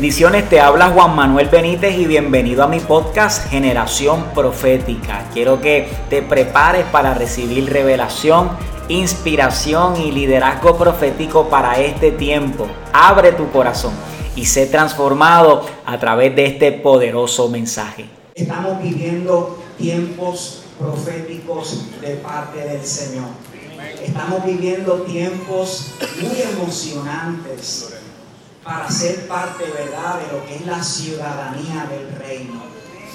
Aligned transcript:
Bendiciones, 0.00 0.48
te 0.48 0.58
habla 0.58 0.88
Juan 0.88 1.14
Manuel 1.14 1.50
Benítez 1.50 1.94
y 1.98 2.06
bienvenido 2.06 2.64
a 2.64 2.66
mi 2.66 2.80
podcast 2.80 3.50
Generación 3.50 4.32
Profética. 4.34 5.28
Quiero 5.34 5.60
que 5.60 5.90
te 6.08 6.22
prepares 6.22 6.86
para 6.86 7.12
recibir 7.12 7.70
revelación, 7.70 8.48
inspiración 8.88 10.00
y 10.00 10.10
liderazgo 10.10 10.78
profético 10.78 11.50
para 11.50 11.78
este 11.78 12.12
tiempo. 12.12 12.66
Abre 12.94 13.32
tu 13.32 13.50
corazón 13.50 13.92
y 14.34 14.46
sé 14.46 14.64
transformado 14.68 15.66
a 15.84 15.98
través 15.98 16.34
de 16.34 16.46
este 16.46 16.72
poderoso 16.72 17.50
mensaje. 17.50 18.06
Estamos 18.34 18.82
viviendo 18.82 19.58
tiempos 19.76 20.62
proféticos 20.78 22.00
de 22.00 22.14
parte 22.14 22.58
del 22.58 22.86
Señor. 22.86 23.28
Estamos 24.02 24.46
viviendo 24.46 25.02
tiempos 25.02 25.92
muy 26.22 26.40
emocionantes 26.40 27.99
para 28.64 28.90
ser 28.90 29.26
parte, 29.26 29.64
¿verdad?, 29.64 30.20
de 30.20 30.32
lo 30.36 30.46
que 30.46 30.56
es 30.56 30.66
la 30.66 30.82
ciudadanía 30.82 31.86
del 31.90 32.14
reino. 32.18 32.62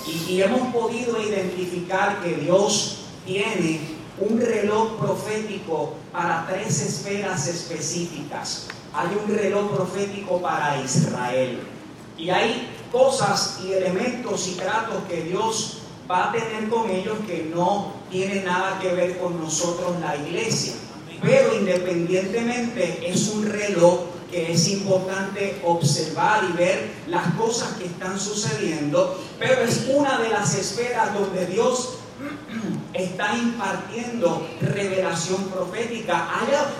Y, 0.07 0.33
y 0.33 0.41
hemos 0.41 0.73
podido 0.73 1.21
identificar 1.21 2.21
que 2.21 2.35
Dios 2.35 3.05
tiene 3.25 3.95
un 4.19 4.39
reloj 4.39 4.97
profético 4.97 5.93
para 6.11 6.45
tres 6.47 6.81
esferas 6.81 7.47
específicas. 7.47 8.67
Hay 8.93 9.07
un 9.23 9.35
reloj 9.35 9.75
profético 9.75 10.41
para 10.41 10.81
Israel. 10.81 11.59
Y 12.17 12.29
hay 12.29 12.69
cosas 12.91 13.59
y 13.65 13.73
elementos 13.73 14.47
y 14.47 14.53
tratos 14.53 15.03
que 15.09 15.23
Dios 15.23 15.79
va 16.09 16.29
a 16.29 16.31
tener 16.31 16.69
con 16.69 16.89
ellos 16.89 17.17
que 17.27 17.51
no 17.53 17.93
tienen 18.09 18.45
nada 18.45 18.79
que 18.79 18.93
ver 18.93 19.17
con 19.17 19.37
nosotros 19.41 19.99
la 19.99 20.15
iglesia. 20.15 20.73
Pero 21.21 21.55
independientemente 21.55 23.09
es 23.09 23.29
un 23.29 23.45
reloj 23.45 24.14
que 24.29 24.53
es 24.53 24.67
importante 24.67 25.61
observar 25.63 26.43
y 26.49 26.57
ver 26.57 26.91
las 27.07 27.33
cosas 27.35 27.73
que 27.77 27.85
están 27.85 28.19
sucediendo, 28.19 29.21
pero 29.39 29.61
es 29.61 29.87
una 29.93 30.19
de 30.19 30.29
las 30.29 30.55
esferas 30.55 31.13
donde 31.13 31.45
Dios 31.45 31.95
está 32.93 33.35
impartiendo 33.35 34.47
revelación 34.61 35.43
profética. 35.45 36.29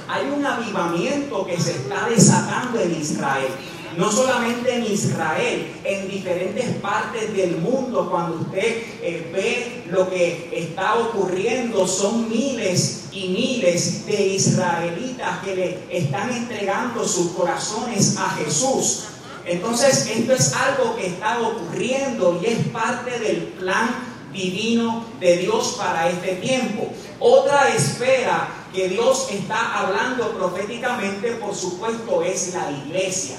Hay, 0.07 0.29
un 0.29 0.45
avivamiento 0.45 1.45
que 1.45 1.59
se 1.59 1.71
está 1.71 2.07
desatando 2.09 2.79
en 2.79 2.95
Israel 2.95 3.49
no 3.97 4.11
solamente 4.11 4.75
en 4.75 4.85
Israel, 4.85 5.71
en 5.83 6.09
diferentes 6.09 6.65
partes 6.77 7.33
del 7.33 7.57
mundo, 7.57 8.09
cuando 8.09 8.41
usted 8.41 8.83
eh, 9.01 9.29
ve 9.33 9.83
lo 9.89 10.09
que 10.09 10.49
está 10.53 10.95
ocurriendo, 10.95 11.87
son 11.87 12.29
miles 12.29 13.05
y 13.11 13.29
miles 13.29 14.05
de 14.05 14.27
israelitas 14.27 15.39
que 15.43 15.55
le 15.55 15.79
están 15.89 16.31
entregando 16.31 17.07
sus 17.07 17.31
corazones 17.31 18.17
a 18.17 18.29
Jesús. 18.31 19.05
Entonces, 19.45 20.07
esto 20.07 20.33
es 20.33 20.53
algo 20.53 20.95
que 20.95 21.07
está 21.07 21.39
ocurriendo 21.39 22.39
y 22.41 22.47
es 22.47 22.67
parte 22.69 23.19
del 23.19 23.43
plan 23.59 24.15
divino 24.33 25.05
de 25.19 25.37
Dios 25.37 25.75
para 25.77 26.09
este 26.09 26.35
tiempo. 26.35 26.91
Otra 27.19 27.69
esfera 27.69 28.49
que 28.73 28.89
Dios 28.89 29.27
está 29.31 29.79
hablando 29.79 30.31
proféticamente, 30.31 31.31
por 31.33 31.55
supuesto, 31.55 32.21
es 32.23 32.53
la 32.53 32.71
iglesia. 32.71 33.37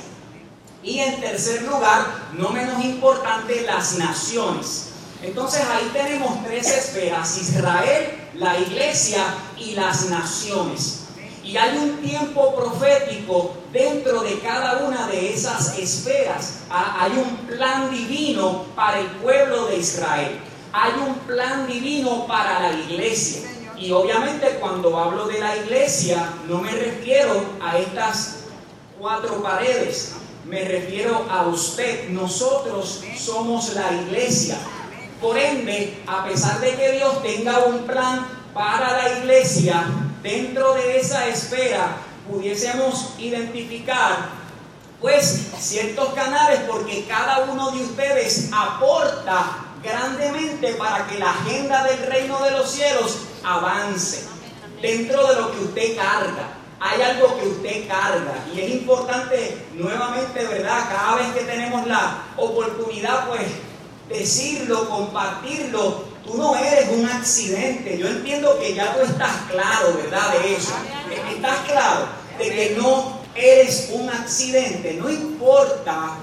Y 0.86 1.00
en 1.00 1.20
tercer 1.20 1.62
lugar, 1.62 2.28
no 2.34 2.50
menos 2.50 2.82
importante, 2.84 3.62
las 3.62 3.98
naciones. 3.98 4.90
Entonces 5.20 5.62
ahí 5.68 5.90
tenemos 5.92 6.44
tres 6.44 6.68
esferas, 6.68 7.36
Israel, 7.38 8.30
la 8.34 8.56
iglesia 8.56 9.24
y 9.58 9.72
las 9.72 10.08
naciones. 10.10 11.06
Y 11.42 11.56
hay 11.56 11.76
un 11.76 11.96
tiempo 11.96 12.54
profético 12.54 13.56
dentro 13.72 14.22
de 14.22 14.38
cada 14.38 14.86
una 14.86 15.08
de 15.08 15.34
esas 15.34 15.76
esferas. 15.76 16.60
Hay 16.70 17.10
un 17.18 17.36
plan 17.48 17.90
divino 17.90 18.66
para 18.76 19.00
el 19.00 19.08
pueblo 19.08 19.66
de 19.66 19.78
Israel. 19.78 20.38
Hay 20.72 20.92
un 21.04 21.14
plan 21.26 21.66
divino 21.66 22.28
para 22.28 22.60
la 22.60 22.72
iglesia. 22.78 23.50
Y 23.76 23.90
obviamente 23.90 24.58
cuando 24.60 24.96
hablo 24.96 25.26
de 25.26 25.40
la 25.40 25.56
iglesia 25.56 26.32
no 26.48 26.60
me 26.60 26.70
refiero 26.70 27.44
a 27.60 27.76
estas 27.76 28.36
cuatro 28.98 29.42
paredes 29.42 30.12
me 30.46 30.64
refiero 30.64 31.26
a 31.28 31.46
usted. 31.46 32.08
Nosotros 32.10 33.02
somos 33.18 33.74
la 33.74 33.92
iglesia. 33.92 34.58
Por 35.20 35.36
ende, 35.36 36.02
a 36.06 36.24
pesar 36.24 36.60
de 36.60 36.74
que 36.76 36.92
Dios 36.92 37.22
tenga 37.22 37.64
un 37.64 37.80
plan 37.80 38.26
para 38.54 38.96
la 38.96 39.18
iglesia, 39.18 39.84
dentro 40.22 40.74
de 40.74 40.98
esa 40.98 41.26
esfera 41.26 41.96
pudiésemos 42.30 43.14
identificar 43.18 44.46
pues 45.00 45.48
ciertos 45.58 46.08
canales 46.14 46.60
porque 46.68 47.04
cada 47.06 47.44
uno 47.44 47.70
de 47.70 47.82
ustedes 47.82 48.48
aporta 48.52 49.64
grandemente 49.82 50.74
para 50.74 51.06
que 51.06 51.18
la 51.18 51.30
agenda 51.30 51.84
del 51.84 51.98
reino 52.06 52.42
de 52.42 52.50
los 52.52 52.70
cielos 52.70 53.18
avance 53.44 54.26
dentro 54.80 55.26
de 55.28 55.40
lo 55.40 55.52
que 55.52 55.58
usted 55.60 55.96
carga 55.96 56.55
hay 56.78 57.02
algo 57.02 57.38
que 57.38 57.48
usted 57.48 57.88
carga 57.88 58.44
y 58.54 58.60
es 58.60 58.70
importante 58.70 59.66
nuevamente, 59.74 60.46
¿verdad? 60.46 60.88
Cada 60.90 61.16
vez 61.16 61.32
que 61.34 61.44
tenemos 61.44 61.86
la 61.86 62.24
oportunidad, 62.36 63.28
pues 63.28 63.46
decirlo, 64.08 64.88
compartirlo. 64.88 66.04
Tú 66.24 66.36
no 66.36 66.56
eres 66.56 66.88
un 66.90 67.06
accidente. 67.06 67.96
Yo 67.98 68.08
entiendo 68.08 68.58
que 68.58 68.74
ya 68.74 68.94
tú 68.94 69.02
estás 69.02 69.32
claro, 69.50 69.94
¿verdad? 69.94 70.32
De 70.32 70.54
eso. 70.54 70.74
Estás 71.32 71.58
claro 71.66 72.06
de 72.38 72.50
que 72.50 72.76
no 72.76 73.20
eres 73.34 73.90
un 73.92 74.08
accidente. 74.10 74.94
No 74.94 75.08
importa 75.08 76.18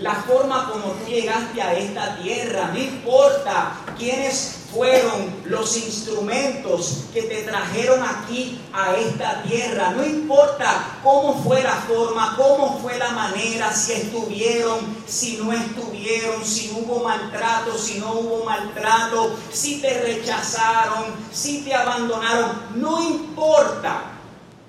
la 0.00 0.14
forma 0.14 0.70
como 0.70 0.92
tú 0.92 1.10
llegaste 1.10 1.60
a 1.60 1.74
esta 1.74 2.16
tierra, 2.16 2.70
no 2.72 2.78
importa 2.78 3.72
quiénes 3.98 4.58
fueron 4.72 5.42
los 5.46 5.76
instrumentos 5.76 7.04
que 7.12 7.22
te 7.22 7.42
trajeron 7.42 8.00
aquí 8.02 8.60
a 8.72 8.94
esta 8.94 9.42
tierra, 9.42 9.90
no 9.90 10.04
importa 10.04 10.98
cómo 11.02 11.42
fue 11.42 11.62
la 11.62 11.74
forma, 11.74 12.36
cómo 12.36 12.78
fue 12.78 12.96
la 12.98 13.10
manera, 13.10 13.72
si 13.72 13.92
estuvieron, 13.92 14.78
si 15.06 15.38
no 15.38 15.52
estuvieron, 15.52 16.44
si 16.44 16.70
hubo 16.76 17.02
maltrato, 17.02 17.76
si 17.76 17.98
no 17.98 18.12
hubo 18.12 18.44
maltrato, 18.44 19.34
si 19.50 19.80
te 19.80 20.00
rechazaron, 20.00 21.06
si 21.32 21.62
te 21.62 21.74
abandonaron, 21.74 22.50
no 22.76 23.02
importa. 23.02 24.12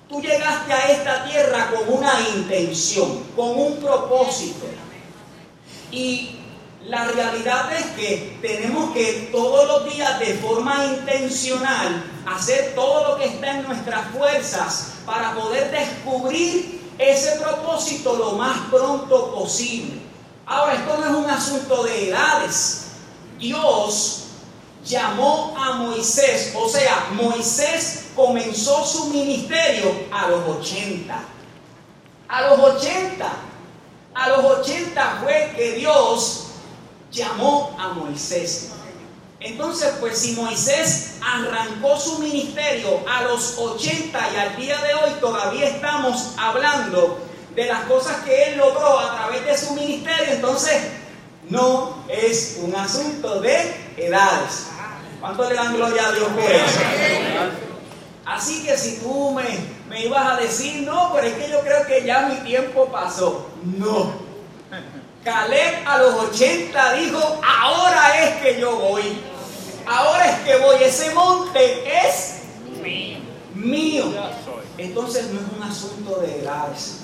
Tú 0.08 0.20
llegaste 0.20 0.72
a 0.72 0.90
esta 0.90 1.24
tierra 1.24 1.70
con 1.70 1.98
una 1.98 2.14
intención, 2.34 3.22
con 3.36 3.50
un 3.50 3.76
propósito. 3.76 4.66
Y 5.90 6.36
la 6.86 7.04
realidad 7.04 7.72
es 7.72 7.86
que 7.96 8.38
tenemos 8.40 8.92
que 8.92 9.28
todos 9.32 9.66
los 9.66 9.92
días 9.92 10.18
de 10.18 10.34
forma 10.34 10.86
intencional 10.86 12.04
hacer 12.26 12.74
todo 12.74 13.08
lo 13.08 13.18
que 13.18 13.26
está 13.26 13.58
en 13.58 13.66
nuestras 13.66 14.08
fuerzas 14.10 14.92
para 15.04 15.34
poder 15.34 15.70
descubrir 15.70 16.80
ese 16.98 17.38
propósito 17.40 18.16
lo 18.16 18.32
más 18.32 18.58
pronto 18.70 19.34
posible. 19.34 20.00
Ahora, 20.46 20.74
esto 20.74 20.96
no 20.98 21.04
es 21.06 21.24
un 21.24 21.30
asunto 21.30 21.84
de 21.84 22.08
edades. 22.08 22.86
Dios 23.38 24.24
llamó 24.84 25.54
a 25.56 25.74
Moisés, 25.74 26.52
o 26.56 26.68
sea, 26.68 27.08
Moisés 27.12 28.06
comenzó 28.16 28.84
su 28.84 29.06
ministerio 29.06 29.92
a 30.10 30.28
los 30.28 30.58
80. 30.58 31.18
A 32.28 32.42
los 32.42 32.58
80 32.58 33.49
a 34.20 34.28
los 34.28 34.44
80 34.44 35.20
fue 35.22 35.52
que 35.56 35.72
Dios 35.72 36.48
llamó 37.10 37.74
a 37.80 37.88
Moisés. 37.94 38.68
Entonces, 39.40 39.94
pues 39.98 40.18
si 40.18 40.32
Moisés 40.32 41.14
arrancó 41.22 41.98
su 41.98 42.18
ministerio 42.18 43.00
a 43.10 43.22
los 43.22 43.56
80 43.56 44.18
y 44.34 44.36
al 44.36 44.56
día 44.56 44.76
de 44.82 44.94
hoy 44.94 45.10
todavía 45.20 45.66
estamos 45.68 46.34
hablando 46.36 47.18
de 47.54 47.64
las 47.64 47.84
cosas 47.84 48.16
que 48.22 48.50
él 48.50 48.58
logró 48.58 48.98
a 48.98 49.16
través 49.16 49.46
de 49.46 49.56
su 49.56 49.72
ministerio, 49.72 50.34
entonces 50.34 50.82
no 51.48 52.04
es 52.06 52.58
un 52.62 52.76
asunto 52.76 53.40
de 53.40 53.74
edades. 53.96 54.66
¿Cuánto 55.18 55.48
le 55.48 55.54
dan 55.54 55.74
gloria 55.74 56.08
a 56.08 56.12
Dios 56.12 56.28
por 56.28 56.50
eso? 56.50 56.80
Así 58.26 58.66
que 58.66 58.76
si 58.76 58.98
tú 58.98 59.30
me, 59.30 59.44
me 59.88 60.04
ibas 60.04 60.26
a 60.26 60.36
decir, 60.36 60.82
no, 60.82 61.10
pero 61.14 61.26
es 61.26 61.34
que 61.34 61.50
yo 61.50 61.60
creo 61.60 61.86
que 61.86 62.04
ya 62.04 62.26
mi 62.26 62.36
tiempo 62.46 62.84
pasó. 62.92 63.49
No. 63.64 64.12
Caleb 65.24 65.86
a 65.86 65.98
los 65.98 66.14
80 66.14 66.92
dijo, 66.94 67.40
ahora 67.46 68.24
es 68.24 68.42
que 68.42 68.60
yo 68.60 68.76
voy. 68.76 69.02
Ahora 69.86 70.30
es 70.30 70.38
que 70.40 70.56
voy. 70.56 70.76
Ese 70.82 71.14
monte 71.14 71.84
es 72.06 72.42
mío. 73.54 74.04
Entonces 74.78 75.26
no 75.30 75.40
es 75.40 75.46
un 75.56 75.62
asunto 75.62 76.20
de 76.20 76.40
edades. 76.40 77.00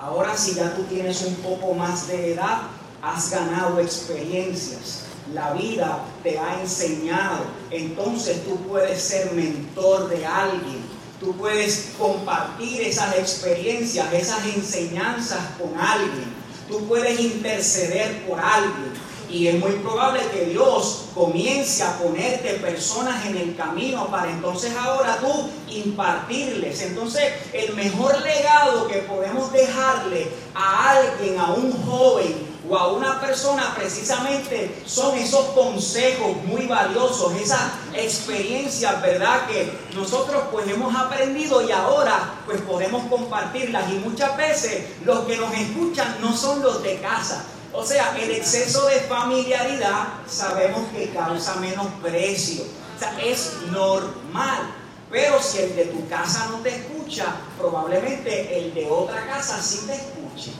Ahora 0.00 0.36
si 0.36 0.54
ya 0.54 0.74
tú 0.74 0.82
tienes 0.84 1.22
un 1.22 1.34
poco 1.36 1.74
más 1.74 2.08
de 2.08 2.32
edad, 2.32 2.62
has 3.02 3.30
ganado 3.30 3.78
experiencias 3.78 5.04
la 5.34 5.52
vida 5.52 6.04
te 6.22 6.38
ha 6.38 6.60
enseñado. 6.60 7.44
Entonces 7.70 8.44
tú 8.44 8.56
puedes 8.56 9.02
ser 9.02 9.32
mentor 9.32 10.08
de 10.08 10.26
alguien. 10.26 10.99
Tú 11.20 11.36
puedes 11.36 11.90
compartir 11.98 12.80
esas 12.80 13.14
experiencias, 13.18 14.10
esas 14.10 14.46
enseñanzas 14.46 15.50
con 15.58 15.78
alguien. 15.78 16.40
tú 16.66 16.86
puedes 16.86 17.20
interceder 17.20 18.24
por 18.26 18.40
alguien. 18.40 18.92
Y 19.28 19.48
es 19.48 19.60
muy 19.60 19.72
probable 19.72 20.20
que 20.32 20.46
Dios 20.46 21.04
comience 21.14 21.82
a 21.82 21.98
ponerte 21.98 22.54
personas 22.54 23.26
en 23.26 23.36
el 23.36 23.54
camino 23.54 24.06
para 24.08 24.30
entonces 24.30 24.72
ahora 24.76 25.18
tú 25.18 25.50
impartirles. 25.68 26.80
Entonces 26.82 27.24
el 27.52 27.74
mejor 27.74 28.20
legado 28.22 28.88
que 28.88 28.98
podemos 28.98 29.52
dejarle 29.52 30.28
a 30.54 30.90
alguien, 30.92 31.38
a 31.38 31.52
un 31.52 31.70
joven, 31.84 32.49
o 32.70 32.78
a 32.78 32.86
una 32.92 33.20
persona 33.20 33.74
precisamente 33.74 34.82
son 34.86 35.18
esos 35.18 35.46
consejos 35.46 36.36
muy 36.44 36.66
valiosos, 36.66 37.34
esas 37.34 37.60
experiencias, 37.92 39.02
¿verdad? 39.02 39.48
Que 39.48 39.76
nosotros 39.94 40.44
pues 40.52 40.68
hemos 40.68 40.94
aprendido 40.94 41.66
y 41.66 41.72
ahora 41.72 42.34
pues 42.46 42.60
podemos 42.60 43.02
compartirlas 43.08 43.90
y 43.90 43.94
muchas 43.94 44.36
veces 44.36 44.84
los 45.04 45.26
que 45.26 45.36
nos 45.36 45.52
escuchan 45.52 46.18
no 46.20 46.36
son 46.36 46.62
los 46.62 46.80
de 46.84 47.00
casa. 47.00 47.44
O 47.72 47.84
sea, 47.84 48.16
el 48.16 48.30
exceso 48.30 48.86
de 48.86 49.00
familiaridad 49.00 50.08
sabemos 50.28 50.88
que 50.92 51.10
causa 51.10 51.56
menos 51.56 51.86
precio. 52.00 52.62
O 52.96 52.98
sea, 52.98 53.20
es 53.20 53.54
normal. 53.70 54.74
Pero 55.10 55.42
si 55.42 55.58
el 55.58 55.74
de 55.74 55.86
tu 55.86 56.08
casa 56.08 56.46
no 56.52 56.58
te 56.58 56.68
escucha, 56.68 57.34
probablemente 57.58 58.60
el 58.60 58.72
de 58.74 58.88
otra 58.88 59.26
casa 59.26 59.60
sí 59.60 59.80
te 59.86 59.94
escuche. 59.94 60.52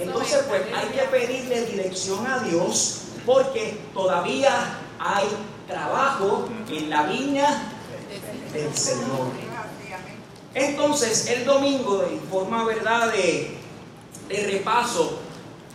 Entonces, 0.00 0.44
pues 0.48 0.62
hay 0.74 0.88
que 0.88 1.02
pedirle 1.02 1.66
dirección 1.66 2.26
a 2.26 2.38
Dios 2.40 3.02
porque 3.26 3.80
todavía 3.92 4.78
hay 4.98 5.26
trabajo 5.66 6.48
en 6.70 6.90
la 6.90 7.02
viña 7.04 7.72
del 8.52 8.74
Señor. 8.74 9.32
Entonces, 10.54 11.28
el 11.28 11.44
domingo, 11.44 12.04
en 12.08 12.20
forma 12.22 12.64
verdad 12.64 13.12
de, 13.12 13.58
de 14.28 14.46
repaso, 14.46 15.18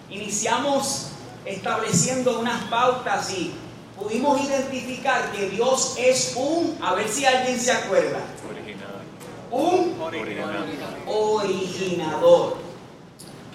iniciamos 0.10 1.10
estableciendo 1.46 2.40
unas 2.40 2.64
pautas 2.66 3.32
y 3.32 3.54
pudimos 3.98 4.42
identificar 4.42 5.32
que 5.32 5.50
Dios 5.50 5.96
es 5.98 6.34
un, 6.36 6.78
a 6.82 6.94
ver 6.96 7.08
si 7.08 7.26
alguien 7.26 7.60
se 7.60 7.72
acuerda, 7.72 8.20
un 9.52 9.96
originador 11.06 12.63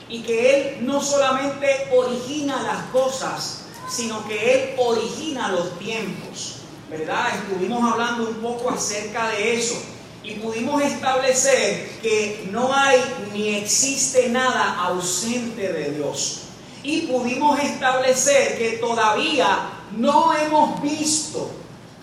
y 0.09 0.23
que 0.23 0.55
Él 0.55 0.87
no 0.87 1.03
solamente 1.03 1.89
origina 1.95 2.63
las 2.63 2.85
cosas, 2.87 3.65
sino 3.89 4.27
que 4.27 4.55
Él 4.55 4.75
origina 4.79 5.49
los 5.49 5.79
tiempos. 5.79 6.55
¿Verdad? 6.91 7.29
Estuvimos 7.35 7.93
hablando 7.93 8.31
un 8.31 8.37
poco 8.37 8.71
acerca 8.71 9.29
de 9.29 9.59
eso 9.59 9.75
y 10.23 10.35
pudimos 10.35 10.83
establecer 10.83 12.01
que 12.01 12.49
no 12.51 12.75
hay 12.75 12.99
ni 13.33 13.57
existe 13.57 14.31
nada 14.31 14.79
ausente 14.85 15.71
de 15.73 15.93
Dios. 15.93 16.41
Y 16.83 17.03
pudimos 17.03 17.59
establecer 17.61 18.57
que 18.57 18.79
todavía 18.79 19.71
no 19.97 20.35
hemos 20.35 20.81
visto, 20.81 21.51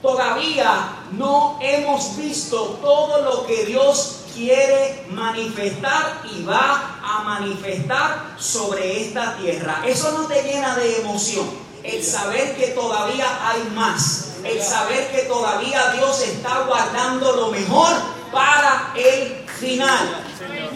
todavía 0.02 1.00
no 1.14 1.58
hemos 1.62 2.16
visto 2.18 2.80
todo 2.82 3.22
lo 3.22 3.48
que 3.48 3.66
Dios 3.66 4.25
quiere 4.36 5.06
manifestar 5.10 6.22
y 6.32 6.44
va 6.44 7.00
a 7.02 7.24
manifestar 7.24 8.36
sobre 8.38 9.08
esta 9.08 9.38
tierra. 9.38 9.82
Eso 9.86 10.12
no 10.12 10.28
te 10.28 10.44
llena 10.44 10.76
de 10.76 11.02
emoción. 11.02 11.50
El 11.84 12.04
saber 12.04 12.56
que 12.56 12.68
todavía 12.68 13.26
hay 13.50 13.64
más. 13.74 14.34
El 14.44 14.62
saber 14.62 15.10
que 15.12 15.24
todavía 15.24 15.92
Dios 15.94 16.22
está 16.22 16.66
guardando 16.68 17.36
lo 17.36 17.52
mejor 17.52 17.94
para 18.32 18.92
el 18.96 19.46
final. 19.60 20.24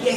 Y 0.03 0.07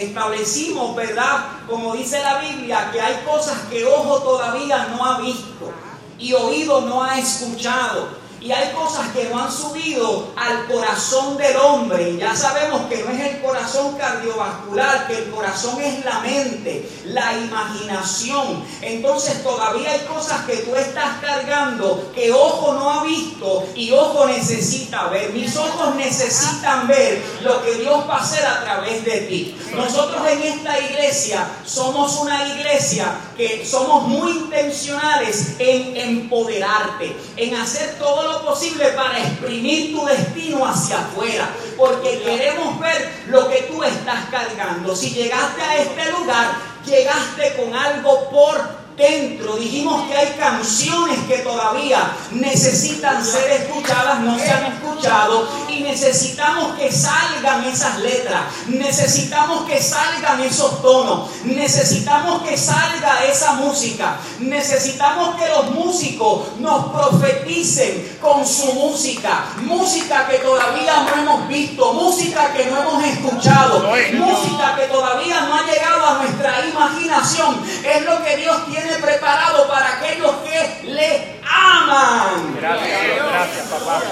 establecimos, 0.00 0.96
¿verdad? 0.96 1.46
Como 1.68 1.94
dice 1.94 2.20
la 2.22 2.40
Biblia, 2.40 2.90
que 2.92 3.00
hay 3.00 3.22
cosas 3.24 3.58
que 3.70 3.84
ojo 3.84 4.18
todavía 4.20 4.88
no 4.88 5.04
ha 5.04 5.20
visto 5.20 5.72
y 6.18 6.32
oído 6.32 6.80
no 6.82 7.02
ha 7.02 7.18
escuchado 7.18 8.23
y 8.44 8.52
hay 8.52 8.72
cosas 8.74 9.08
que 9.14 9.24
no 9.30 9.42
han 9.42 9.50
subido 9.50 10.28
al 10.36 10.66
corazón 10.66 11.38
del 11.38 11.56
hombre. 11.56 12.18
Ya 12.18 12.36
sabemos 12.36 12.82
que 12.90 13.02
no 13.02 13.10
es 13.10 13.20
el 13.20 13.40
corazón 13.40 13.96
cardiovascular, 13.96 15.06
que 15.06 15.16
el 15.16 15.30
corazón 15.30 15.80
es 15.80 16.04
la 16.04 16.20
mente, 16.20 16.86
la 17.06 17.38
imaginación. 17.38 18.62
Entonces 18.82 19.42
todavía 19.42 19.92
hay 19.92 20.00
cosas 20.00 20.44
que 20.44 20.58
tú 20.58 20.76
estás 20.76 21.20
cargando 21.22 22.12
que 22.14 22.32
ojo 22.32 22.74
no 22.74 22.90
ha 22.90 23.04
visto 23.04 23.66
y 23.74 23.92
ojo 23.92 24.26
necesita 24.26 25.08
ver. 25.08 25.32
Mis 25.32 25.56
ojos 25.56 25.96
necesitan 25.96 26.86
ver 26.86 27.24
lo 27.42 27.64
que 27.64 27.76
Dios 27.76 28.04
va 28.06 28.16
a 28.16 28.22
hacer 28.22 28.44
a 28.44 28.62
través 28.62 29.06
de 29.06 29.20
ti. 29.22 29.58
Nosotros 29.74 30.20
en 30.28 30.42
esta 30.42 30.78
iglesia 30.80 31.48
somos 31.64 32.16
una 32.16 32.46
iglesia 32.46 33.06
que 33.38 33.64
somos 33.64 34.06
muy 34.06 34.32
intencionales 34.32 35.56
en 35.58 35.96
empoderarte, 35.96 37.16
en 37.36 37.54
hacer 37.54 37.96
todo 37.98 38.22
lo 38.22 38.33
posible 38.42 38.88
para 38.88 39.18
exprimir 39.18 39.94
tu 39.94 40.04
destino 40.04 40.66
hacia 40.66 41.00
afuera, 41.00 41.48
porque 41.76 42.20
queremos 42.22 42.78
ver 42.80 43.24
lo 43.28 43.48
que 43.48 43.62
tú 43.62 43.82
estás 43.82 44.28
cargando. 44.30 44.94
Si 44.96 45.10
llegaste 45.10 45.62
a 45.62 45.76
este 45.76 46.10
lugar, 46.12 46.56
llegaste 46.86 47.54
con 47.56 47.74
algo 47.74 48.30
por 48.30 48.83
dentro. 48.96 49.56
Dijimos 49.56 50.08
que 50.08 50.16
hay 50.16 50.34
canciones 50.38 51.18
que 51.26 51.38
todavía 51.38 52.12
necesitan 52.32 53.24
ser 53.24 53.50
escuchadas, 53.50 54.20
no 54.20 54.38
se 54.38 54.50
han 54.50 54.72
escuchado 54.72 55.48
y 55.68 55.80
necesitamos 55.80 56.76
que 56.78 56.90
salgan 56.92 57.64
esas 57.64 57.98
letras, 57.98 58.42
necesitamos 58.68 59.64
que 59.68 59.82
salgan 59.82 60.40
esos 60.40 60.80
tonos, 60.82 61.30
necesitamos 61.44 62.42
que 62.42 62.56
salga 62.56 63.24
esa 63.24 63.54
música, 63.54 64.16
necesitamos 64.38 65.36
que 65.36 65.48
los 65.48 65.70
músicos 65.72 66.58
nos 66.58 66.86
profeticen 66.92 68.18
con 68.20 68.46
su 68.46 68.72
música, 68.74 69.46
música 69.62 70.26
que 70.28 70.38
todavía 70.38 71.02
no 71.02 71.22
hemos 71.22 71.48
visto, 71.48 71.92
música 71.92 72.52
que 72.52 72.66
no 72.66 72.80
hemos 72.80 73.04
escuchado, 73.04 73.80
música 74.14 74.76
que 74.76 74.86
todavía 74.86 75.40
no 75.42 75.54
ha 75.54 75.66
llegado 75.66 76.06
a 76.06 76.18
nuestra 76.22 76.66
imaginación. 76.66 77.64
Es 77.84 78.04
lo 78.04 78.22
que 78.22 78.36
Dios 78.36 78.66
tiene 78.70 78.83
preparado 79.00 79.68
para 79.68 79.98
aquellos 79.98 80.32
que 80.36 80.88
le 80.88 81.40
aman. 81.48 82.56
Gracias, 82.56 83.00
gracias, 83.16 83.66
papá. 83.68 84.02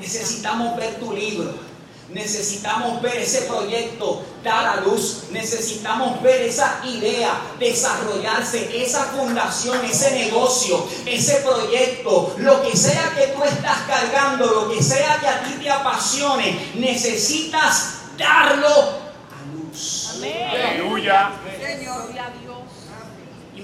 Necesitamos 0.00 0.76
ver 0.76 0.94
tu 0.96 1.12
libro. 1.12 1.70
Necesitamos 2.12 3.00
ver 3.02 3.18
ese 3.18 3.42
proyecto 3.42 4.24
dar 4.42 4.66
a 4.66 4.80
luz. 4.80 5.24
Necesitamos 5.30 6.20
ver 6.22 6.42
esa 6.42 6.80
idea 6.84 7.40
desarrollarse, 7.58 8.82
esa 8.82 9.04
fundación, 9.04 9.84
ese 9.84 10.10
negocio, 10.12 10.84
ese 11.06 11.36
proyecto, 11.36 12.34
lo 12.38 12.62
que 12.62 12.76
sea 12.76 13.12
que 13.16 13.28
tú 13.28 13.44
estás 13.44 13.78
cargando, 13.86 14.46
lo 14.46 14.70
que 14.70 14.82
sea 14.82 15.18
que 15.20 15.28
a 15.28 15.42
ti 15.44 15.52
te 15.62 15.70
apasione, 15.70 16.72
necesitas 16.74 18.00
darlo 18.18 18.66
a 18.66 19.54
luz. 19.54 20.08
Aleluya. 20.16 21.30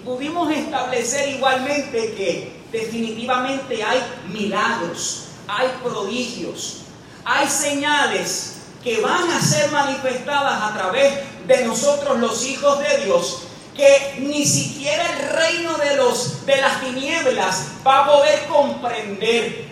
Pudimos 0.07 0.49
establecer 0.53 1.31
igualmente 1.31 2.15
que 2.15 2.63
definitivamente 2.71 3.83
hay 3.83 4.01
milagros, 4.29 5.25
hay 5.49 5.67
prodigios, 5.83 6.83
hay 7.25 7.49
señales 7.49 8.59
que 8.85 9.01
van 9.01 9.29
a 9.29 9.41
ser 9.41 9.69
manifestadas 9.73 10.63
a 10.63 10.75
través 10.75 11.13
de 11.49 11.65
nosotros 11.65 12.21
los 12.21 12.47
hijos 12.47 12.79
de 12.79 13.05
Dios 13.05 13.43
que 13.77 14.19
ni 14.21 14.47
siquiera 14.47 15.05
el 15.11 15.29
reino 15.29 15.77
de 15.77 15.97
los 15.97 16.47
de 16.47 16.57
las 16.61 16.81
tinieblas 16.81 17.67
va 17.85 18.05
a 18.05 18.07
poder 18.07 18.47
comprender 18.47 19.67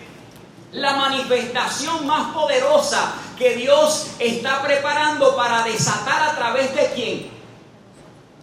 la 0.73 0.97
manifestación 0.97 2.05
más 2.05 2.33
poderosa 2.33 3.13
que 3.37 3.55
Dios 3.55 4.07
está 4.19 4.61
preparando 4.61 5.33
para 5.37 5.63
desatar 5.63 6.23
a 6.23 6.35
través 6.35 6.75
de 6.75 6.91
quién? 6.93 7.34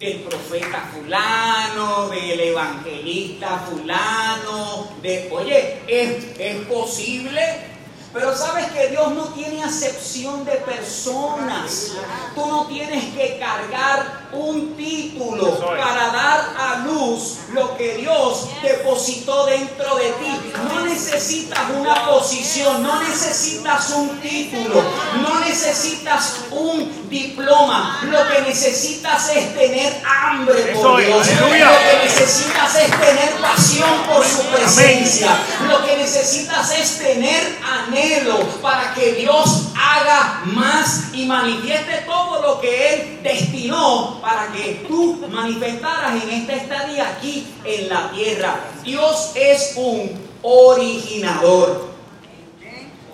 Del 0.03 0.19
profeta 0.19 0.89
fulano, 0.93 2.09
del 2.09 2.39
evangelista 2.39 3.65
fulano, 3.69 4.89
de, 5.01 5.29
oye, 5.31 5.81
¿es, 5.87 6.37
es 6.37 6.65
posible 6.65 7.73
pero 8.13 8.37
sabes 8.37 8.67
que 8.67 8.89
Dios 8.89 9.11
no 9.13 9.23
tiene 9.29 9.63
acepción 9.63 10.45
de 10.45 10.51
personas. 10.57 11.93
Tú 12.35 12.45
no 12.45 12.67
tienes 12.67 13.05
que 13.05 13.39
cargar 13.39 14.22
un 14.35 14.75
título 14.75 15.57
para 15.59 16.07
dar 16.07 16.55
a 16.57 16.77
luz 16.85 17.37
lo 17.53 17.77
que 17.77 17.97
Dios 17.97 18.47
depositó 18.61 19.45
dentro 19.45 19.95
de 19.95 20.09
ti. 20.13 20.53
No 20.67 20.85
necesitas 20.85 21.59
una 21.77 22.05
posición, 22.05 22.81
no 22.81 23.01
necesitas 23.03 23.89
un 23.91 24.19
título, 24.19 24.81
no 25.21 25.39
necesitas 25.39 26.45
un 26.51 27.09
diploma. 27.09 27.99
Lo 28.03 28.27
que 28.27 28.41
necesitas 28.41 29.29
es 29.35 29.53
tener 29.55 30.01
hambre 30.05 30.73
por 30.73 30.99
Dios. 30.99 31.27
Lo 31.39 31.47
que 31.49 31.99
necesitas 32.03 32.75
es 32.75 32.91
tener 32.99 33.33
pasión 33.41 34.03
por 34.07 34.25
su 34.25 34.43
presencia. 34.47 35.37
Lo 35.67 35.85
que 35.85 35.97
necesitas 35.97 36.71
es 36.71 36.97
tener 36.97 37.59
anhelo 37.63 38.39
para 38.61 38.93
que 38.93 39.13
Dios 39.13 39.67
haga 39.75 40.41
más 40.45 41.13
y 41.13 41.25
manifieste 41.25 42.03
todo 42.05 42.41
lo 42.41 42.61
que 42.61 42.93
Él 42.93 43.19
destinó 43.21 44.21
para 44.23 44.53
que 44.53 44.85
tú 44.87 45.21
manifestaras 45.29 46.23
en 46.23 46.29
esta 46.29 46.53
estadía 46.53 47.09
aquí 47.09 47.45
en 47.65 47.89
la 47.89 48.09
tierra. 48.09 48.55
Dios 48.81 49.33
es 49.35 49.73
un 49.75 50.17
originador. 50.41 51.89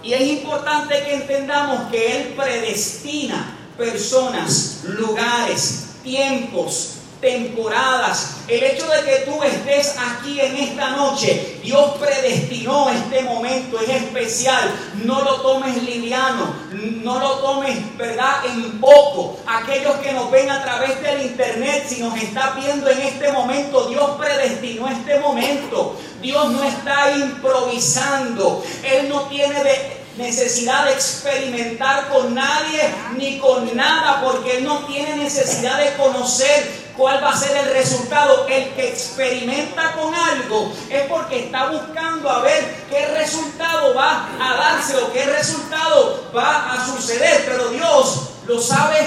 Y 0.03 0.13
es 0.13 0.21
importante 0.21 1.03
que 1.03 1.15
entendamos 1.15 1.89
que 1.89 2.15
Él 2.15 2.33
predestina 2.37 3.57
personas, 3.75 4.81
lugares, 4.83 5.95
tiempos, 6.03 6.98
temporadas. 7.21 8.37
El 8.47 8.63
hecho 8.63 8.87
de 8.87 9.03
que 9.03 9.17
tú 9.25 9.43
estés 9.43 9.95
aquí 9.97 10.39
en 10.39 10.55
esta 10.55 10.91
noche, 10.91 11.59
Dios 11.61 11.97
predestinó 11.99 12.89
este 12.89 13.21
momento, 13.21 13.79
es 13.79 13.89
especial. 13.89 14.71
No 15.03 15.21
lo 15.21 15.41
tomes 15.41 15.83
liviano, 15.83 16.55
no 16.71 17.19
lo 17.19 17.39
tomes, 17.39 17.97
¿verdad?, 17.97 18.45
en 18.45 18.79
poco. 18.79 19.37
Aquellos 19.45 19.95
que 19.97 20.13
nos 20.13 20.31
ven 20.31 20.49
a 20.49 20.63
través 20.63 21.01
del 21.01 21.21
internet, 21.23 21.85
si 21.87 22.01
nos 22.01 22.15
está 22.17 22.51
viendo 22.51 22.89
en 22.89 22.99
este 22.99 23.31
momento, 23.31 23.87
Dios 23.87 24.11
predestinó 24.17 24.87
este 24.87 25.19
momento. 25.19 25.95
Dios 26.21 26.51
no 26.51 26.63
está 26.63 27.11
improvisando. 27.11 28.63
Él 28.83 29.09
no 29.09 29.23
tiene 29.23 29.99
necesidad 30.17 30.85
de 30.85 30.93
experimentar 30.93 32.09
con 32.09 32.33
nadie 32.35 32.81
ni 33.17 33.37
con 33.39 33.75
nada, 33.75 34.21
porque 34.21 34.57
Él 34.57 34.65
no 34.65 34.79
tiene 34.85 35.15
necesidad 35.15 35.77
de 35.77 35.93
conocer 35.93 36.88
¿Cuál 36.99 37.23
va 37.23 37.29
a 37.29 37.37
ser 37.37 37.55
el 37.55 37.71
resultado? 37.71 38.45
El 38.49 38.71
que 38.73 38.89
experimenta 38.89 39.93
con 39.93 40.13
algo 40.13 40.69
es 40.89 41.03
porque 41.03 41.45
está 41.45 41.69
buscando 41.69 42.29
a 42.29 42.41
ver 42.41 42.75
qué 42.89 43.05
resultado 43.17 43.95
va 43.95 44.27
a 44.37 44.53
darse 44.57 44.97
o 44.97 45.13
qué 45.13 45.23
resultado 45.23 46.29
va 46.35 46.73
a 46.73 46.85
suceder. 46.85 47.45
Pero 47.45 47.69
Dios 47.69 48.31
lo 48.45 48.61
sabe 48.61 48.97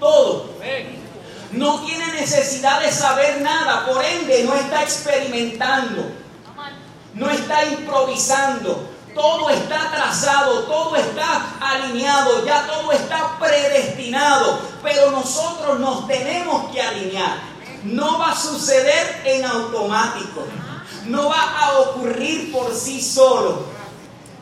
todo. 0.00 0.50
No 1.50 1.84
tiene 1.84 2.06
necesidad 2.14 2.80
de 2.80 2.90
saber 2.90 3.42
nada, 3.42 3.84
por 3.84 4.02
ende 4.02 4.44
no 4.44 4.54
está 4.54 4.82
experimentando, 4.82 6.10
no 7.12 7.28
está 7.28 7.66
improvisando. 7.66 8.91
Todo 9.14 9.50
está 9.50 9.90
trazado, 9.90 10.62
todo 10.64 10.96
está 10.96 11.56
alineado, 11.60 12.44
ya 12.46 12.66
todo 12.66 12.92
está 12.92 13.38
predestinado, 13.38 14.58
pero 14.82 15.10
nosotros 15.10 15.78
nos 15.80 16.06
tenemos 16.06 16.70
que 16.70 16.80
alinear. 16.80 17.36
No 17.84 18.18
va 18.18 18.32
a 18.32 18.36
suceder 18.36 19.22
en 19.24 19.44
automático, 19.44 20.44
no 21.06 21.28
va 21.28 21.58
a 21.58 21.78
ocurrir 21.80 22.50
por 22.52 22.74
sí 22.74 23.02
solo. 23.02 23.66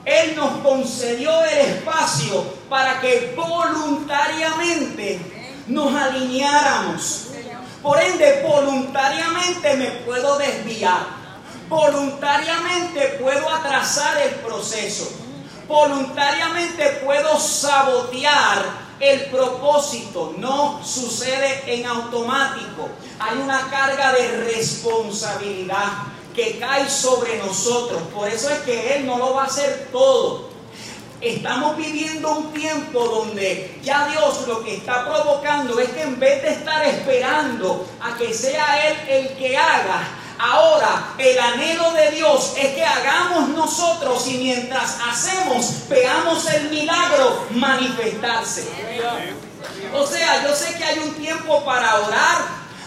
Él 0.05 0.37
nos 0.37 0.59
concedió 0.59 1.45
el 1.45 1.59
espacio 1.59 2.45
para 2.69 3.01
que 3.01 3.35
voluntariamente 3.37 5.21
nos 5.67 5.95
alineáramos. 5.95 7.27
Por 7.83 8.01
ende, 8.01 8.43
voluntariamente 8.47 9.75
me 9.77 9.91
puedo 10.05 10.39
desviar 10.39 11.20
voluntariamente 11.71 13.19
puedo 13.23 13.49
atrasar 13.49 14.21
el 14.21 14.35
proceso. 14.41 15.09
Voluntariamente 15.69 17.01
puedo 17.05 17.39
sabotear 17.39 18.91
el 18.99 19.27
propósito. 19.27 20.35
No 20.37 20.85
sucede 20.85 21.63
en 21.73 21.87
automático. 21.87 22.89
Hay 23.21 23.39
una 23.39 23.71
carga 23.71 24.13
de 24.13 24.43
responsabilidad 24.53 25.87
que 26.35 26.59
cae 26.59 26.91
sobre 26.91 27.39
nosotros. 27.39 28.03
Por 28.13 28.29
eso 28.29 28.51
es 28.51 28.59
que 28.61 28.97
Él 28.97 29.07
no 29.07 29.19
lo 29.19 29.35
va 29.35 29.45
a 29.45 29.47
hacer 29.47 29.89
todo. 29.93 30.51
Estamos 31.21 31.77
viviendo 31.77 32.33
un 32.33 32.53
tiempo 32.53 33.05
donde 33.05 33.79
ya 33.83 34.09
Dios 34.09 34.49
lo 34.49 34.65
que 34.65 34.77
está 34.77 35.07
provocando 35.07 35.79
es 35.79 35.91
que 35.91 36.03
en 36.03 36.19
vez 36.19 36.43
de 36.43 36.49
estar 36.49 36.85
esperando 36.85 37.87
a 38.01 38.17
que 38.17 38.33
sea 38.33 38.89
Él 38.89 38.97
el 39.07 39.37
que 39.37 39.57
haga, 39.57 40.03
Ahora, 40.43 41.15
el 41.19 41.39
anhelo 41.39 41.93
de 41.93 42.13
Dios 42.13 42.55
es 42.57 42.75
que 42.75 42.83
hagamos 42.83 43.51
nosotros 43.51 44.27
y 44.27 44.39
mientras 44.39 44.97
hacemos, 45.07 45.87
veamos 45.91 46.47
el 46.47 46.71
milagro 46.71 47.47
manifestarse. 47.51 48.67
O 49.93 50.07
sea, 50.07 50.43
yo 50.43 50.55
sé 50.55 50.75
que 50.79 50.85
hay 50.85 50.99
un 51.01 51.13
tiempo 51.15 51.63
para 51.63 51.95
orar, 52.01 52.39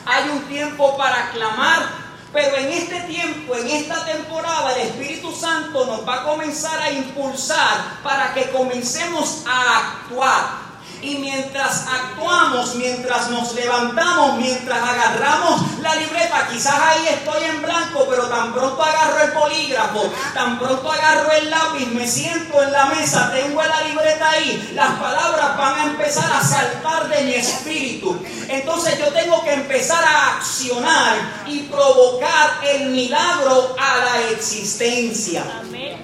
hay 0.03 0.29
un 0.29 0.41
tiempo 0.45 0.97
para 0.97 1.29
clamar, 1.29 1.89
pero 2.31 2.55
en 2.57 2.69
este 2.69 3.01
tiempo, 3.01 3.55
en 3.55 3.69
esta 3.69 4.03
temporada, 4.03 4.73
el 4.73 4.87
Espíritu 4.87 5.31
Santo 5.31 5.85
nos 5.85 6.07
va 6.07 6.21
a 6.21 6.23
comenzar 6.23 6.81
a 6.81 6.89
impulsar 6.89 7.99
para 8.01 8.33
que 8.33 8.49
comencemos 8.49 9.43
a 9.47 9.77
actuar. 9.77 10.72
Y 11.03 11.17
mientras 11.17 11.85
actuamos, 11.85 12.75
mientras 12.75 13.29
nos 13.29 13.53
levantamos, 13.55 14.37
mientras 14.37 14.81
agarramos 14.81 15.79
la 15.79 15.95
libreta, 15.95 16.47
quizás 16.49 16.79
ahí 16.79 17.07
estoy 17.09 17.43
en 17.43 17.61
blanco, 17.61 18.07
pero 18.09 18.29
tan 18.29 18.53
pronto 18.53 18.81
agarro 18.81 19.23
el 19.23 19.31
polígrafo, 19.33 20.09
tan 20.33 20.57
pronto 20.57 20.89
agarro 20.89 21.29
el 21.33 21.49
lápiz, 21.49 21.87
me 21.87 22.07
siento 22.07 22.63
en 22.63 22.71
la 22.71 22.85
mesa, 22.85 23.33
tengo 23.33 23.61
la 23.61 23.81
libreta 23.81 24.29
ahí, 24.29 24.71
las 24.73 24.91
palabras 24.91 25.57
van 25.57 25.79
a 25.79 25.83
empezar 25.83 26.31
a 26.31 26.41
saltar 26.41 27.09
de 27.09 27.21
mi 27.23 27.33
espíritu. 27.33 28.17
Entonces 28.47 28.97
yo 28.97 29.11
tengo 29.11 29.43
que 29.43 29.53
empezar 29.53 30.01
a 30.05 30.37
accionar 30.37 31.17
y 31.47 31.63
provocar 31.63 32.61
el 32.63 32.91
milagro 32.91 33.75
a 33.77 34.05
la 34.05 34.29
existencia. 34.29 35.43
Amén. 35.59 35.97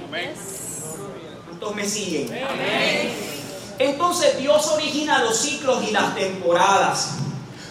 ¿Cuántos 1.47 1.75
me 1.75 1.87
siguen? 1.87 2.27
Amén. 2.27 3.38
Entonces 3.79 4.37
Dios 4.37 4.67
origina 4.67 5.23
los 5.23 5.37
ciclos 5.37 5.81
y 5.87 5.91
las 5.91 6.13
temporadas. 6.13 7.11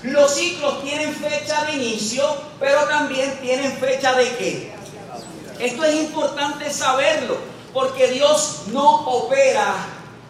Los 0.03 0.35
ciclos 0.35 0.83
tienen 0.83 1.15
fecha 1.15 1.65
de 1.65 1.75
inicio, 1.75 2.25
pero 2.59 2.85
también 2.85 3.39
tienen 3.41 3.77
fecha 3.77 4.15
de 4.15 4.37
qué. 4.37 4.75
Esto 5.59 5.85
es 5.85 5.95
importante 5.97 6.73
saberlo, 6.73 7.37
porque 7.75 8.09
Dios 8.09 8.63
no 8.69 9.03
opera 9.03 9.75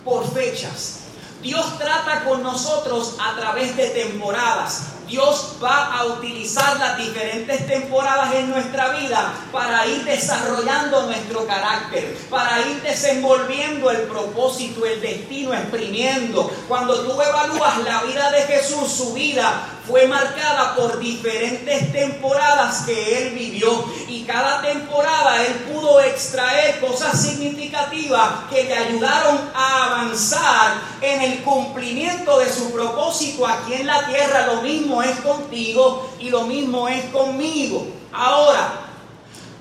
por 0.04 0.28
fechas. 0.32 1.00
Dios 1.42 1.78
trata 1.78 2.24
con 2.24 2.42
nosotros 2.42 3.14
a 3.20 3.36
través 3.36 3.76
de 3.76 3.88
temporadas. 3.90 4.82
Dios 5.08 5.56
va 5.62 5.98
a 5.98 6.04
utilizar 6.04 6.78
las 6.78 6.98
diferentes 6.98 7.66
temporadas 7.66 8.34
en 8.34 8.50
nuestra 8.50 8.90
vida 8.90 9.32
para 9.50 9.86
ir 9.86 10.04
desarrollando 10.04 11.02
nuestro 11.04 11.46
carácter, 11.46 12.16
para 12.28 12.60
ir 12.60 12.82
desenvolviendo 12.82 13.90
el 13.90 14.02
propósito, 14.02 14.84
el 14.84 15.00
destino, 15.00 15.54
exprimiendo. 15.54 16.50
Cuando 16.68 17.00
tú 17.00 17.20
evalúas 17.20 17.78
la 17.84 18.02
vida 18.02 18.30
de 18.30 18.42
Jesús, 18.42 18.92
su 18.92 19.14
vida 19.14 19.78
fue 19.88 20.06
marcada 20.06 20.74
por 20.74 20.98
diferentes 20.98 21.92
temporadas 21.92 22.82
que 22.84 23.22
él 23.22 23.34
vivió 23.34 23.86
y 24.06 24.22
cada 24.24 24.60
temporada 24.60 25.42
él 25.46 25.54
pudo 25.72 26.00
extraer 26.00 26.78
cosas 26.78 27.20
significativas 27.22 28.44
que 28.50 28.64
le 28.64 28.74
ayudaron 28.74 29.50
a 29.54 29.86
avanzar 29.86 30.74
en 31.00 31.22
el 31.22 31.42
cumplimiento 31.42 32.38
de 32.38 32.52
su 32.52 32.70
propósito 32.70 33.46
aquí 33.46 33.74
en 33.74 33.86
la 33.86 34.06
tierra. 34.06 34.46
Lo 34.46 34.60
mismo 34.60 34.97
es 35.02 35.18
contigo 35.20 36.10
y 36.20 36.30
lo 36.30 36.44
mismo 36.44 36.88
es 36.88 37.04
conmigo. 37.06 37.86
Ahora, 38.12 38.88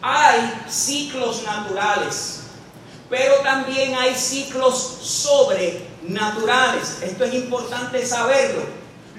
hay 0.01 0.63
ciclos 0.69 1.43
naturales, 1.43 2.41
pero 3.09 3.35
también 3.43 3.95
hay 3.95 4.15
ciclos 4.15 4.99
sobrenaturales. 5.01 7.01
Esto 7.01 7.23
es 7.23 7.33
importante 7.33 8.05
saberlo. 8.05 8.61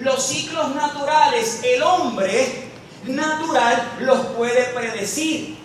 Los 0.00 0.24
ciclos 0.24 0.74
naturales, 0.74 1.60
el 1.64 1.82
hombre 1.82 2.68
natural 3.04 3.96
los 4.00 4.26
puede 4.28 4.64
predecir. 4.66 5.58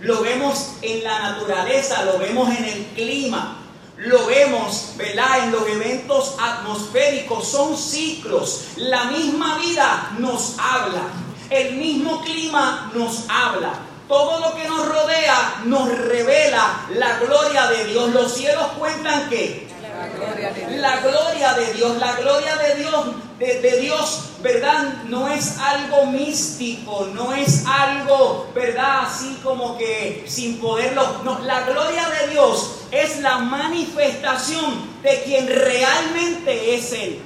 Lo 0.00 0.20
vemos 0.20 0.74
en 0.82 1.02
la 1.02 1.18
naturaleza, 1.20 2.04
lo 2.04 2.18
vemos 2.18 2.54
en 2.56 2.64
el 2.64 2.84
clima, 2.94 3.57
lo 3.98 4.26
vemos, 4.26 4.92
¿verdad? 4.96 5.44
En 5.44 5.52
los 5.52 5.66
eventos 5.68 6.36
atmosféricos, 6.40 7.48
son 7.48 7.76
ciclos. 7.76 8.68
La 8.76 9.04
misma 9.06 9.58
vida 9.58 10.12
nos 10.18 10.56
habla, 10.58 11.02
el 11.50 11.74
mismo 11.76 12.22
clima 12.22 12.92
nos 12.94 13.24
habla. 13.28 13.72
Todo 14.06 14.40
lo 14.40 14.54
que 14.54 14.66
nos 14.66 14.88
rodea 14.88 15.62
nos 15.66 15.88
revela 15.88 16.86
la 16.94 17.18
gloria 17.18 17.66
de 17.66 17.84
Dios. 17.86 18.10
Los 18.14 18.32
cielos 18.32 18.66
cuentan 18.78 19.28
que 19.28 19.68
la 19.98 21.00
gloria 21.00 21.54
de 21.54 21.72
Dios, 21.74 21.96
la 21.98 22.12
gloria 22.12 22.56
de 22.56 22.74
Dios, 22.76 23.06
de, 23.38 23.80
Dios, 23.80 24.30
¿verdad? 24.42 25.02
No 25.04 25.28
es 25.28 25.58
algo 25.58 26.06
místico, 26.06 27.08
no 27.14 27.32
es 27.32 27.64
algo, 27.66 28.48
¿verdad? 28.54 29.06
Así 29.06 29.38
como 29.42 29.76
que 29.76 30.24
sin 30.26 30.58
poderlo. 30.58 31.22
No, 31.24 31.38
la 31.40 31.62
gloria 31.62 32.08
de 32.08 32.28
Dios 32.28 32.80
es 32.90 33.20
la 33.20 33.38
manifestación 33.38 35.02
de 35.02 35.22
quien 35.22 35.46
realmente 35.48 36.74
es 36.74 36.92
Él. 36.92 37.22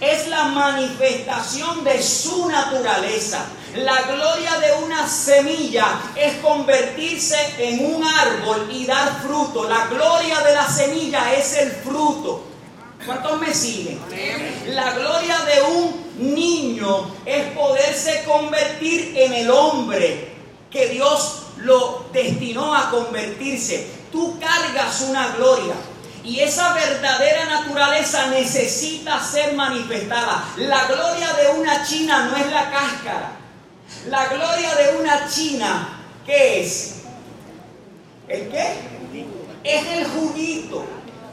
Es 0.00 0.28
la 0.28 0.44
manifestación 0.44 1.82
de 1.84 2.02
su 2.02 2.48
naturaleza. 2.48 3.46
La 3.74 4.02
gloria 4.02 4.58
de 4.58 4.84
una 4.84 5.08
semilla 5.08 5.98
es 6.14 6.34
convertirse 6.42 7.38
en 7.58 7.94
un 7.94 8.04
árbol 8.04 8.68
y 8.70 8.84
dar 8.84 9.22
fruto. 9.22 9.66
La 9.66 9.86
gloria 9.86 10.40
de 10.40 10.54
la 10.54 10.68
semilla 10.68 11.32
es 11.32 11.56
el 11.56 11.70
fruto. 11.70 12.44
¿Cuántos 13.06 13.40
me 13.40 13.54
siguen? 13.54 13.98
La 14.66 14.92
gloria 14.92 15.38
de 15.38 15.62
un 15.62 16.34
niño 16.34 17.14
es 17.24 17.46
poderse 17.52 18.24
convertir 18.24 19.14
en 19.16 19.32
el 19.32 19.50
hombre 19.50 20.34
que 20.70 20.88
Dios 20.88 21.44
lo 21.56 22.04
destinó 22.12 22.74
a 22.74 22.90
convertirse. 22.90 23.90
Tú 24.12 24.38
cargas 24.38 25.00
una 25.00 25.28
gloria. 25.28 25.74
Y 26.22 26.40
esa 26.40 26.74
verdadera 26.74 27.46
naturaleza 27.46 28.26
necesita 28.26 29.18
ser 29.24 29.54
manifestada. 29.54 30.44
La 30.56 30.84
gloria 30.84 31.32
de 31.32 31.58
una 31.58 31.84
china 31.86 32.26
no 32.26 32.36
es 32.36 32.52
la 32.52 32.70
cáscara. 32.70 33.41
La 34.08 34.26
gloria 34.26 34.74
de 34.74 34.96
una 34.98 35.28
china, 35.28 36.00
¿qué 36.26 36.62
es? 36.62 37.02
¿El 38.26 38.48
qué? 38.48 38.74
Es 39.62 39.86
el 39.86 40.06
juguito. 40.08 40.84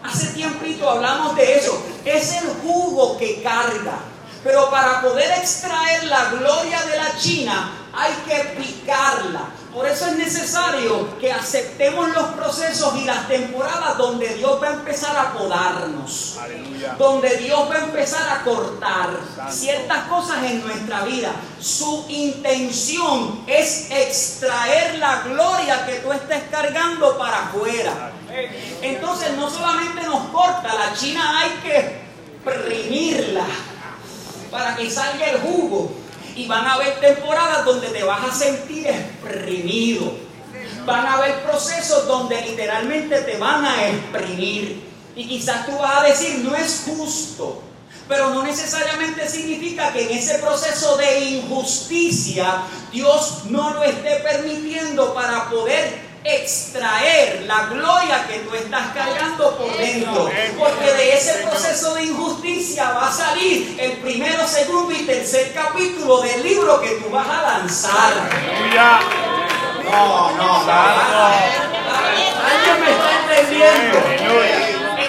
Hace 0.03 0.27
tiempito 0.27 0.87
hablamos 0.87 1.35
de 1.35 1.57
eso. 1.57 1.81
Es 2.05 2.33
el 2.33 2.49
jugo 2.61 3.17
que 3.17 3.41
carga. 3.41 3.99
Pero 4.43 4.69
para 4.69 5.01
poder 5.01 5.31
extraer 5.39 6.03
la 6.05 6.29
gloria 6.29 6.81
de 6.83 6.97
la 6.97 7.17
china 7.17 7.71
hay 7.93 8.13
que 8.27 8.61
picarla. 8.61 9.47
Por 9.73 9.87
eso 9.87 10.07
es 10.07 10.17
necesario 10.17 11.19
que 11.19 11.31
aceptemos 11.31 12.09
los 12.09 12.25
procesos 12.29 12.95
y 12.95 13.05
las 13.05 13.27
temporadas 13.27 13.97
donde 13.97 14.27
Dios 14.33 14.59
va 14.61 14.69
a 14.69 14.73
empezar 14.73 15.15
a 15.15 15.33
podarnos. 15.33 16.39
Donde 16.97 17.37
Dios 17.37 17.69
va 17.69 17.75
a 17.75 17.83
empezar 17.85 18.27
a 18.29 18.43
cortar 18.43 19.09
ciertas 19.51 20.07
cosas 20.07 20.43
en 20.43 20.65
nuestra 20.65 21.01
vida. 21.01 21.31
Su 21.59 22.05
intención 22.09 23.43
es 23.45 23.91
extraer 23.91 24.97
la 24.97 25.21
gloria 25.21 25.85
que 25.85 25.95
tú 25.97 26.11
estés 26.13 26.43
cargando 26.49 27.15
para 27.19 27.45
afuera. 27.45 28.11
Entonces 28.81 29.37
no 29.37 29.51
solamente 29.51 30.01
nos 30.03 30.29
corta, 30.29 30.73
la 30.73 30.93
china 30.95 31.41
hay 31.41 31.49
que 31.61 32.01
primirla 32.43 33.45
para 34.49 34.75
que 34.75 34.89
salga 34.89 35.25
el 35.27 35.41
jugo. 35.41 35.98
Y 36.39 36.47
van 36.47 36.65
a 36.65 36.75
haber 36.75 37.01
temporadas 37.01 37.65
donde 37.65 37.89
te 37.89 38.01
vas 38.01 38.23
a 38.23 38.33
sentir 38.33 38.87
exprimido. 38.87 40.13
Van 40.85 41.05
a 41.05 41.15
haber 41.15 41.43
procesos 41.43 42.07
donde 42.07 42.41
literalmente 42.41 43.19
te 43.23 43.37
van 43.37 43.65
a 43.65 43.89
exprimir. 43.89 44.81
Y 45.17 45.27
quizás 45.27 45.65
tú 45.65 45.77
vas 45.77 45.97
a 45.97 46.03
decir, 46.07 46.39
no 46.39 46.55
es 46.55 46.83
justo. 46.85 47.61
Pero 48.07 48.29
no 48.29 48.43
necesariamente 48.43 49.27
significa 49.27 49.91
que 49.91 50.03
en 50.03 50.17
ese 50.17 50.39
proceso 50.39 50.95
de 50.95 51.25
injusticia 51.25 52.63
Dios 52.89 53.43
no 53.49 53.73
lo 53.73 53.83
esté 53.83 54.21
permitiendo 54.23 55.13
para 55.13 55.49
poder 55.49 56.08
extraer 56.23 57.43
la 57.47 57.65
gloria 57.65 58.27
que 58.27 58.39
tú 58.39 58.53
estás 58.55 58.93
cargando 58.93 59.57
por 59.57 59.75
dentro. 59.77 60.29
Porque 60.57 60.93
de 60.93 61.13
ese 61.15 61.33
proceso 61.45 61.93
de 61.95 62.05
injusticia 62.05 62.91
va 62.91 63.07
a 63.07 63.11
salir 63.11 63.77
el 63.79 63.93
primero, 63.93 64.47
segundo 64.47 64.91
y 64.91 65.05
tercer 65.05 65.53
capítulo 65.53 66.21
del 66.21 66.43
libro 66.43 66.81
que 66.81 66.89
tú 66.95 67.09
vas 67.09 67.27
a 67.27 67.41
lanzar. 67.41 68.13
No, 69.83 70.31
no, 70.31 70.63
no. 70.65 71.29
Alguien 72.45 72.79
me 72.79 72.91
está 72.91 73.09
entendiendo. 73.21 73.99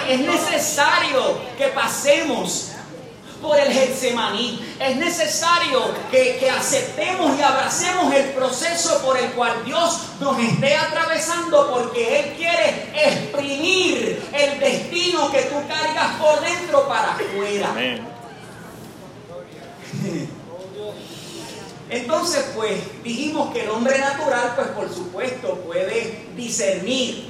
Es 0.07 0.19
necesario 0.19 1.37
que 1.57 1.67
pasemos 1.67 2.71
por 3.41 3.59
el 3.59 3.71
Getsemaní. 3.73 4.75
Es 4.79 4.95
necesario 4.97 5.91
que, 6.11 6.49
aceptemos 6.49 7.37
y 7.37 7.41
abracemos 7.41 8.13
el 8.13 8.29
proceso 8.31 9.01
por 9.01 9.17
el 9.17 9.31
cual 9.31 9.65
Dios 9.65 9.99
nos 10.19 10.37
esté 10.39 10.75
atravesando 10.75 11.71
porque 11.71 12.19
Él 12.19 12.33
quiere 12.37 12.91
exprimir 12.93 14.21
el 14.33 14.59
destino 14.59 15.31
que 15.31 15.41
tú 15.43 15.55
cargas 15.67 16.15
por 16.19 16.41
dentro 16.41 16.87
para 16.87 17.13
afuera. 17.13 17.73
Entonces, 21.89 22.45
pues 22.55 22.79
dijimos 23.03 23.51
que 23.51 23.63
el 23.63 23.69
hombre 23.69 23.99
natural, 23.99 24.53
pues 24.55 24.67
por 24.69 24.89
supuesto, 24.93 25.55
puede 25.65 26.27
discernir 26.35 27.29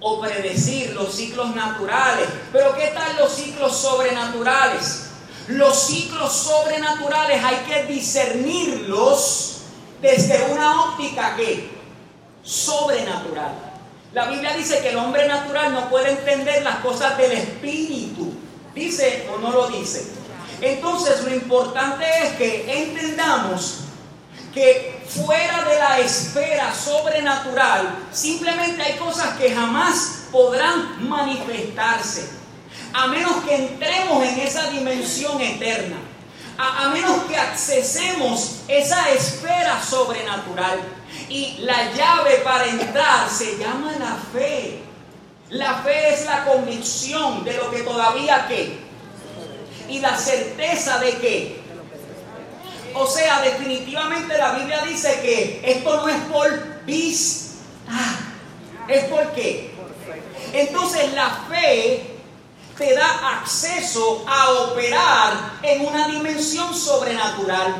o 0.00 0.20
predecir 0.20 0.94
los 0.94 1.14
ciclos 1.14 1.54
naturales. 1.54 2.26
Pero 2.52 2.74
¿qué 2.74 2.88
tal 2.88 3.16
los 3.18 3.32
ciclos 3.32 3.76
sobrenaturales? 3.76 5.11
Los 5.48 5.86
ciclos 5.86 6.32
sobrenaturales 6.32 7.42
hay 7.42 7.56
que 7.68 7.92
discernirlos 7.92 9.62
desde 10.00 10.52
una 10.52 10.82
óptica 10.84 11.36
que 11.36 11.70
sobrenatural. 12.42 13.52
La 14.12 14.26
Biblia 14.26 14.54
dice 14.56 14.80
que 14.80 14.90
el 14.90 14.96
hombre 14.96 15.26
natural 15.26 15.72
no 15.72 15.88
puede 15.88 16.10
entender 16.10 16.62
las 16.62 16.76
cosas 16.76 17.16
del 17.16 17.32
espíritu. 17.32 18.32
¿Dice 18.74 19.28
o 19.34 19.38
no 19.38 19.50
lo 19.50 19.68
dice? 19.68 20.06
Entonces 20.60 21.24
lo 21.24 21.34
importante 21.34 22.04
es 22.22 22.32
que 22.34 22.82
entendamos 22.82 23.78
que 24.54 25.02
fuera 25.08 25.64
de 25.64 25.78
la 25.78 25.98
esfera 25.98 26.74
sobrenatural 26.74 28.06
simplemente 28.12 28.82
hay 28.82 28.96
cosas 28.96 29.38
que 29.38 29.52
jamás 29.52 30.24
podrán 30.30 31.08
manifestarse 31.08 32.41
a 32.92 33.06
menos 33.06 33.44
que 33.44 33.54
entremos 33.54 34.24
en 34.24 34.38
esa 34.40 34.70
dimensión 34.70 35.40
eterna, 35.40 35.96
a, 36.58 36.88
menos 36.90 37.24
que 37.24 37.36
accesemos 37.36 38.60
esa 38.68 39.10
esfera 39.10 39.82
sobrenatural. 39.82 40.80
Y 41.28 41.58
la 41.60 41.92
llave 41.92 42.36
para 42.44 42.66
entrar 42.66 43.28
se 43.28 43.56
llama 43.56 43.92
la 43.98 44.16
fe. 44.32 44.80
La 45.48 45.76
fe 45.76 46.14
es 46.14 46.26
la 46.26 46.44
convicción 46.44 47.44
de 47.44 47.54
lo 47.54 47.70
que 47.70 47.80
todavía 47.80 48.46
qué. 48.48 48.78
Y 49.88 50.00
la 50.00 50.16
certeza 50.16 50.98
de 50.98 51.16
que. 51.18 51.62
O 52.94 53.06
sea, 53.06 53.40
definitivamente 53.40 54.36
la 54.36 54.52
Biblia 54.52 54.82
dice 54.86 55.20
que 55.22 55.62
esto 55.64 55.96
no 55.96 56.08
es 56.08 56.20
por 56.30 56.84
vista, 56.84 57.56
es 58.86 59.04
por 59.04 59.32
qué. 59.32 59.72
Entonces 60.52 61.12
la 61.14 61.30
fe 61.48 62.11
te 62.76 62.94
da 62.94 63.38
acceso 63.38 64.24
a 64.26 64.50
operar 64.50 65.58
en 65.62 65.86
una 65.86 66.08
dimensión 66.08 66.74
sobrenatural. 66.74 67.74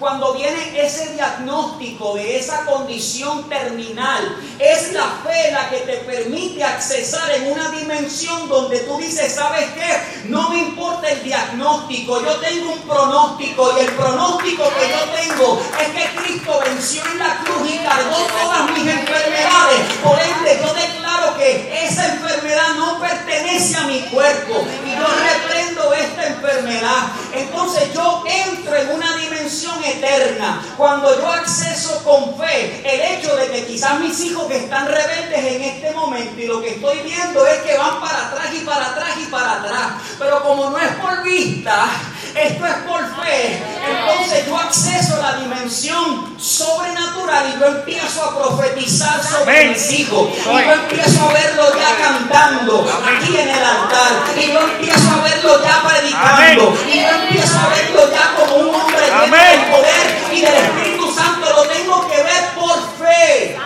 Cuando 0.00 0.32
viene 0.32 0.80
ese 0.80 1.12
diagnóstico 1.12 2.14
de 2.14 2.38
esa 2.38 2.64
condición 2.64 3.46
terminal, 3.50 4.34
es 4.58 4.94
la 4.94 5.04
fe 5.22 5.52
la 5.52 5.68
que 5.68 5.80
te 5.80 5.98
permite 5.98 6.64
accesar 6.64 7.30
en 7.32 7.52
una 7.52 7.70
dimensión 7.70 8.48
donde 8.48 8.78
tú 8.80 8.96
dices, 8.96 9.34
¿sabes 9.34 9.66
qué? 9.74 10.28
No 10.30 10.48
me 10.48 10.60
importa 10.60 11.06
el 11.06 11.22
diagnóstico, 11.22 12.24
yo 12.24 12.34
tengo 12.36 12.72
un 12.72 12.80
pronóstico 12.80 13.76
y 13.76 13.80
el 13.80 13.92
pronóstico 13.92 14.70
que 14.70 14.88
yo 14.88 15.04
tengo 15.20 15.62
es 15.78 15.88
que 15.88 16.16
Cristo 16.16 16.58
venció 16.64 17.02
en 17.04 17.18
la 17.18 17.36
cruz 17.44 17.70
y 17.70 17.76
cargó 17.80 18.16
todas 18.40 18.70
mis 18.70 18.86
enfermedades. 18.86 19.80
Por 20.02 20.18
ende, 20.18 20.60
yo 20.64 20.72
declaro 20.72 21.36
que 21.36 21.84
esa 21.84 22.06
enfermedad 22.06 22.74
no 22.78 22.98
pertenece 22.98 23.76
a 23.76 23.82
mi 23.82 24.00
cuerpo 24.08 24.64
y 24.86 24.96
yo 24.96 25.06
reprendo 25.06 25.92
esta 25.92 26.26
enfermedad. 26.26 27.12
Entonces 27.34 27.92
yo 27.92 28.24
entro 28.26 28.76
en 28.76 28.90
una 28.92 29.16
dimensión 29.18 29.49
eterna. 29.92 30.62
Cuando 30.76 31.18
yo 31.20 31.30
acceso 31.32 32.02
con 32.04 32.36
fe 32.38 32.82
el 32.84 33.18
hecho 33.18 33.34
de 33.36 33.50
que 33.50 33.66
quizás 33.66 34.00
mis 34.00 34.18
hijos 34.20 34.46
que 34.46 34.56
están 34.58 34.86
rebeldes 34.86 35.38
en 35.38 35.62
este 35.62 35.92
momento 35.92 36.40
y 36.40 36.46
lo 36.46 36.60
que 36.60 36.70
estoy 36.70 36.98
viendo 37.00 37.46
es 37.46 37.58
que 37.62 37.76
van 37.76 38.00
para 38.00 38.28
atrás 38.28 38.46
y 38.54 38.64
para 38.64 38.86
atrás 38.86 39.10
y 39.20 39.26
para 39.26 39.52
atrás. 39.60 39.86
Pero 40.18 40.42
como 40.42 40.70
no 40.70 40.78
es 40.78 40.92
por 40.96 41.22
vista, 41.22 41.86
esto 42.34 42.66
es 42.66 42.74
por 42.86 43.00
fe. 43.22 43.62
Entonces 43.88 44.46
yo 44.46 44.56
acceso 44.56 45.16
a 45.16 45.32
la 45.32 45.36
dimensión 45.40 46.38
sobrenatural 46.38 47.54
y 47.54 47.60
yo 47.60 47.66
empiezo 47.66 48.24
a 48.24 48.38
profetizar 48.38 49.22
sobre 49.22 49.70
mis 49.70 49.92
hijos. 49.92 50.30
Y 50.38 50.44
yo 50.44 50.72
empiezo 50.72 51.28
a 51.28 51.32
verlo 51.32 51.64
ya 51.74 51.96
cantando 52.04 52.86
aquí 53.04 53.36
en 53.36 53.48
el 53.48 53.64
altar. 53.64 54.12
Y 54.36 54.52
yo 54.52 54.60
empiezo 54.60 55.10
a 55.10 55.22
verlo 55.22 55.62
ya 55.62 55.82
predicando. 55.88 56.78
Y 56.86 57.00
yo 57.00 57.08
empiezo 57.08 57.58
a 57.58 57.68
verlo 57.68 58.10
ya 58.12 58.34
como 58.36 58.56
un 58.56 58.74
hombre 58.74 59.06
lleno 59.06 59.36
del 59.36 59.60
poder 59.70 60.32
y 60.32 60.40
del 60.40 60.54
Espíritu 60.54 61.14
Santo. 61.14 61.46
Lo 61.54 61.62
tengo 61.68 62.08
que 62.08 62.22
ver 62.22 62.48
por 62.54 62.78
fe. 62.98 63.58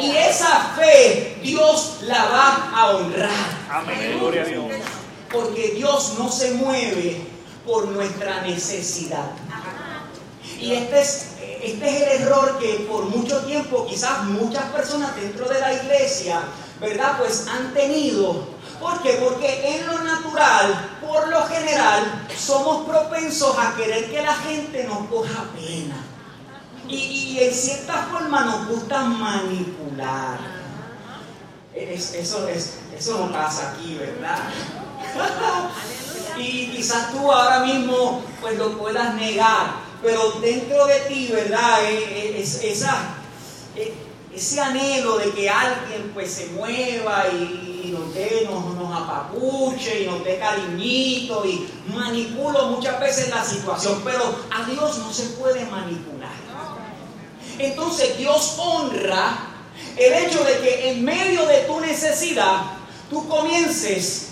Y 0.00 0.16
esa 0.16 0.72
fe 0.76 1.38
Dios 1.42 1.98
la 2.02 2.24
va 2.24 2.70
a 2.74 2.86
honrar. 2.90 3.30
Amén. 3.70 4.16
Gloria 4.18 4.42
a 4.42 4.44
Dios. 4.44 4.64
Porque 5.30 5.72
Dios 5.76 6.14
no 6.18 6.30
se 6.30 6.52
mueve 6.52 7.37
por 7.68 7.86
nuestra 7.88 8.40
necesidad. 8.40 9.30
Y 10.58 10.72
este 10.72 11.00
es, 11.02 11.26
este 11.62 11.88
es 11.88 12.02
el 12.02 12.22
error 12.22 12.58
que 12.58 12.86
por 12.90 13.04
mucho 13.04 13.40
tiempo 13.44 13.86
quizás 13.86 14.24
muchas 14.24 14.64
personas 14.72 15.14
dentro 15.14 15.46
de 15.46 15.60
la 15.60 15.74
iglesia, 15.74 16.40
¿verdad? 16.80 17.18
Pues 17.18 17.46
han 17.46 17.74
tenido. 17.74 18.48
¿Por 18.80 19.02
qué? 19.02 19.20
Porque 19.22 19.76
en 19.76 19.86
lo 19.86 19.98
natural, 20.02 20.98
por 21.06 21.28
lo 21.28 21.44
general, 21.46 22.26
somos 22.36 22.88
propensos 22.88 23.56
a 23.58 23.76
querer 23.76 24.10
que 24.10 24.22
la 24.22 24.34
gente 24.34 24.84
nos 24.84 25.06
coja 25.08 25.44
pena. 25.54 25.96
Y, 26.88 26.96
y 26.96 27.40
en 27.40 27.52
cierta 27.52 28.08
forma 28.10 28.44
nos 28.44 28.68
gusta 28.68 29.02
manipular. 29.02 30.38
eso, 31.74 32.48
es, 32.48 32.78
eso 32.96 33.18
no 33.18 33.30
pasa 33.30 33.72
aquí, 33.72 33.98
¿verdad? 33.98 34.38
quizás 36.38 37.12
tú 37.12 37.30
ahora 37.30 37.60
mismo 37.60 38.22
pues 38.40 38.56
lo 38.58 38.78
puedas 38.78 39.14
negar, 39.14 39.76
pero 40.02 40.32
dentro 40.40 40.86
de 40.86 41.00
ti, 41.00 41.28
¿verdad? 41.32 41.84
Eh, 41.84 42.04
eh, 42.10 42.40
es, 42.40 42.62
esa, 42.62 43.14
eh, 43.76 43.94
ese 44.34 44.60
anhelo 44.60 45.18
de 45.18 45.30
que 45.32 45.50
alguien 45.50 46.10
pues 46.14 46.30
se 46.32 46.46
mueva 46.48 47.26
y, 47.28 47.74
nos 47.88 48.12
dé, 48.12 48.46
nos, 48.50 48.74
nos 48.74 48.94
apapuche 48.94 50.02
y 50.02 50.06
nos 50.06 50.22
dé 50.22 50.38
cariñito 50.38 51.42
y 51.46 51.66
manipulo 51.86 52.66
muchas 52.66 53.00
veces 53.00 53.30
la 53.30 53.42
situación, 53.42 54.02
pero 54.04 54.22
a 54.50 54.68
Dios 54.68 54.98
no 54.98 55.10
se 55.10 55.24
puede 55.30 55.64
manipular. 55.64 56.28
Entonces 57.58 58.18
Dios 58.18 58.56
honra 58.58 59.38
el 59.96 60.12
hecho 60.12 60.44
de 60.44 60.58
que 60.60 60.90
en 60.90 61.04
medio 61.04 61.46
de 61.46 61.60
tu 61.62 61.80
necesidad 61.80 62.62
tú 63.10 63.26
comiences 63.26 64.28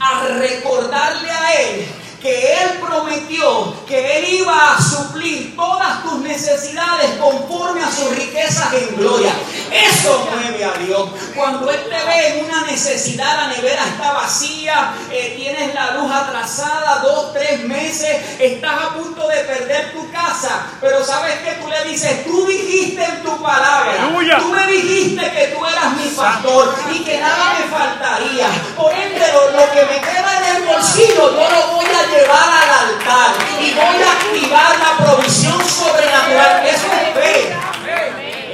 a 0.00 0.28
recordarle 0.38 1.30
a 1.30 1.52
Él 1.62 1.86
que 2.20 2.54
Él 2.54 2.80
prometió 2.80 3.74
que 3.86 4.18
Él 4.18 4.24
iba 4.40 4.74
a 4.74 4.82
suplir 4.82 5.54
todas 5.54 6.02
tus 6.02 6.18
necesidades 6.20 7.10
conforme 7.20 7.82
a 7.82 7.90
sus 7.90 8.16
riquezas 8.16 8.72
en 8.72 8.96
gloria. 8.96 9.32
Eso 9.76 10.28
mueve 10.30 10.64
a 10.64 10.72
Dios. 10.78 11.10
Cuando 11.34 11.70
Él 11.70 11.80
te 11.84 12.04
ve 12.04 12.28
en 12.28 12.44
una 12.44 12.62
necesidad, 12.62 13.36
la 13.36 13.48
nevera 13.48 13.84
está 13.84 14.12
vacía, 14.12 14.94
eh, 15.10 15.34
tienes 15.36 15.74
la 15.74 15.92
luz 15.92 16.10
atrasada, 16.10 17.00
dos, 17.00 17.32
tres 17.32 17.64
meses, 17.64 18.16
estás 18.38 18.72
a 18.72 18.94
punto 18.94 19.28
de 19.28 19.36
perder 19.44 19.92
tu 19.92 20.10
casa, 20.10 20.66
pero 20.80 21.04
sabes 21.04 21.34
que 21.40 21.52
tú 21.52 21.68
le 21.68 21.90
dices, 21.90 22.24
tú 22.24 22.46
dijiste 22.46 23.04
en 23.04 23.22
tu 23.22 23.42
palabra, 23.42 24.08
tú 24.38 24.48
me 24.48 24.66
dijiste 24.66 25.30
que 25.30 25.46
tú 25.48 25.64
eras 25.64 25.96
mi 25.96 26.08
pastor 26.08 26.74
y 26.92 27.04
que 27.04 27.18
nada 27.18 27.54
me 27.58 27.66
faltaría. 27.66 28.46
Por 28.76 28.92
ende, 28.92 29.26
lo, 29.32 29.72
que 29.72 29.84
me 29.84 30.00
queda 30.00 30.38
en 30.38 30.56
el 30.56 30.62
bolsillo, 30.64 31.32
yo 31.32 31.50
lo 31.50 31.66
voy 31.74 31.86
a 31.86 32.06
llevar 32.06 32.48
al 32.48 32.88
altar 32.88 33.34
y 33.60 33.74
voy 33.74 34.02
a 34.02 34.12
activar 34.12 34.78
la 34.78 35.04
provisión 35.04 35.60
sobrenatural. 35.68 36.66
Eso 36.66 36.86
es 36.86 37.14
fe. 37.14 37.56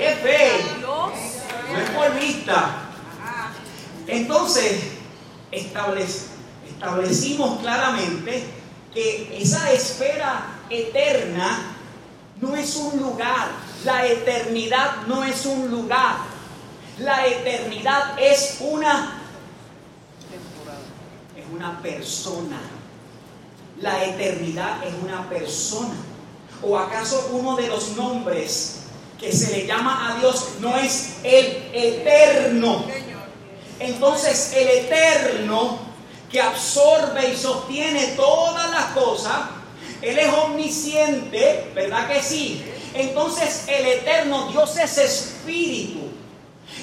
Es 0.00 0.18
fe. 0.20 0.82
No 1.72 1.80
es 1.80 1.90
por 1.90 2.14
vista. 2.42 2.70
Entonces, 4.06 4.82
establecimos 5.50 7.60
claramente 7.60 8.44
que 8.92 9.38
esa 9.40 9.72
esfera 9.72 10.58
eterna 10.68 11.76
no 12.40 12.54
es 12.56 12.76
un 12.76 13.00
lugar. 13.00 13.48
La 13.84 14.06
eternidad 14.06 15.06
no 15.06 15.24
es 15.24 15.46
un 15.46 15.70
lugar. 15.70 16.16
La 16.98 17.26
eternidad 17.26 18.18
es 18.18 18.58
una 18.60 19.18
es 21.36 21.44
una 21.52 21.80
persona. 21.80 22.58
La 23.80 24.04
eternidad 24.04 24.84
es 24.84 24.94
una 25.02 25.28
persona. 25.28 25.94
¿O 26.62 26.78
acaso 26.78 27.30
uno 27.32 27.56
de 27.56 27.68
los 27.68 27.96
nombres 27.96 28.81
que 29.22 29.32
se 29.32 29.56
le 29.56 29.66
llama 29.66 30.10
a 30.10 30.18
Dios 30.18 30.56
no 30.58 30.76
es 30.76 31.18
el 31.22 31.70
eterno? 31.72 32.84
Entonces 33.78 34.52
el 34.56 34.68
eterno 34.68 35.78
que 36.30 36.40
absorbe 36.40 37.28
y 37.28 37.36
sostiene 37.36 38.08
todas 38.16 38.70
las 38.72 38.86
cosas, 38.86 39.42
Él 40.00 40.18
es 40.18 40.32
omnisciente, 40.32 41.70
¿verdad 41.72 42.08
que 42.08 42.20
sí? 42.20 42.64
Entonces 42.94 43.64
el 43.68 43.86
eterno, 43.86 44.48
Dios 44.50 44.76
es 44.76 44.98
espíritu, 44.98 46.10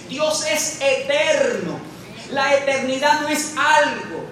Dios 0.08 0.46
es 0.50 0.80
eterno. 0.82 1.78
La 2.32 2.54
eternidad 2.56 3.22
no 3.22 3.28
es 3.28 3.54
algo, 3.58 4.24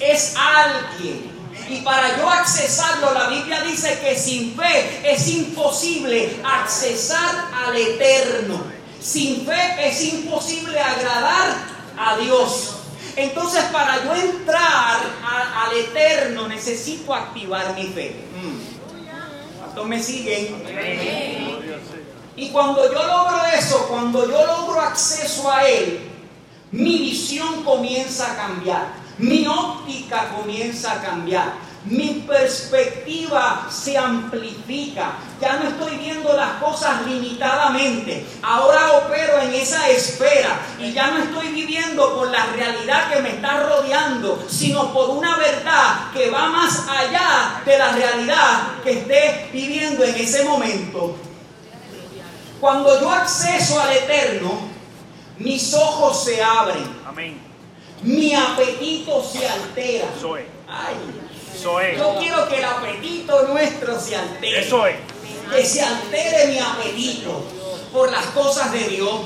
es 0.00 0.34
alguien. 0.36 1.35
Y 1.68 1.80
para 1.80 2.16
yo 2.16 2.28
accesarlo, 2.30 3.12
la 3.12 3.28
Biblia 3.28 3.62
dice 3.62 3.98
que 4.00 4.16
sin 4.16 4.54
fe 4.56 5.00
es 5.04 5.28
imposible 5.28 6.36
accesar 6.44 7.48
al 7.66 7.76
eterno. 7.76 8.62
Sin 9.00 9.44
fe 9.44 9.88
es 9.88 10.04
imposible 10.04 10.78
agradar 10.78 11.56
a 11.98 12.16
Dios. 12.18 12.76
Entonces, 13.16 13.64
para 13.72 14.04
yo 14.04 14.14
entrar 14.14 15.00
al 15.24 15.76
eterno, 15.76 16.46
necesito 16.48 17.14
activar 17.14 17.74
mi 17.74 17.86
fe. 17.88 18.14
Mm. 18.42 19.88
me 19.88 20.02
siguen? 20.02 20.62
Y 22.36 22.50
cuando 22.50 22.92
yo 22.92 23.06
logro 23.06 23.44
eso, 23.58 23.88
cuando 23.88 24.28
yo 24.30 24.46
logro 24.46 24.80
acceso 24.80 25.50
a 25.50 25.66
Él, 25.66 26.10
mi 26.70 26.98
visión 26.98 27.64
comienza 27.64 28.32
a 28.32 28.36
cambiar 28.36 29.05
mi 29.18 29.46
óptica 29.46 30.28
comienza 30.36 30.92
a 30.92 31.00
cambiar, 31.00 31.54
mi 31.86 32.24
perspectiva 32.26 33.66
se 33.70 33.96
amplifica, 33.96 35.12
ya 35.40 35.54
no 35.54 35.68
estoy 35.68 35.96
viendo 35.96 36.32
las 36.32 36.54
cosas 36.54 37.06
limitadamente, 37.06 38.26
ahora 38.42 38.92
opero 38.92 39.40
en 39.40 39.54
esa 39.54 39.88
esfera 39.88 40.60
y 40.78 40.92
ya 40.92 41.12
no 41.12 41.18
estoy 41.22 41.48
viviendo 41.48 42.14
por 42.16 42.30
la 42.30 42.46
realidad 42.46 43.12
que 43.12 43.22
me 43.22 43.30
está 43.30 43.62
rodeando, 43.62 44.44
sino 44.48 44.92
por 44.92 45.10
una 45.10 45.38
verdad 45.38 46.12
que 46.12 46.28
va 46.28 46.48
más 46.48 46.86
allá 46.88 47.62
de 47.64 47.78
la 47.78 47.92
realidad 47.92 48.82
que 48.82 48.98
esté 48.98 49.48
viviendo 49.52 50.04
en 50.04 50.14
ese 50.16 50.44
momento. 50.44 51.16
Cuando 52.60 53.00
yo 53.00 53.10
acceso 53.10 53.80
al 53.80 53.92
eterno, 53.92 54.58
mis 55.38 55.72
ojos 55.74 56.24
se 56.24 56.42
abren. 56.42 56.84
Amén 57.06 57.55
mi 58.02 58.34
apetito 58.34 59.22
se 59.24 59.48
altera. 59.48 60.06
Eso 60.16 60.36
es. 60.36 60.46
Ay, 60.68 60.94
Eso 61.54 61.80
es. 61.80 61.98
Yo 61.98 62.16
quiero 62.18 62.48
que 62.48 62.58
el 62.58 62.64
apetito 62.64 63.48
nuestro 63.48 64.00
se 64.00 64.16
altere. 64.16 64.60
Eso 64.60 64.86
es. 64.86 64.96
Que 65.54 65.64
se 65.64 65.82
altere 65.82 66.48
mi 66.48 66.58
apetito 66.58 67.44
por 67.92 68.10
las 68.10 68.26
cosas 68.26 68.72
de 68.72 68.88
Dios. 68.88 69.20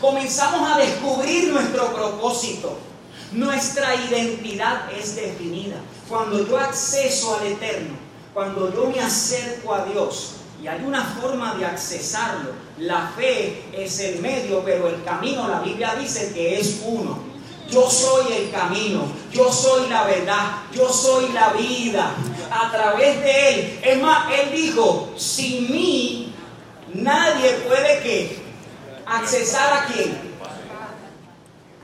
Comenzamos 0.00 0.70
a 0.70 0.78
descubrir 0.78 1.52
nuestro 1.52 1.92
propósito. 1.94 2.78
Nuestra 3.32 3.94
identidad 3.94 4.92
es 4.92 5.16
definida. 5.16 5.76
Cuando 6.08 6.46
yo 6.46 6.58
acceso 6.58 7.38
al 7.38 7.46
Eterno, 7.46 7.94
cuando 8.34 8.72
yo 8.74 8.90
me 8.90 9.00
acerco 9.00 9.74
a 9.74 9.84
Dios, 9.86 10.34
y 10.62 10.68
hay 10.68 10.84
una 10.84 11.02
forma 11.02 11.54
de 11.56 11.66
accesarlo. 11.66 12.52
La 12.78 13.12
fe 13.16 13.64
es 13.72 13.98
el 13.98 14.20
medio, 14.20 14.62
pero 14.64 14.88
el 14.88 15.02
camino, 15.02 15.48
la 15.48 15.60
Biblia 15.60 15.96
dice 15.96 16.32
que 16.32 16.60
es 16.60 16.82
uno. 16.84 17.31
Yo 17.72 17.88
soy 17.88 18.32
el 18.34 18.50
camino, 18.50 19.10
yo 19.32 19.50
soy 19.50 19.88
la 19.88 20.04
verdad, 20.04 20.58
yo 20.74 20.92
soy 20.92 21.32
la 21.32 21.54
vida. 21.54 22.14
A 22.50 22.70
través 22.70 23.22
de 23.22 23.48
Él. 23.48 23.80
Es 23.82 24.02
más, 24.02 24.30
Él 24.30 24.52
dijo, 24.52 25.10
sin 25.16 25.72
mí 25.72 26.34
nadie 26.92 27.50
puede 27.66 28.02
que 28.02 28.42
accesar 29.06 29.72
a 29.72 29.86
quién? 29.86 30.18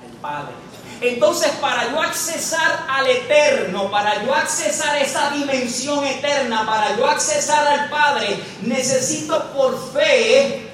Al 0.05 0.17
Padre. 0.21 0.55
Entonces, 1.01 1.53
para 1.61 1.91
yo 1.91 2.03
accesar 2.03 2.85
al 2.89 3.07
eterno, 3.07 3.91
para 3.91 4.25
yo 4.25 4.35
accesar 4.35 4.99
esa 4.99 5.31
dimensión 5.31 6.05
eterna, 6.05 6.67
para 6.67 6.97
yo 6.97 7.07
accesar 7.07 7.67
al 7.67 7.89
Padre, 7.89 8.39
necesito 8.63 9.53
por 9.53 9.93
fe 9.93 10.68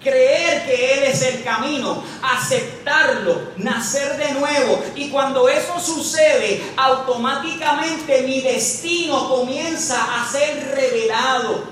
creer 0.00 0.64
que 0.64 0.94
Él 0.94 1.04
es 1.04 1.22
el 1.22 1.44
camino, 1.44 2.02
aceptarlo, 2.22 3.40
nacer 3.58 4.16
de 4.16 4.32
nuevo. 4.32 4.82
Y 4.96 5.10
cuando 5.10 5.48
eso 5.48 5.78
sucede, 5.78 6.62
automáticamente 6.76 8.22
mi 8.22 8.40
destino 8.40 9.28
comienza 9.28 10.20
a 10.20 10.26
ser 10.26 10.74
revelado. 10.74 11.64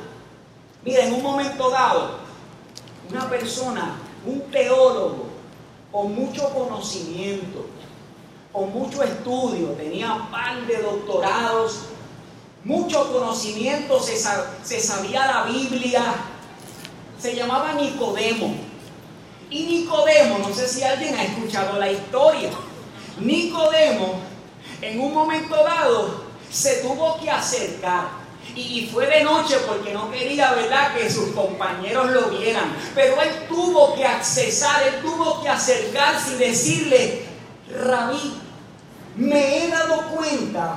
Mira, 0.85 1.05
en 1.05 1.14
un 1.14 1.23
momento 1.23 1.71
dado, 1.71 2.19
una 3.11 3.29
persona, 3.29 3.97
un 4.27 4.43
teólogo, 4.51 5.27
con 5.91 6.14
mucho 6.14 6.51
conocimiento, 6.51 7.67
con 8.53 8.73
mucho 8.73 9.03
estudio, 9.03 9.69
tenía 9.69 10.12
un 10.12 10.31
par 10.31 10.67
de 10.67 10.83
doctorados, 10.83 11.81
mucho 12.64 13.11
conocimiento, 13.12 13.99
se, 14.01 14.17
se 14.62 14.81
sabía 14.81 15.27
la 15.27 15.43
Biblia, 15.45 16.03
se 17.21 17.35
llamaba 17.35 17.73
Nicodemo. 17.73 18.55
Y 19.51 19.65
Nicodemo, 19.65 20.39
no 20.39 20.55
sé 20.55 20.69
si 20.69 20.83
alguien 20.83 21.15
ha 21.15 21.25
escuchado 21.25 21.79
la 21.79 21.91
historia, 21.91 22.51
Nicodemo 23.21 24.21
en 24.83 25.01
un 25.01 25.13
momento 25.13 25.57
dado 25.57 26.25
se 26.51 26.77
tuvo 26.77 27.19
que 27.21 27.31
acercar. 27.31 28.29
Y 28.55 28.89
fue 28.93 29.07
de 29.07 29.23
noche 29.23 29.57
porque 29.67 29.93
no 29.93 30.11
quería, 30.11 30.53
¿verdad?, 30.53 30.95
que 30.95 31.11
sus 31.11 31.31
compañeros 31.31 32.11
lo 32.11 32.31
vieran. 32.31 32.75
Pero 32.95 33.21
él 33.21 33.47
tuvo 33.49 33.95
que 33.95 34.05
accesar, 34.05 34.83
él 34.83 35.03
tuvo 35.03 35.43
que 35.43 35.49
acercarse 35.49 36.33
y 36.35 36.39
decirle, 36.39 37.23
Rabí, 37.73 38.35
me 39.17 39.65
he 39.65 39.69
dado 39.69 40.09
cuenta 40.09 40.77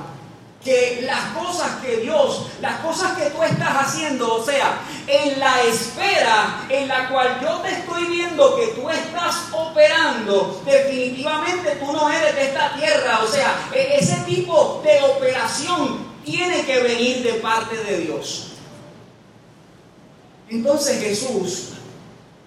que 0.64 1.02
las 1.02 1.36
cosas 1.36 1.80
que 1.82 1.96
Dios, 1.98 2.46
las 2.60 2.80
cosas 2.80 3.18
que 3.18 3.30
tú 3.30 3.42
estás 3.42 3.86
haciendo, 3.86 4.34
o 4.34 4.44
sea, 4.44 4.80
en 5.06 5.40
la 5.40 5.62
esfera 5.62 6.66
en 6.68 6.86
la 6.86 7.08
cual 7.08 7.40
yo 7.42 7.58
te 7.58 7.70
estoy 7.70 8.04
viendo 8.04 8.56
que 8.56 8.68
tú 8.68 8.88
estás 8.88 9.48
operando, 9.52 10.62
definitivamente 10.64 11.76
tú 11.76 11.92
no 11.92 12.08
eres 12.08 12.34
de 12.36 12.44
esta 12.44 12.74
tierra, 12.74 13.20
o 13.24 13.26
sea, 13.26 13.70
e-, 13.74 13.96
ese 13.98 14.16
tipo 14.18 14.80
de 14.84 15.00
operación 15.02 16.12
tiene 16.24 16.64
que 16.64 16.80
venir 16.80 17.24
de 17.24 17.34
parte 17.34 17.76
de 17.76 17.98
Dios. 17.98 18.52
Entonces 20.48 21.02
Jesús, 21.02 21.70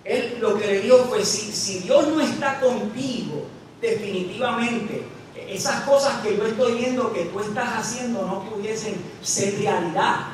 él 0.06 0.38
lo 0.40 0.58
que 0.58 0.68
le 0.68 0.80
dijo 0.82 1.00
fue, 1.10 1.26
si, 1.26 1.52
si 1.52 1.80
Dios 1.80 2.08
no 2.08 2.22
está 2.22 2.62
contigo, 2.62 3.46
definitivamente 3.82 5.04
esas 5.50 5.82
cosas 5.82 6.22
que 6.22 6.38
yo 6.38 6.46
estoy 6.46 6.74
viendo 6.74 7.14
que 7.14 7.26
tú 7.26 7.40
estás 7.40 7.70
haciendo 7.78 8.26
no 8.26 8.50
pudiesen 8.50 8.96
ser 9.22 9.58
realidad. 9.60 10.28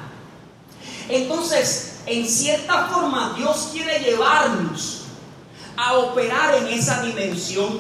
Entonces, 1.10 2.00
en 2.06 2.28
cierta 2.28 2.88
forma, 2.88 3.34
Dios 3.38 3.70
quiere 3.72 4.00
llevarnos 4.00 5.04
a 5.76 5.98
operar 5.98 6.56
en 6.56 6.68
esa 6.68 7.02
dimensión, 7.02 7.80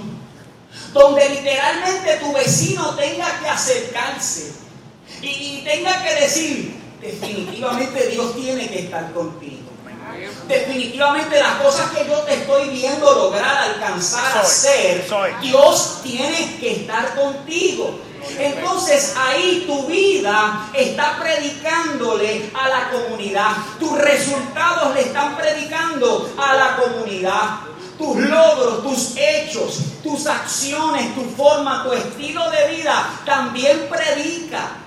donde 0.93 1.29
literalmente 1.29 2.17
tu 2.17 2.33
vecino 2.33 2.95
tenga 2.95 3.39
que 3.39 3.47
acercarse 3.47 4.53
y, 5.21 5.27
y 5.27 5.63
tenga 5.63 6.03
que 6.03 6.15
decir, 6.21 6.81
definitivamente 7.01 8.07
Dios 8.07 8.35
tiene 8.35 8.69
que 8.69 8.79
estar 8.79 9.11
contigo. 9.13 9.60
Definitivamente 10.47 11.39
las 11.39 11.61
cosas 11.61 11.91
que 11.91 12.05
yo 12.07 12.19
te 12.19 12.33
estoy 12.35 12.69
viendo 12.69 13.11
lograr 13.13 13.71
alcanzar 13.71 14.37
a 14.37 14.41
hacer, 14.41 15.07
Dios 15.41 15.99
tiene 16.03 16.57
que 16.59 16.81
estar 16.81 17.15
contigo. 17.15 17.99
Entonces 18.37 19.15
ahí 19.17 19.63
tu 19.67 19.87
vida 19.87 20.69
está 20.73 21.17
predicándole 21.19 22.49
a 22.53 22.69
la 22.69 22.89
comunidad. 22.91 23.51
Tus 23.79 23.97
resultados 23.97 24.93
le 24.93 25.01
están 25.01 25.35
predicando 25.37 26.31
a 26.37 26.53
la 26.53 26.75
comunidad. 26.77 27.59
Tus 27.97 28.17
logros, 28.17 28.81
tus 28.81 29.15
hechos, 29.15 29.79
tus 30.01 30.25
acciones, 30.25 31.13
tu 31.13 31.23
forma, 31.35 31.83
tu 31.83 31.93
estilo 31.93 32.49
de 32.49 32.75
vida 32.75 33.21
también 33.25 33.87
predica. 33.89 34.80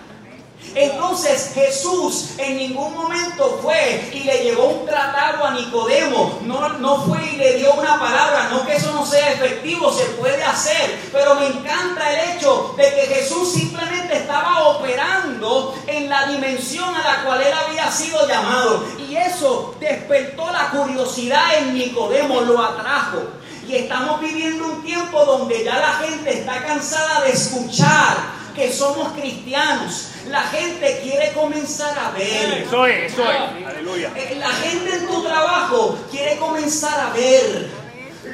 Entonces 0.75 1.53
Jesús 1.55 2.31
en 2.39 2.57
ningún 2.57 2.95
momento 2.95 3.61
fue 3.63 4.11
y 4.13 4.25
le 4.25 4.43
llevó 4.43 4.65
un 4.71 4.87
tratado 4.87 5.45
a 5.45 5.53
Nicodemo. 5.53 6.41
No, 6.43 6.69
no 6.81 7.03
fue 7.05 7.25
y 7.33 7.37
le 7.37 7.55
dio 7.59 7.73
una 7.75 7.99
palabra. 7.99 8.49
No 8.51 8.67
que 8.67 8.75
eso 8.75 8.93
no 8.93 9.07
sea 9.07 9.33
efectivo, 9.33 9.93
se 9.93 10.05
puede 10.07 10.43
hacer. 10.43 10.99
Pero 11.13 11.37
me 11.37 11.47
encanta 11.47 12.13
el 12.13 12.37
hecho 12.37 12.75
de 12.77 12.85
que 12.85 13.15
Jesús 13.15 13.53
simplemente 13.53 14.17
estaba 14.17 14.69
operando 14.69 15.75
en 15.87 16.09
la 16.09 16.27
dimensión 16.27 16.95
a 16.95 17.03
la 17.03 17.25
cual 17.25 17.41
él 17.41 17.53
había 17.53 17.91
sido 17.91 18.27
llamado. 18.27 18.85
Y 19.09 19.17
eso 19.17 19.77
despertó 19.79 20.51
la 20.51 20.71
curiosidad 20.71 21.59
en 21.59 21.75
Nicodemo, 21.75 22.41
lo 22.41 22.61
atrajo. 22.61 23.23
Y 23.69 23.77
estamos 23.77 24.21
viviendo 24.21 24.65
un 24.67 24.83
tiempo 24.83 25.25
donde 25.25 25.65
ya 25.65 25.79
la 25.79 25.93
gente 26.07 26.41
está 26.41 26.65
cansada 26.65 27.23
de 27.23 27.31
escuchar 27.31 28.17
que 28.55 28.73
somos 28.73 29.13
cristianos. 29.13 30.09
La 30.29 30.43
gente 30.43 31.01
quiere 31.03 31.33
comenzar 31.33 31.99
a 31.99 32.11
ver. 32.11 32.65
Eso 32.67 32.87
es, 32.87 33.13
eso 33.13 33.23
es. 33.23 33.67
Aleluya. 33.67 34.13
Eh, 34.17 34.37
la 34.39 34.51
gente 34.51 34.97
en 34.97 35.07
tu 35.07 35.23
trabajo 35.23 35.99
quiere 36.11 36.37
comenzar 36.39 36.99
a 36.99 37.11
ver 37.13 37.85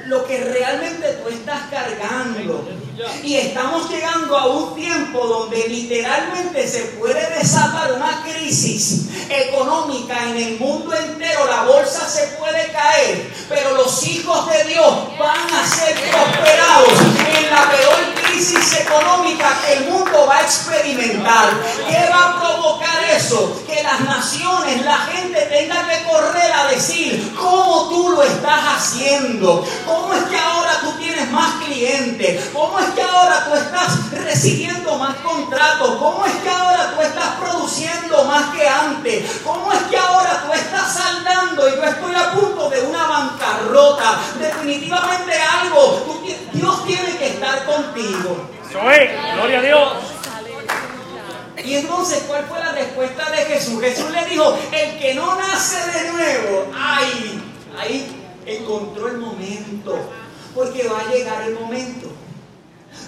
lo 0.07 0.25
que 0.25 0.39
realmente 0.39 1.21
tú 1.23 1.29
estás 1.29 1.63
cargando. 1.71 2.69
Y 3.25 3.37
estamos 3.37 3.89
llegando 3.89 4.37
a 4.37 4.47
un 4.47 4.75
tiempo 4.75 5.27
donde 5.27 5.69
literalmente 5.69 6.69
se 6.69 6.81
puede 6.99 7.31
desatar 7.39 7.93
una 7.95 8.23
crisis 8.23 9.07
económica 9.31 10.23
en 10.29 10.37
el 10.37 10.59
mundo 10.59 10.95
entero. 10.95 11.47
La 11.47 11.63
bolsa 11.63 12.09
se 12.09 12.27
puede 12.39 12.71
caer, 12.73 13.33
pero 13.49 13.75
los 13.75 14.07
hijos 14.07 14.51
de 14.51 14.65
Dios 14.65 15.19
van 15.19 15.55
a 15.55 15.67
ser 15.67 15.95
prosperados 15.95 16.93
en 17.39 17.51
la 17.51 17.71
peor 17.71 18.20
crisis 18.31 18.81
económica 18.81 19.49
que 19.65 19.73
el 19.75 19.91
mundo 19.91 20.27
va 20.27 20.39
a 20.39 20.43
experimentar. 20.43 21.51
¿Qué 21.89 22.09
va 22.11 22.31
a 22.31 22.41
provocar 22.41 23.03
eso? 23.17 23.63
Que 23.67 23.83
las 23.83 24.01
naciones, 24.01 24.85
la 24.85 24.99
gente 24.99 25.41
tenga 25.43 25.87
que 25.89 26.05
correr 26.05 26.53
a 26.53 26.69
decir 26.69 27.35
cómo 27.39 27.89
tú 27.89 28.11
lo 28.11 28.23
estás 28.23 28.61
haciendo. 28.77 29.67
¿Cómo 29.87 30.15
es 30.15 30.23
que 30.25 30.39
ahora 30.39 30.81
tú 30.81 30.93
tienes 30.99 31.31
más 31.31 31.63
clientes? 31.65 32.51
¿Cómo 32.53 32.79
es 32.79 32.87
que 32.91 33.03
ahora 33.03 33.47
tú 33.49 33.57
estás 33.57 34.11
recibiendo 34.11 34.97
más 34.97 35.17
contratos? 35.17 35.97
¿Cómo 35.97 36.25
es 36.27 36.35
que 36.35 36.51
ahora 36.51 36.95
tú 36.95 37.03
estás 37.03 37.29
produciendo 37.41 38.25
más 38.25 38.55
que 38.55 38.69
antes? 38.69 39.41
¿Cómo 39.45 39.73
es 39.73 39.83
que 39.85 39.97
ahora 39.97 40.45
tú 40.47 40.53
estás 40.53 40.95
saldando 40.95 41.69
y 41.69 41.77
yo 41.77 41.85
estoy 41.85 42.15
a 42.15 42.33
punto 42.33 42.71
de 42.71 42.81
una 42.83 43.07
bancarrota? 43.07 44.21
Definitivamente 44.39 45.33
algo, 45.63 46.21
Dios 46.53 46.87
tiene 46.87 47.10
contigo. 47.83 48.51
Es, 48.71 49.35
gloria 49.35 49.59
a 49.59 49.63
Dios. 49.63 49.93
Y 51.65 51.75
entonces, 51.75 52.25
¿cuál 52.27 52.47
fue 52.47 52.59
la 52.59 52.73
respuesta 52.73 53.31
de 53.31 53.39
Jesús? 53.39 53.81
Jesús 53.81 54.11
le 54.11 54.25
dijo, 54.27 54.57
el 54.73 54.99
que 54.99 55.15
no 55.15 55.37
nace 55.37 55.91
de 55.91 56.13
nuevo, 56.13 56.67
ay, 56.75 57.43
ahí 57.79 58.07
encontró 58.47 59.09
el 59.09 59.19
momento, 59.19 59.99
porque 60.55 60.89
va 60.89 61.01
a 61.01 61.13
llegar 61.13 61.43
el 61.47 61.55
momento 61.55 62.09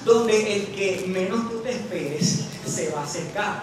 donde 0.04 0.56
el 0.56 0.66
que 0.66 1.04
menos 1.08 1.48
tú 1.50 1.61
te 1.61 1.70
esperes 1.70 2.44
se 2.66 2.90
va 2.90 3.00
a 3.00 3.04
acercar. 3.04 3.62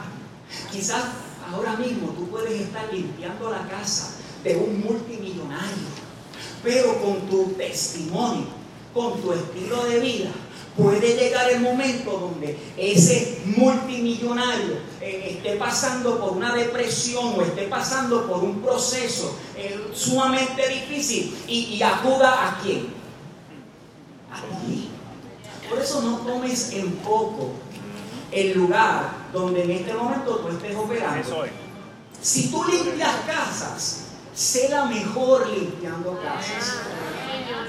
Quizás 0.72 1.04
ahora 1.52 1.76
mismo 1.76 2.10
tú 2.10 2.28
puedes 2.30 2.60
estar 2.60 2.92
limpiando 2.92 3.52
la 3.52 3.68
casa 3.68 4.16
de 4.44 4.56
un 4.56 4.82
multimillonario, 4.82 5.88
pero 6.64 7.00
con 7.02 7.22
tu 7.30 7.54
testimonio, 7.54 8.48
con 8.94 9.22
tu 9.22 9.34
estilo 9.34 9.86
de 9.86 10.00
vida, 10.00 10.32
puede 10.80 11.16
llegar 11.16 11.50
el 11.50 11.60
momento 11.60 12.12
donde 12.12 12.58
ese 12.78 13.42
multimillonario 13.46 14.78
eh, 15.02 15.36
esté 15.36 15.58
pasando 15.58 16.20
por 16.20 16.32
una 16.32 16.54
depresión 16.56 17.34
o 17.38 17.42
esté 17.42 17.64
pasando 17.64 18.26
por 18.28 18.44
un 18.44 18.62
proceso 18.62 19.38
eh, 19.56 19.92
sumamente 19.94 20.68
difícil 20.68 21.38
y, 21.48 21.82
acuda 21.82 22.48
a 22.48 22.60
quién? 22.62 22.88
A 24.32 24.42
ti. 24.66 24.90
Por 25.70 25.80
eso 25.80 26.02
no 26.02 26.18
tomes 26.20 26.72
en 26.74 26.92
poco 26.98 27.52
el 28.32 28.54
lugar 28.54 29.12
donde 29.34 29.64
en 29.64 29.72
este 29.72 29.94
momento 29.94 30.38
tú 30.38 30.48
estés 30.50 30.76
operando. 30.76 31.46
Si 32.22 32.50
tú 32.50 32.64
limpias 32.66 33.16
casas, 33.26 34.06
sé 34.34 34.70
la 34.70 34.86
mejor 34.86 35.48
limpiando 35.50 36.20
casas. 36.22 36.76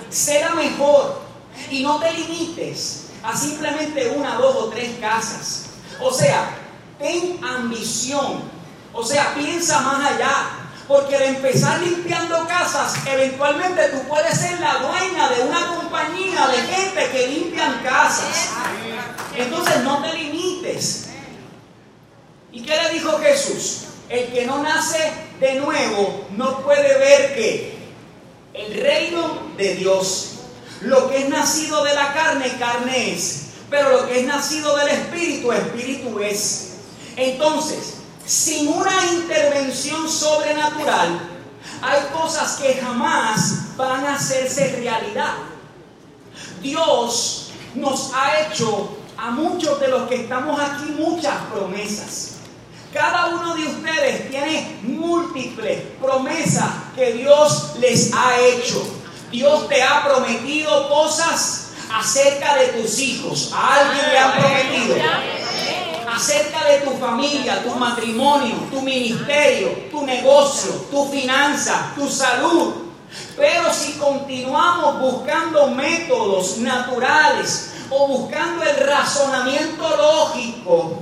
Sé 0.08 0.40
la 0.40 0.54
mejor. 0.54 1.29
Y 1.70 1.82
no 1.82 1.98
te 1.98 2.12
limites 2.12 3.06
a 3.22 3.36
simplemente 3.36 4.10
una, 4.16 4.36
dos 4.36 4.56
o 4.56 4.64
tres 4.68 4.98
casas. 5.00 5.66
O 6.00 6.12
sea, 6.12 6.56
ten 6.98 7.42
ambición. 7.44 8.42
O 8.92 9.04
sea, 9.04 9.34
piensa 9.34 9.80
más 9.80 10.12
allá. 10.12 10.56
Porque 10.88 11.16
de 11.16 11.26
empezar 11.28 11.80
limpiando 11.80 12.48
casas, 12.48 12.94
eventualmente 13.06 13.90
tú 13.90 14.08
puedes 14.08 14.36
ser 14.36 14.58
la 14.58 14.78
dueña 14.78 15.28
de 15.28 15.42
una 15.42 15.76
compañía 15.76 16.48
de 16.48 16.58
gente 16.62 17.10
que 17.12 17.28
limpian 17.28 17.80
casas. 17.84 18.48
Entonces 19.36 19.84
no 19.84 20.02
te 20.02 20.12
limites. 20.14 21.10
¿Y 22.50 22.62
qué 22.62 22.76
le 22.76 22.90
dijo 22.90 23.18
Jesús? 23.20 23.84
El 24.08 24.32
que 24.32 24.44
no 24.46 24.64
nace 24.64 25.12
de 25.38 25.60
nuevo 25.60 26.26
no 26.36 26.58
puede 26.62 26.98
ver 26.98 27.34
que 27.36 27.78
el 28.54 28.82
reino 28.82 29.52
de 29.56 29.76
Dios 29.76 30.39
lo 30.80 31.08
que 31.08 31.24
es 31.24 31.28
nacido 31.28 31.84
de 31.84 31.94
la 31.94 32.12
carne, 32.12 32.56
carne 32.58 33.12
es. 33.12 33.46
Pero 33.68 33.90
lo 33.90 34.08
que 34.08 34.20
es 34.20 34.26
nacido 34.26 34.76
del 34.76 34.88
espíritu, 34.88 35.52
espíritu 35.52 36.18
es. 36.20 36.70
Entonces, 37.16 37.94
sin 38.24 38.68
una 38.68 39.06
intervención 39.12 40.08
sobrenatural, 40.08 41.20
hay 41.82 42.00
cosas 42.12 42.56
que 42.56 42.74
jamás 42.74 43.76
van 43.76 44.06
a 44.06 44.14
hacerse 44.14 44.76
realidad. 44.76 45.34
Dios 46.62 47.52
nos 47.74 48.12
ha 48.14 48.40
hecho 48.40 48.96
a 49.16 49.30
muchos 49.30 49.78
de 49.80 49.88
los 49.88 50.08
que 50.08 50.16
estamos 50.16 50.60
aquí 50.60 50.92
muchas 50.98 51.36
promesas. 51.52 52.36
Cada 52.92 53.26
uno 53.26 53.54
de 53.54 53.66
ustedes 53.66 54.30
tiene 54.30 54.80
múltiples 54.82 55.82
promesas 56.00 56.70
que 56.96 57.12
Dios 57.12 57.74
les 57.78 58.12
ha 58.12 58.40
hecho. 58.40 58.99
Dios 59.30 59.68
te 59.68 59.82
ha 59.82 60.04
prometido 60.04 60.88
cosas 60.88 61.70
acerca 61.92 62.56
de 62.56 62.68
tus 62.68 62.98
hijos. 62.98 63.52
A 63.54 63.76
alguien 63.76 64.10
le 64.10 64.18
ha 64.18 64.32
prometido. 64.32 64.96
Acerca 66.12 66.64
de 66.64 66.78
tu 66.80 66.90
familia, 66.98 67.62
tu 67.62 67.70
matrimonio, 67.70 68.56
tu 68.70 68.82
ministerio, 68.82 69.68
tu 69.90 70.04
negocio, 70.04 70.72
tu 70.90 71.06
finanza, 71.06 71.92
tu 71.94 72.08
salud. 72.08 72.74
Pero 73.36 73.72
si 73.72 73.92
continuamos 73.94 75.00
buscando 75.00 75.68
métodos 75.68 76.58
naturales 76.58 77.72
o 77.90 78.08
buscando 78.08 78.62
el 78.64 78.76
razonamiento 78.86 79.96
lógico, 79.96 80.98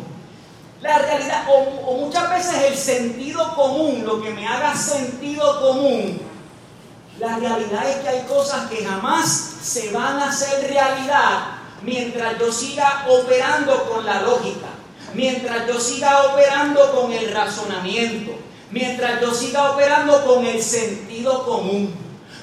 la 0.80 0.98
realidad, 0.98 1.46
o, 1.48 1.90
o, 1.90 1.94
muchas 1.98 2.30
veces 2.30 2.62
el 2.68 2.76
sentido 2.76 3.54
común, 3.54 4.04
lo 4.06 4.22
que 4.22 4.30
me 4.30 4.46
haga 4.46 4.76
sentido 4.76 5.60
común, 5.60 6.20
la 7.18 7.36
realidad 7.36 7.88
es 7.88 7.96
que 7.96 8.08
hay 8.08 8.22
cosas 8.22 8.70
que 8.70 8.84
jamás 8.84 9.56
se 9.62 9.90
van 9.90 10.18
a 10.18 10.28
hacer 10.28 10.70
realidad 10.70 11.58
mientras 11.82 12.38
yo 12.38 12.52
siga 12.52 13.06
operando 13.08 13.88
con 13.88 14.06
la 14.06 14.22
lógica. 14.22 14.68
mientras 15.14 15.66
yo 15.66 15.80
siga 15.80 16.26
operando 16.26 16.92
con 16.94 17.10
el 17.12 17.32
razonamiento, 17.32 18.32
mientras 18.70 19.22
yo 19.22 19.32
siga 19.32 19.70
operando 19.72 20.24
con 20.26 20.44
el 20.44 20.62
sentido 20.62 21.46
común, 21.46 21.94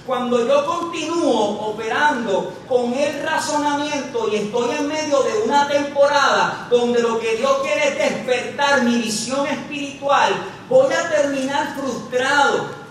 cuando 0.05 0.47
yo 0.47 0.65
continúo 0.65 1.69
operando 1.69 2.53
con 2.67 2.91
el 2.93 3.21
razonamiento 3.23 4.29
y 4.31 4.35
estoy 4.37 4.75
en 4.77 4.87
medio 4.87 5.21
de 5.23 5.43
una 5.45 5.67
temporada 5.67 6.67
donde 6.69 7.01
lo 7.01 7.19
que 7.19 7.37
Dios 7.37 7.59
quiere 7.61 7.89
es 7.89 7.97
despertar 7.97 8.83
mi 8.83 8.97
visión 8.97 9.45
espiritual, 9.47 10.33
voy 10.67 10.91
a 10.91 11.09
terminar 11.09 11.75
frustrado. 11.75 12.84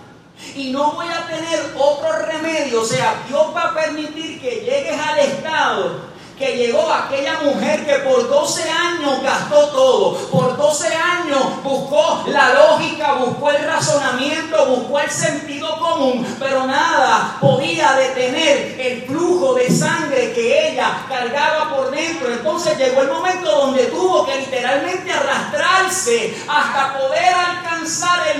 Y 0.56 0.70
no 0.70 0.92
voy 0.92 1.06
a 1.08 1.26
tener 1.26 1.74
otro 1.76 2.12
remedio. 2.26 2.82
O 2.82 2.84
sea, 2.84 3.22
Dios 3.28 3.54
va 3.54 3.62
a 3.62 3.74
permitir 3.74 4.40
que 4.40 4.60
llegues 4.60 4.98
al 5.00 5.18
estado 5.18 6.14
que 6.38 6.56
llegó 6.56 6.92
aquella 6.92 7.40
mujer 7.42 7.86
que 7.86 7.94
por 8.00 8.28
12 8.28 8.68
años 8.68 9.22
gastó 9.22 9.68
todo, 9.68 10.14
por 10.30 10.56
12 10.56 10.88
años 10.94 11.62
buscó 11.62 12.24
la 12.26 12.52
lógica, 12.54 13.14
buscó 13.14 13.50
el 13.50 13.64
razonamiento, 13.64 14.66
buscó 14.66 14.98
el 14.98 15.10
sentido 15.10 15.78
común, 15.78 16.26
pero 16.40 16.66
nada 16.66 17.36
podía 17.40 17.92
detener 17.92 18.80
el 18.80 19.02
flujo 19.02 19.54
de 19.54 19.70
sangre 19.70 20.32
que 20.32 20.70
ella 20.70 21.06
cargaba 21.08 21.76
por 21.76 21.90
dentro. 21.92 22.32
Entonces 22.32 22.76
llegó 22.78 23.02
el 23.02 23.12
momento 23.12 23.50
donde 23.50 23.84
tuvo 23.86 24.26
que 24.26 24.36
literalmente 24.36 25.12
arrastrarse 25.12 26.34
hasta 26.48 26.98
poder 26.98 27.32
alcanzar 27.32 28.33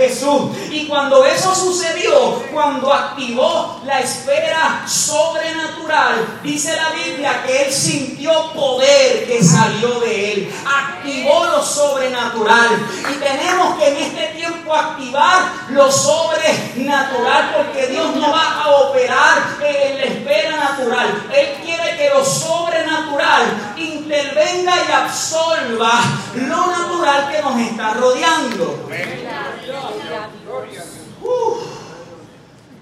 Jesús. 0.00 0.56
Y 0.70 0.86
cuando 0.86 1.24
eso 1.24 1.54
sucedió, 1.54 2.42
cuando 2.52 2.92
activó 2.92 3.80
la 3.84 4.00
esfera 4.00 4.84
sobrenatural, 4.86 6.40
dice 6.42 6.74
la 6.74 6.90
Biblia 6.90 7.42
que 7.44 7.66
él 7.66 7.72
sintió 7.72 8.52
poder 8.52 9.26
que 9.26 9.42
salió 9.42 10.00
de 10.00 10.32
él, 10.32 10.54
activó 10.64 11.44
lo 11.46 11.62
sobrenatural. 11.62 12.68
Y 13.10 13.14
tenemos 13.18 13.78
que 13.78 13.88
en 13.88 13.96
este 13.96 14.26
tiempo 14.38 14.74
activar 14.74 15.52
lo 15.68 15.90
sobrenatural 15.92 17.54
porque 17.56 17.88
Dios 17.88 18.16
no 18.16 18.32
va 18.32 18.62
a 18.62 18.70
operar 18.70 19.38
en 19.62 19.98
la 19.98 20.04
espera 20.04 20.56
natural. 20.56 21.28
Él 21.34 21.48
quiere 21.62 21.96
que 21.96 22.10
lo 22.10 22.24
sobrenatural 22.24 23.74
intervenga 23.76 24.72
y 24.88 24.92
absorba 24.92 26.00
lo 26.34 26.66
natural 26.66 27.30
que 27.30 27.42
nos 27.42 27.60
está 27.60 27.94
rodeando. 27.94 28.88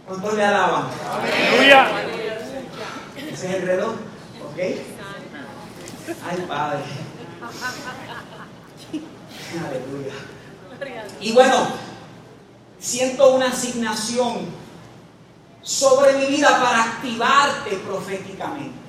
¿Cuántos 0.06 0.34
le 0.34 0.44
alaban? 0.44 0.88
Aleluya. 1.12 1.86
Ese 3.16 3.48
es 3.48 3.54
el 3.54 3.62
reloj. 3.62 3.90
¿Ok? 3.90 4.58
Ay, 6.26 6.46
Padre. 6.48 6.80
Aleluya. 9.68 10.12
Y 11.20 11.32
bueno, 11.32 11.68
siento 12.78 13.34
una 13.34 13.48
asignación 13.48 14.46
sobre 15.62 16.14
mi 16.14 16.26
vida 16.26 16.48
para 16.62 16.84
activarte 16.84 17.76
proféticamente. 17.76 18.87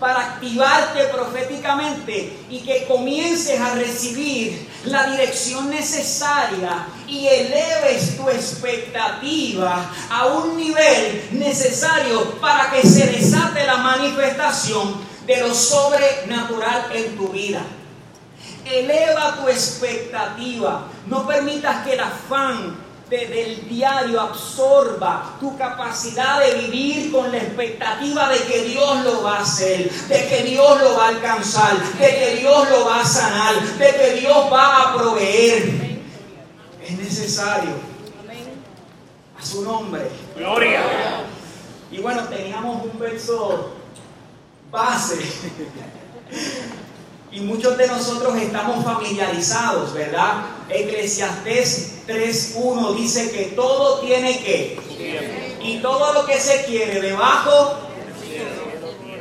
Para 0.00 0.20
activarte 0.20 1.04
proféticamente 1.04 2.38
y 2.48 2.60
que 2.60 2.86
comiences 2.86 3.60
a 3.60 3.74
recibir 3.74 4.66
la 4.84 5.10
dirección 5.10 5.68
necesaria 5.68 6.86
y 7.06 7.26
eleves 7.26 8.16
tu 8.16 8.28
expectativa 8.30 9.90
a 10.10 10.26
un 10.26 10.56
nivel 10.56 11.28
necesario 11.32 12.40
para 12.40 12.70
que 12.70 12.82
se 12.82 13.08
desate 13.08 13.66
la 13.66 13.76
manifestación 13.76 14.94
de 15.26 15.40
lo 15.42 15.54
sobrenatural 15.54 16.86
en 16.94 17.16
tu 17.16 17.28
vida. 17.28 17.60
Eleva 18.64 19.36
tu 19.36 19.48
expectativa. 19.48 20.88
No 21.06 21.26
permitas 21.26 21.84
que 21.84 21.92
el 21.92 22.00
afán 22.00 22.76
del 23.10 23.68
diario 23.68 24.20
absorba 24.20 25.36
tu 25.40 25.56
capacidad 25.58 26.38
de 26.40 26.54
vivir 26.62 27.10
con 27.10 27.32
la 27.32 27.38
expectativa 27.38 28.28
de 28.28 28.38
que 28.44 28.64
Dios 28.66 29.04
lo 29.04 29.22
va 29.24 29.38
a 29.38 29.40
hacer, 29.40 29.90
de 29.90 30.28
que 30.28 30.42
Dios 30.44 30.80
lo 30.80 30.96
va 30.96 31.06
a 31.06 31.08
alcanzar, 31.08 31.76
de 31.76 32.06
que 32.06 32.36
Dios 32.40 32.70
lo 32.70 32.84
va 32.84 33.00
a 33.00 33.04
sanar, 33.04 33.60
de 33.60 33.96
que 33.96 34.20
Dios 34.20 34.52
va 34.52 34.82
a 34.82 34.94
proveer. 34.96 36.00
Es 36.84 36.98
necesario. 36.98 37.90
A 39.38 39.44
su 39.44 39.62
nombre. 39.62 40.08
Gloria. 40.36 40.82
Y 41.90 41.98
bueno, 41.98 42.22
teníamos 42.24 42.84
un 42.84 42.98
verso 42.98 43.72
base. 44.70 45.18
Y 47.32 47.40
muchos 47.40 47.76
de 47.76 47.86
nosotros 47.86 48.36
estamos 48.36 48.84
familiarizados, 48.84 49.92
¿verdad? 49.94 50.59
Eclesiastés 50.72 52.06
3.1 52.06 52.94
dice 52.96 53.30
que 53.30 53.44
todo 53.56 54.00
tiene 54.00 54.38
que. 54.40 54.78
Y 55.62 55.78
todo 55.78 56.12
lo 56.12 56.26
que 56.26 56.38
se 56.38 56.64
quiere 56.64 57.00
debajo 57.00 57.74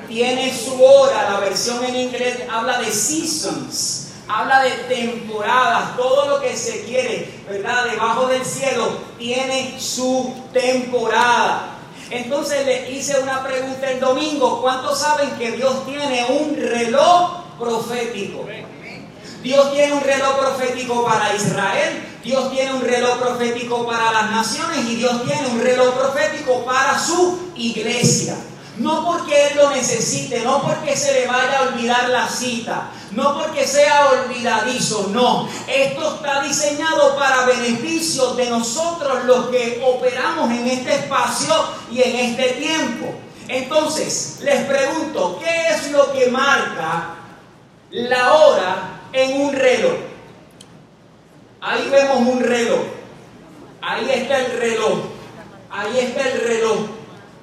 tiene 0.07 0.53
su 0.53 0.83
hora. 0.83 1.31
La 1.31 1.39
versión 1.39 1.83
en 1.85 1.95
inglés 1.95 2.39
habla 2.51 2.79
de 2.79 2.91
seasons. 2.91 4.05
Habla 4.27 4.61
de 4.61 4.69
temporadas, 4.95 5.97
todo 5.97 6.29
lo 6.29 6.39
que 6.39 6.55
se 6.55 6.83
quiere, 6.83 7.27
¿verdad? 7.49 7.85
Debajo 7.85 8.27
del 8.27 8.45
cielo 8.45 8.99
tiene 9.17 9.75
su 9.79 10.31
temporada. 10.53 11.79
Entonces 12.11 12.63
le 12.63 12.91
hice 12.91 13.19
una 13.19 13.43
pregunta 13.43 13.89
el 13.89 13.99
domingo. 13.99 14.61
¿Cuántos 14.61 14.99
saben 14.99 15.31
que 15.31 15.53
Dios 15.53 15.83
tiene 15.87 16.27
un 16.29 16.55
reloj 16.55 17.43
profético? 17.57 18.45
Dios 19.41 19.71
tiene 19.71 19.93
un 19.93 20.01
reloj 20.01 20.37
profético 20.37 21.05
para 21.05 21.33
Israel, 21.33 22.19
Dios 22.23 22.51
tiene 22.51 22.73
un 22.73 22.81
reloj 22.81 23.19
profético 23.19 23.85
para 23.87 24.11
las 24.11 24.31
naciones 24.31 24.79
y 24.89 24.95
Dios 24.95 25.23
tiene 25.23 25.47
un 25.47 25.61
reloj 25.61 25.93
profético 25.93 26.65
para 26.65 26.99
su 26.99 27.51
iglesia. 27.55 28.35
No 28.77 29.05
porque 29.05 29.47
Él 29.47 29.57
lo 29.57 29.71
necesite, 29.71 30.39
no 30.41 30.61
porque 30.61 30.95
se 30.95 31.13
le 31.13 31.27
vaya 31.27 31.59
a 31.59 31.61
olvidar 31.63 32.09
la 32.09 32.27
cita, 32.29 32.91
no 33.11 33.37
porque 33.37 33.67
sea 33.67 34.09
olvidadizo, 34.09 35.09
no. 35.11 35.49
Esto 35.67 36.15
está 36.15 36.41
diseñado 36.41 37.15
para 37.17 37.45
beneficio 37.45 38.35
de 38.35 38.49
nosotros 38.49 39.25
los 39.25 39.47
que 39.47 39.83
operamos 39.85 40.49
en 40.51 40.67
este 40.67 40.95
espacio 40.95 41.53
y 41.91 42.01
en 42.01 42.15
este 42.15 42.53
tiempo. 42.53 43.15
Entonces, 43.49 44.39
les 44.43 44.65
pregunto, 44.65 45.39
¿qué 45.43 45.75
es 45.75 45.91
lo 45.91 46.13
que 46.13 46.27
marca 46.27 47.15
la 47.91 48.33
hora 48.33 48.98
en 49.13 49.41
un 49.41 49.53
reloj. 49.53 49.93
Ahí 51.61 51.89
vemos 51.89 52.17
un 52.17 52.39
reloj. 52.41 52.79
Ahí 53.81 54.09
está 54.09 54.39
el 54.39 54.59
reloj. 54.59 54.99
Ahí 55.71 55.99
está 55.99 56.29
el 56.29 56.41
reloj. 56.41 56.79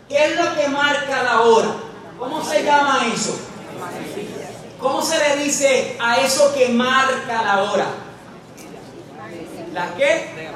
¿Qué 0.09 0.25
es 0.25 0.37
lo 0.37 0.55
que 0.55 0.69
marca 0.69 1.23
la 1.23 1.41
hora? 1.43 1.69
¿Cómo 2.19 2.45
se 2.45 2.63
llama 2.63 3.01
eso? 3.13 3.39
¿Cómo 4.81 5.03
se 5.03 5.19
le 5.19 5.45
dice 5.45 5.97
a 6.01 6.21
eso 6.21 6.55
que 6.55 6.69
marca 6.69 7.43
la 7.43 7.63
hora? 7.65 7.87
¿La 9.73 9.95
qué? 9.95 10.51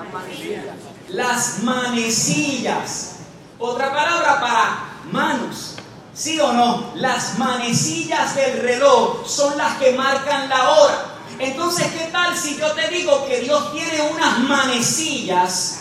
Las 1.09 1.63
manecillas. 1.63 3.17
Otra 3.59 3.93
palabra 3.93 4.41
para 4.41 4.85
manos. 5.11 5.77
¿Sí 6.15 6.39
o 6.41 6.53
no? 6.53 6.93
Las 6.97 7.39
manecillas 7.39 8.35
del 8.35 8.61
reloj 8.61 9.27
son 9.27 9.57
las 9.57 9.79
que 9.79 9.93
marcan 9.93 10.49
la 10.49 10.71
hora. 10.71 11.05
Entonces, 11.39 11.87
¿qué 11.93 12.07
tal 12.13 12.37
si 12.37 12.59
yo 12.59 12.71
te 12.73 12.89
digo 12.89 13.27
que 13.27 13.41
Dios 13.41 13.73
tiene 13.73 14.03
unas 14.11 14.41
manecillas 14.41 15.81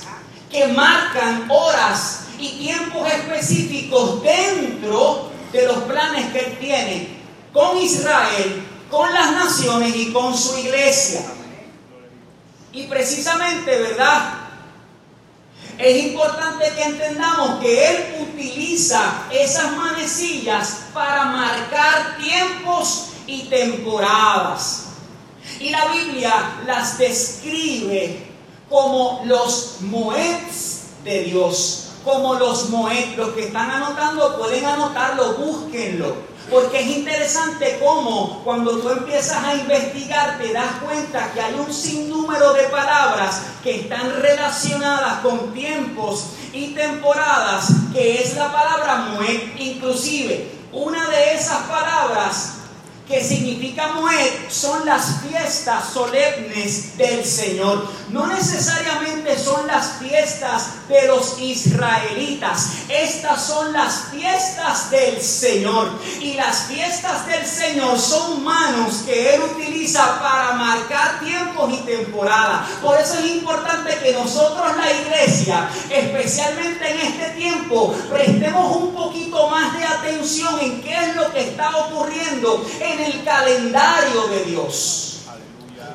que 0.50 0.68
marcan 0.68 1.50
horas 1.50 2.28
y 2.38 2.50
tiempos 2.60 3.12
específicos 3.12 4.24
dentro 4.24 5.32
de 5.52 5.68
los 5.68 5.78
planes 5.80 6.32
que 6.32 6.40
Él 6.40 6.58
tiene 6.60 7.20
con 7.52 7.78
Israel, 7.78 8.66
con 8.90 9.12
las 9.14 9.32
naciones 9.32 9.94
y 9.96 10.14
con 10.14 10.38
su 10.38 10.58
iglesia? 10.60 11.22
Y 12.72 12.84
precisamente, 12.84 13.78
¿verdad? 13.82 14.39
Es 15.80 16.04
importante 16.04 16.74
que 16.76 16.84
entendamos 16.84 17.62
que 17.62 17.90
Él 17.90 18.16
utiliza 18.20 19.24
esas 19.32 19.78
manecillas 19.78 20.88
para 20.94 21.24
marcar 21.24 22.18
tiempos 22.18 23.12
y 23.26 23.44
temporadas. 23.44 24.88
Y 25.58 25.70
la 25.70 25.86
Biblia 25.86 26.60
las 26.66 26.98
describe 26.98 28.28
como 28.70 29.22
los 29.24 29.78
moeds 29.80 30.82
de 31.06 31.24
Dios, 31.24 31.92
como 32.04 32.34
los 32.34 32.70
moeds. 32.70 33.16
Los 33.16 33.30
que 33.30 33.46
están 33.46 33.72
anotando 33.72 34.38
pueden 34.38 34.66
anotarlo, 34.66 35.36
búsquenlo. 35.36 36.14
Porque 36.50 36.80
es 36.82 36.88
interesante 36.88 37.80
cómo 37.84 38.42
cuando 38.44 38.78
tú 38.80 38.90
empiezas 38.90 39.44
a 39.44 39.56
investigar 39.56 40.38
te 40.40 40.52
das 40.52 40.78
cuenta 40.84 41.32
que 41.34 41.42
hay 41.42 41.54
un 41.56 41.72
sinnúmero 41.72 42.54
de 42.54 42.64
palabras 42.64 43.42
que 43.64 43.82
están 43.82 44.22
relacionadas 44.22 45.20
con 45.20 45.54
tiempos 45.54 46.32
y 46.52 46.74
temporadas, 46.74 47.68
que 47.94 48.22
es 48.22 48.36
la 48.36 48.52
palabra 48.52 48.96
muet. 49.12 49.60
Inclusive, 49.60 50.52
una 50.72 51.08
de 51.10 51.36
esas 51.36 51.64
palabras 51.68 52.60
que 53.10 53.24
significa 53.24 53.88
Moed, 53.94 54.50
son 54.50 54.86
las 54.86 55.22
fiestas 55.28 55.90
solemnes 55.92 56.96
del 56.96 57.26
Señor. 57.26 57.88
No 58.12 58.26
necesariamente 58.26 59.38
son 59.38 59.68
las 59.68 60.00
fiestas 60.00 60.88
de 60.88 61.08
los 61.08 61.40
israelitas. 61.40 62.70
Estas 62.90 63.46
son 63.46 63.72
las 63.72 64.06
fiestas 64.12 64.90
del 64.90 65.22
Señor. 65.22 65.92
Y 66.20 66.34
las 66.34 66.64
fiestas 66.64 67.28
del 67.28 67.46
Señor 67.46 68.00
son 68.00 68.44
manos 68.44 69.04
que 69.06 69.36
Él 69.36 69.42
utiliza 69.56 70.20
para 70.20 70.54
marcar 70.54 71.20
tiempos 71.20 71.72
y 71.72 71.78
temporadas. 71.86 72.68
Por 72.82 73.00
eso 73.00 73.20
es 73.20 73.26
importante 73.32 73.96
que 74.00 74.14
nosotros, 74.14 74.76
la 74.76 74.92
iglesia, 74.92 75.70
especialmente 75.90 76.90
en 76.90 77.00
este 77.00 77.30
tiempo, 77.38 77.94
prestemos 78.10 78.76
un 78.76 78.94
poquito 78.94 79.50
más 79.50 79.78
de 79.78 79.86
atención 79.86 80.60
en 80.60 80.82
qué 80.82 80.96
es 80.96 81.16
lo 81.16 81.32
que 81.32 81.42
está 81.42 81.78
ocurriendo 81.78 82.66
en 82.82 83.00
el 83.02 83.24
calendario 83.24 84.28
de 84.30 84.46
Dios. 84.46 85.19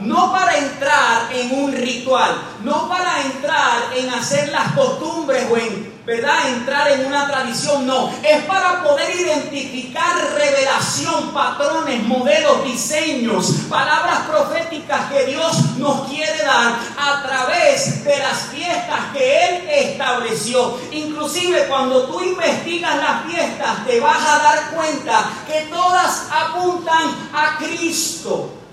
No 0.00 0.32
para 0.32 0.56
entrar 0.56 1.32
en 1.32 1.58
un 1.62 1.72
ritual, 1.72 2.34
no 2.62 2.88
para 2.88 3.22
entrar 3.22 3.96
en 3.96 4.10
hacer 4.10 4.48
las 4.48 4.72
costumbres 4.72 5.46
o 5.50 5.56
en, 5.56 5.94
¿verdad? 6.04 6.48
Entrar 6.48 6.90
en 6.90 7.06
una 7.06 7.26
tradición, 7.26 7.86
no. 7.86 8.10
Es 8.22 8.44
para 8.44 8.82
poder 8.82 9.14
identificar 9.14 10.16
revelación, 10.34 11.30
patrones, 11.32 12.02
modelos, 12.02 12.64
diseños, 12.64 13.52
palabras 13.70 14.20
proféticas 14.28 15.10
que 15.10 15.26
Dios 15.26 15.76
nos 15.78 16.08
quiere 16.08 16.38
dar 16.42 16.74
a 16.98 17.22
través 17.22 18.04
de 18.04 18.18
las 18.18 18.46
fiestas 18.46 19.00
que 19.12 19.44
Él 19.46 19.68
estableció. 19.70 20.78
Inclusive 20.92 21.66
cuando 21.68 22.06
tú 22.06 22.20
investigas 22.20 22.96
las 22.96 23.24
fiestas 23.24 23.86
te 23.86 24.00
vas 24.00 24.26
a 24.26 24.42
dar 24.42 24.70
cuenta 24.74 25.30
que 25.46 25.62
todas 25.70 26.26
apuntan 26.30 27.30
a 27.32 27.56
Cristo. 27.58 28.63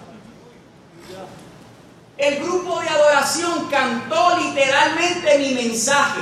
El 2.22 2.36
grupo 2.36 2.80
de 2.80 2.88
adoración 2.88 3.68
cantó 3.72 4.38
literalmente 4.38 5.40
mi 5.40 5.56
mensaje. 5.56 6.22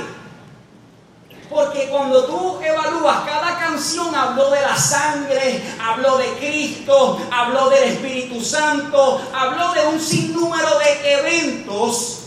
Porque 1.50 1.88
cuando 1.90 2.24
tú 2.24 2.58
evalúas, 2.62 3.18
cada 3.26 3.58
canción 3.58 4.14
habló 4.14 4.48
de 4.50 4.62
la 4.62 4.74
sangre, 4.74 5.62
habló 5.78 6.16
de 6.16 6.28
Cristo, 6.38 7.20
habló 7.30 7.68
del 7.68 7.84
Espíritu 7.84 8.42
Santo, 8.42 9.20
habló 9.34 9.74
de 9.74 9.88
un 9.88 10.00
sinnúmero 10.00 10.78
de 10.78 11.12
eventos 11.18 12.20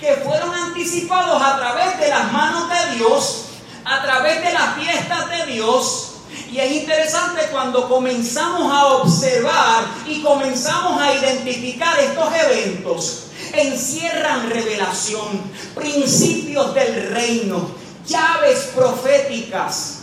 que 0.00 0.12
fueron 0.14 0.52
anticipados 0.52 1.40
a 1.40 1.56
través 1.56 2.00
de 2.00 2.08
las 2.08 2.32
manos 2.32 2.68
de 2.68 2.96
Dios, 2.96 3.44
a 3.84 4.02
través 4.02 4.42
de 4.42 4.52
las 4.52 4.74
fiestas 4.74 5.30
de 5.30 5.46
Dios. 5.52 6.09
Y 6.50 6.58
es 6.58 6.72
interesante 6.72 7.42
cuando 7.52 7.88
comenzamos 7.88 8.72
a 8.72 8.86
observar 8.86 9.84
y 10.06 10.20
comenzamos 10.20 11.00
a 11.00 11.14
identificar 11.14 11.96
estos 12.00 12.28
eventos. 12.34 13.26
Encierran 13.52 14.50
revelación, 14.50 15.40
principios 15.76 16.74
del 16.74 17.10
reino, 17.10 17.70
llaves 18.06 18.70
proféticas 18.74 19.98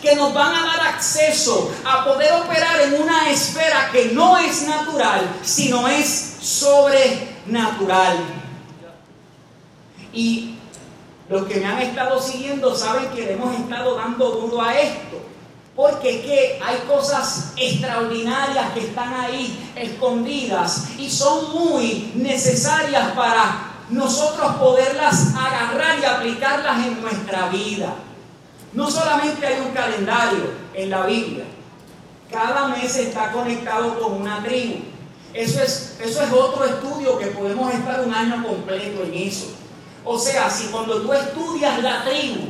que 0.00 0.14
nos 0.14 0.32
van 0.32 0.54
a 0.54 0.66
dar 0.66 0.80
acceso 0.94 1.72
a 1.84 2.04
poder 2.04 2.32
operar 2.34 2.80
en 2.82 3.02
una 3.02 3.30
esfera 3.30 3.90
que 3.90 4.12
no 4.12 4.38
es 4.38 4.62
natural, 4.68 5.38
sino 5.42 5.88
es 5.88 6.36
sobrenatural. 6.40 8.18
Y 10.12 10.54
los 11.28 11.46
que 11.46 11.56
me 11.56 11.66
han 11.66 11.82
estado 11.82 12.20
siguiendo 12.20 12.74
saben 12.74 13.08
que 13.10 13.32
hemos 13.32 13.58
estado 13.58 13.96
dando 13.96 14.30
duro 14.32 14.62
a 14.62 14.78
esto. 14.78 15.29
Porque 15.76 16.20
que 16.22 16.60
hay 16.62 16.78
cosas 16.88 17.52
extraordinarias 17.56 18.72
que 18.72 18.80
están 18.80 19.14
ahí 19.14 19.72
escondidas 19.76 20.88
y 20.98 21.08
son 21.08 21.52
muy 21.52 22.12
necesarias 22.16 23.12
para 23.12 23.70
nosotros 23.88 24.56
poderlas 24.56 25.34
agarrar 25.34 25.98
y 25.98 26.04
aplicarlas 26.04 26.86
en 26.86 27.00
nuestra 27.00 27.48
vida. 27.48 27.94
No 28.72 28.90
solamente 28.90 29.46
hay 29.46 29.60
un 29.60 29.72
calendario 29.72 30.50
en 30.74 30.90
la 30.90 31.06
Biblia, 31.06 31.44
cada 32.30 32.68
mes 32.68 32.96
está 32.96 33.32
conectado 33.32 33.98
con 33.98 34.20
una 34.20 34.42
tribu. 34.42 34.76
Eso 35.34 35.62
es, 35.62 35.96
eso 36.00 36.22
es 36.22 36.32
otro 36.32 36.64
estudio 36.64 37.18
que 37.18 37.26
podemos 37.26 37.72
estar 37.72 38.00
un 38.00 38.14
año 38.14 38.44
completo 38.44 39.02
en 39.04 39.14
eso. 39.14 39.46
O 40.04 40.18
sea, 40.18 40.48
si 40.48 40.68
cuando 40.68 41.02
tú 41.02 41.12
estudias 41.12 41.82
la 41.82 42.04
tribu 42.04 42.48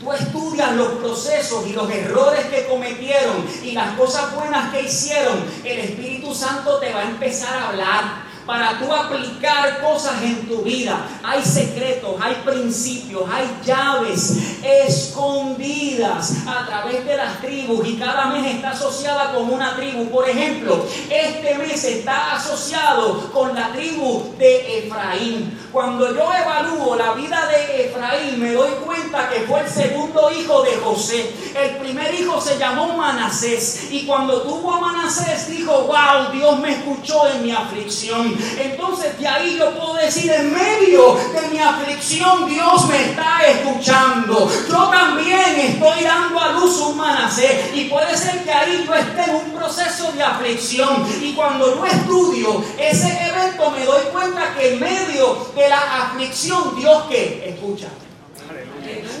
tú 0.00 0.12
estudias 0.12 0.72
los 0.76 0.92
procesos 0.94 1.66
y 1.66 1.72
los 1.72 1.90
errores 1.90 2.46
que 2.46 2.66
cometieron 2.66 3.44
y 3.62 3.72
las 3.72 3.96
cosas 3.96 4.34
buenas 4.34 4.72
que 4.72 4.82
hicieron, 4.82 5.44
el 5.64 5.78
Espíritu 5.78 6.34
Santo 6.34 6.78
te 6.78 6.92
va 6.92 7.00
a 7.00 7.04
empezar 7.04 7.54
a 7.56 7.68
hablar 7.68 8.29
para 8.50 8.80
tú 8.80 8.92
aplicar 8.92 9.80
cosas 9.80 10.20
en 10.24 10.48
tu 10.48 10.62
vida. 10.62 11.06
Hay 11.22 11.40
secretos, 11.40 12.16
hay 12.20 12.34
principios, 12.44 13.22
hay 13.32 13.48
llaves 13.64 14.58
escondidas 14.64 16.38
a 16.48 16.66
través 16.66 17.06
de 17.06 17.16
las 17.16 17.40
tribus 17.40 17.86
y 17.86 17.96
cada 17.96 18.26
mes 18.26 18.56
está 18.56 18.70
asociada 18.70 19.32
con 19.32 19.52
una 19.52 19.76
tribu. 19.76 20.10
Por 20.10 20.28
ejemplo, 20.28 20.84
este 21.08 21.54
mes 21.58 21.84
está 21.84 22.34
asociado 22.34 23.30
con 23.32 23.54
la 23.54 23.70
tribu 23.70 24.34
de 24.36 24.78
Efraín. 24.78 25.56
Cuando 25.70 26.12
yo 26.12 26.28
evalúo 26.34 26.96
la 26.96 27.12
vida 27.12 27.46
de 27.46 27.86
Efraín, 27.86 28.40
me 28.40 28.52
doy 28.52 28.72
cuenta 28.84 29.30
que 29.30 29.42
fue 29.42 29.60
el 29.60 29.68
segundo 29.68 30.28
hijo 30.32 30.62
de 30.62 30.76
José. 30.78 31.32
El 31.54 31.76
primer 31.76 32.12
hijo 32.14 32.40
se 32.40 32.58
llamó 32.58 32.96
Manasés 32.96 33.92
y 33.92 34.06
cuando 34.06 34.42
tuvo 34.42 34.74
a 34.74 34.80
Manasés 34.80 35.48
dijo, 35.48 35.82
wow, 35.82 36.32
Dios 36.32 36.58
me 36.58 36.72
escuchó 36.72 37.28
en 37.28 37.44
mi 37.44 37.52
aflicción. 37.52 38.39
Entonces 38.58 39.18
de 39.18 39.26
ahí 39.26 39.56
yo 39.58 39.70
puedo 39.78 39.94
decir, 39.94 40.30
en 40.30 40.52
medio 40.52 41.14
de 41.14 41.48
mi 41.50 41.58
aflicción 41.58 42.48
Dios 42.48 42.86
me 42.88 43.10
está 43.10 43.40
escuchando. 43.46 44.50
Yo 44.68 44.88
también 44.88 45.56
estoy 45.56 46.04
dando 46.04 46.40
a 46.40 46.52
luz 46.52 46.76
un 46.78 46.96
Manasés 46.96 47.74
y 47.74 47.84
puede 47.84 48.16
ser 48.16 48.44
que 48.44 48.52
ahí 48.52 48.84
yo 48.86 48.94
esté 48.94 49.24
en 49.24 49.36
un 49.36 49.50
proceso 49.52 50.12
de 50.12 50.22
aflicción. 50.22 51.06
Y 51.20 51.32
cuando 51.34 51.76
yo 51.76 51.86
estudio 51.86 52.64
ese 52.78 53.08
evento 53.26 53.70
me 53.70 53.84
doy 53.84 54.02
cuenta 54.12 54.54
que 54.54 54.74
en 54.74 54.80
medio 54.80 55.46
de 55.54 55.68
la 55.68 56.04
aflicción 56.04 56.76
Dios 56.76 57.04
que 57.08 57.48
escucha. 57.48 57.88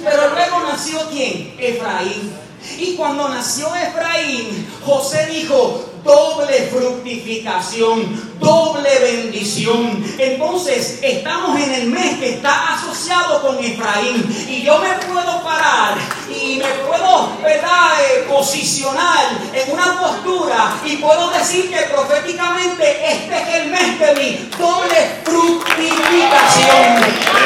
Pero 0.04 0.30
luego 0.30 0.60
nació 0.60 1.00
quién? 1.10 1.54
Efraín. 1.58 2.32
Y 2.78 2.94
cuando 2.94 3.28
nació 3.28 3.74
Efraín, 3.74 4.68
José 4.84 5.26
dijo, 5.26 5.84
doble 6.04 6.68
fructificación, 6.70 8.38
doble 8.38 8.98
bendición. 8.98 10.04
Entonces 10.18 10.98
estamos 11.02 11.58
en 11.60 11.74
el 11.74 11.86
mes 11.86 12.18
que 12.18 12.34
está 12.34 12.74
asociado 12.74 13.42
con 13.42 13.62
Efraín 13.62 14.24
y 14.48 14.62
yo 14.62 14.78
me 14.78 14.94
puedo 15.06 15.42
parar 15.42 15.94
y 16.28 16.56
me 16.56 16.68
puedo 16.86 17.30
¿verdad? 17.42 18.00
Eh, 18.02 18.26
posicionar 18.28 19.30
en 19.52 19.72
una 19.72 20.00
postura 20.00 20.74
y 20.84 20.96
puedo 20.96 21.30
decir 21.30 21.70
que 21.70 21.82
proféticamente 21.92 23.12
este 23.12 23.42
es 23.42 23.48
el 23.56 23.70
mes 23.70 23.98
de 23.98 24.14
mi 24.14 24.50
doble 24.58 25.20
fructificación. 25.24 27.00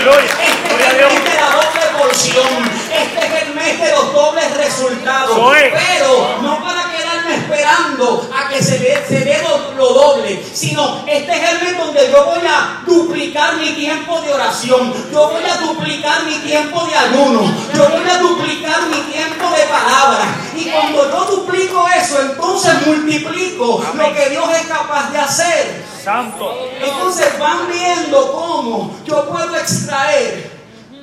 Este 0.05 0.74
es 0.74 0.92
el 0.92 1.07
mes 1.09 1.24
de 1.24 1.34
la 1.34 1.50
doble 1.50 1.98
porción. 1.98 2.70
Este 2.92 3.26
es 3.26 3.42
el 3.42 3.55
mes 3.55 3.80
de 3.80 3.90
los 3.90 4.12
dobles 4.12 4.57
resultados. 4.57 5.38
Pero 5.52 6.38
no 6.42 6.62
para 6.62 6.90
quedarme 6.90 7.03
esperando 7.35 8.28
a 8.35 8.49
que 8.49 8.62
se 8.62 8.78
dé, 8.78 9.05
se 9.07 9.20
dé 9.20 9.43
lo, 9.43 9.74
lo 9.74 9.93
doble, 9.93 10.45
sino 10.53 11.05
este 11.07 11.32
es 11.32 11.51
el 11.51 11.62
mes 11.62 11.78
donde 11.78 12.11
yo 12.11 12.24
voy 12.24 12.47
a 12.47 12.82
duplicar 12.87 13.57
mi 13.57 13.72
tiempo 13.72 14.20
de 14.20 14.32
oración, 14.32 14.93
yo 15.12 15.28
voy 15.30 15.43
a 15.45 15.57
duplicar 15.57 16.24
mi 16.24 16.35
tiempo 16.37 16.85
de 16.87 16.95
ayuno, 16.95 17.53
yo 17.74 17.89
voy 17.89 18.09
a 18.09 18.18
duplicar 18.18 18.82
mi 18.89 19.01
tiempo 19.12 19.51
de 19.51 19.62
palabra. 19.64 20.24
Y 20.57 20.70
cuando 20.70 21.11
yo 21.11 21.37
duplico 21.37 21.87
eso, 21.97 22.20
entonces 22.20 22.87
multiplico 22.87 23.85
lo 23.95 24.14
que 24.14 24.30
Dios 24.30 24.45
es 24.61 24.66
capaz 24.66 25.11
de 25.11 25.18
hacer. 25.18 25.85
Santo. 26.03 26.68
Entonces 26.80 27.39
van 27.39 27.68
viendo 27.70 28.32
cómo 28.32 28.95
yo 29.05 29.28
puedo 29.28 29.57
extraer 29.57 30.53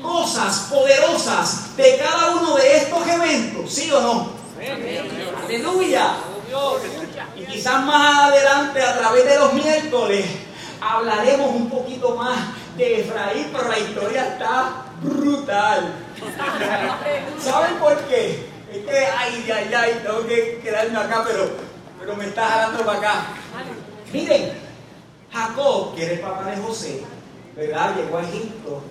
cosas 0.01 0.67
poderosas 0.69 1.75
de 1.75 1.97
cada 1.97 2.31
uno 2.31 2.55
de 2.55 2.77
estos 2.77 3.07
eventos, 3.07 3.73
¿sí 3.73 3.91
o 3.91 4.01
no? 4.01 4.40
Aleluya. 5.45 6.15
Y 7.35 7.45
quizás 7.45 7.83
más 7.83 8.29
adelante, 8.29 8.81
a 8.81 8.97
través 8.99 9.25
de 9.25 9.39
los 9.39 9.53
miércoles, 9.53 10.25
hablaremos 10.79 11.55
un 11.55 11.69
poquito 11.69 12.15
más 12.15 12.37
de 12.77 13.01
Efraín, 13.01 13.47
pero 13.51 13.67
la 13.69 13.79
historia 13.79 14.27
está 14.27 14.85
brutal. 15.01 15.93
¿Saben 17.39 17.75
por 17.75 17.97
qué? 18.05 18.45
Es 18.71 18.85
que, 18.85 18.97
ay, 18.97 19.51
ay, 19.51 19.73
ay, 19.73 20.01
tengo 20.03 20.25
que 20.27 20.59
quedarme 20.63 20.97
acá, 20.97 21.23
pero, 21.27 21.49
pero 21.99 22.15
me 22.15 22.25
está 22.25 22.47
jalando 22.47 22.85
para 22.85 22.97
acá. 22.99 23.25
Miren, 24.13 24.53
Jacob, 25.31 25.95
que 25.95 26.03
era 26.03 26.13
el 26.13 26.19
papá 26.19 26.51
de 26.51 26.57
José, 26.57 27.03
¿verdad? 27.55 27.95
Llegó 27.95 28.17
a 28.17 28.23
Egipto 28.23 28.83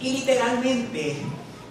y 0.00 0.10
literalmente 0.12 1.16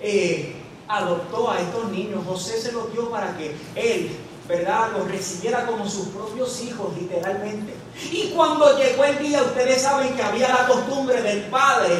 eh, 0.01 0.55
adoptó 0.87 1.51
a 1.51 1.59
estos 1.59 1.91
niños. 1.91 2.23
José 2.25 2.61
se 2.61 2.71
los 2.71 2.91
dio 2.91 3.09
para 3.09 3.37
que 3.37 3.55
él 3.75 4.17
¿verdad? 4.47 4.91
Los 4.93 5.09
recibiera 5.09 5.65
como 5.65 5.89
sus 5.89 6.07
propios 6.07 6.61
hijos, 6.61 6.95
literalmente. 6.97 7.73
Y 8.11 8.31
cuando 8.33 8.77
llegó 8.77 9.03
el 9.03 9.19
día, 9.19 9.43
ustedes 9.43 9.81
saben 9.81 10.15
que 10.15 10.23
había 10.23 10.47
la 10.47 10.67
costumbre 10.67 11.21
del 11.21 11.41
padre 11.45 11.95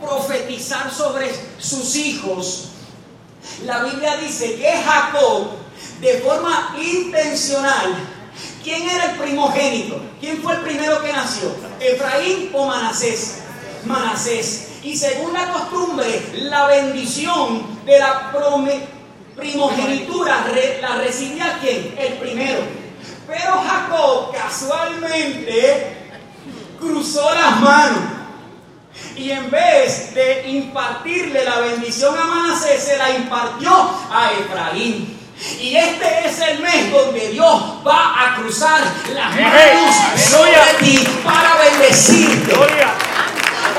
profetizar 0.00 0.92
sobre 0.92 1.30
sus 1.58 1.96
hijos. 1.96 2.68
La 3.64 3.82
Biblia 3.84 4.16
dice 4.16 4.56
que 4.56 4.70
Jacob, 4.70 5.48
de 6.00 6.18
forma 6.18 6.76
intencional, 6.78 7.94
¿quién 8.62 8.88
era 8.88 9.12
el 9.12 9.18
primogénito? 9.18 10.00
¿Quién 10.20 10.42
fue 10.42 10.54
el 10.54 10.60
primero 10.60 11.02
que 11.02 11.12
nació? 11.12 11.54
¿Efraín 11.80 12.50
o 12.52 12.66
Manasés? 12.66 13.38
Manasés. 13.84 14.68
Y 14.82 14.96
según 14.96 15.32
la 15.34 15.52
costumbre, 15.52 16.30
la 16.34 16.66
bendición 16.66 17.84
de 17.84 17.98
la 17.98 18.32
primogenitura 19.36 20.46
la 20.80 20.96
recibía 20.96 21.58
quién? 21.60 21.94
El 21.98 22.14
primero. 22.14 22.60
Pero 23.26 23.62
Jacob 23.62 24.32
casualmente 24.32 25.96
cruzó 26.78 27.34
las 27.34 27.60
manos. 27.60 27.98
Y 29.16 29.30
en 29.30 29.50
vez 29.50 30.14
de 30.14 30.48
impartirle 30.48 31.44
la 31.44 31.60
bendición 31.60 32.18
a 32.18 32.24
Manasés, 32.24 32.82
se 32.82 32.96
la 32.96 33.10
impartió 33.10 33.70
a 34.10 34.30
Efraín. 34.32 35.18
Y 35.60 35.76
este 35.76 36.26
es 36.26 36.40
el 36.40 36.60
mes 36.60 36.90
donde 36.90 37.28
Dios 37.28 37.62
va 37.86 38.14
a 38.14 38.36
cruzar 38.36 38.80
las 39.14 39.36
manos 39.36 39.94
sobre 40.16 40.74
ti 40.80 41.06
para 41.24 41.56
bendecirte. 41.56 42.54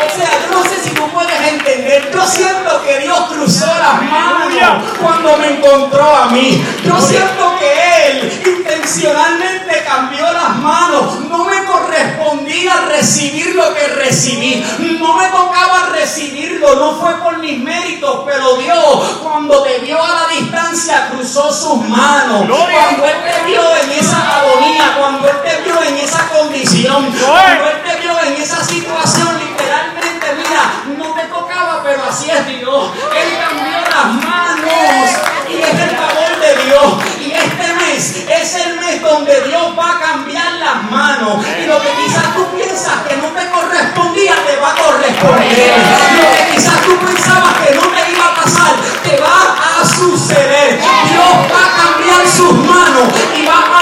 O 0.06 0.16
sea, 0.16 0.30
yo 0.42 0.58
no 0.58 0.64
sé 0.64 0.82
si 0.84 0.90
tú 0.92 1.08
puedes 1.12 1.48
entender. 1.48 2.12
Yo 2.12 2.26
siento 2.26 2.82
que 2.84 3.00
Dios 3.00 3.20
cruzó 3.30 3.68
las 3.68 4.02
manos 4.02 4.84
cuando 5.00 5.38
me 5.38 5.58
encontró 5.58 6.16
a 6.16 6.26
mí. 6.28 6.64
Yo 6.84 7.00
siento 7.00 7.56
que 7.60 8.10
Él 8.10 8.44
intencionalmente 8.46 9.84
cambió 9.86 10.32
las 10.32 10.56
manos. 10.58 11.20
No 11.30 11.46
me 11.46 11.64
correspondía 11.66 12.74
recibir 12.90 13.56
lo 13.56 13.74
que 13.74 13.88
recibí. 13.88 14.66
No 15.00 15.18
me 15.18 15.28
tocaba 15.28 15.90
recibirlo. 15.94 16.76
No 16.76 17.00
fue 17.00 17.14
por 17.22 17.38
mis 17.38 17.60
méritos. 17.60 18.24
Pero 18.26 18.56
Dios, 18.56 19.20
cuando 19.22 19.62
te 19.64 19.80
vio 19.80 20.04
a 20.04 20.08
la 20.08 20.28
distancia, 20.36 21.10
cruzó 21.12 21.54
sus 21.54 21.88
manos. 21.88 22.46
Cuando 22.48 23.06
Él 23.06 23.18
te 23.24 23.52
vio 23.52 23.62
en 23.84 23.92
esa 23.92 24.40
agonía. 24.40 24.96
Cuando 24.98 25.28
Él 25.28 25.38
te 25.44 25.62
vio 25.62 25.82
en 25.84 25.98
esa 25.98 26.28
condición. 26.30 27.12
Cuando 27.12 27.70
Él 27.70 27.82
te 27.84 28.02
vio 28.02 28.20
en 28.20 28.42
esa 28.42 28.64
situación 28.64 29.51
literalmente, 29.62 30.28
mira, 30.38 30.98
no 30.98 31.14
te 31.14 31.24
tocaba, 31.28 31.82
pero 31.84 32.04
así 32.10 32.30
es 32.30 32.48
Dios. 32.48 32.92
Él 33.16 33.38
cambió 33.40 33.82
las 33.82 34.06
manos 34.26 35.10
y 35.50 35.62
es 35.62 35.70
el 35.70 35.96
favor 35.96 36.40
de 36.40 36.66
Dios. 36.66 36.94
Y 37.20 37.32
este 37.32 37.74
mes 37.74 38.26
es 38.30 38.56
el 38.56 38.80
mes 38.80 39.02
donde 39.02 39.42
Dios 39.42 39.78
va 39.78 39.92
a 39.92 40.00
cambiar 40.00 40.54
las 40.54 40.84
manos. 40.90 41.46
Y 41.62 41.68
lo 41.68 41.80
que 41.82 41.90
quizás 42.04 42.34
tú 42.34 42.46
piensas 42.56 43.02
que 43.08 43.18
no 43.18 43.28
te 43.28 43.50
correspondía, 43.50 44.36
te 44.46 44.58
va 44.58 44.72
a 44.72 44.76
corresponder. 44.76 45.74
Lo 46.18 46.32
que 46.36 46.56
quizás 46.56 46.82
tú 46.82 46.98
pensabas 46.98 47.54
que 47.60 47.76
no 47.76 47.82
te 47.82 48.12
iba 48.12 48.26
a 48.26 48.36
pasar, 48.36 48.74
te 49.04 49.18
va 49.18 49.82
a 49.82 49.86
suceder. 49.86 50.80
Dios 50.80 51.34
va 51.54 51.64
a 51.66 51.84
cambiar 51.84 52.28
sus 52.28 52.54
manos 52.54 53.08
y 53.36 53.46
va 53.46 53.54
a 53.54 53.82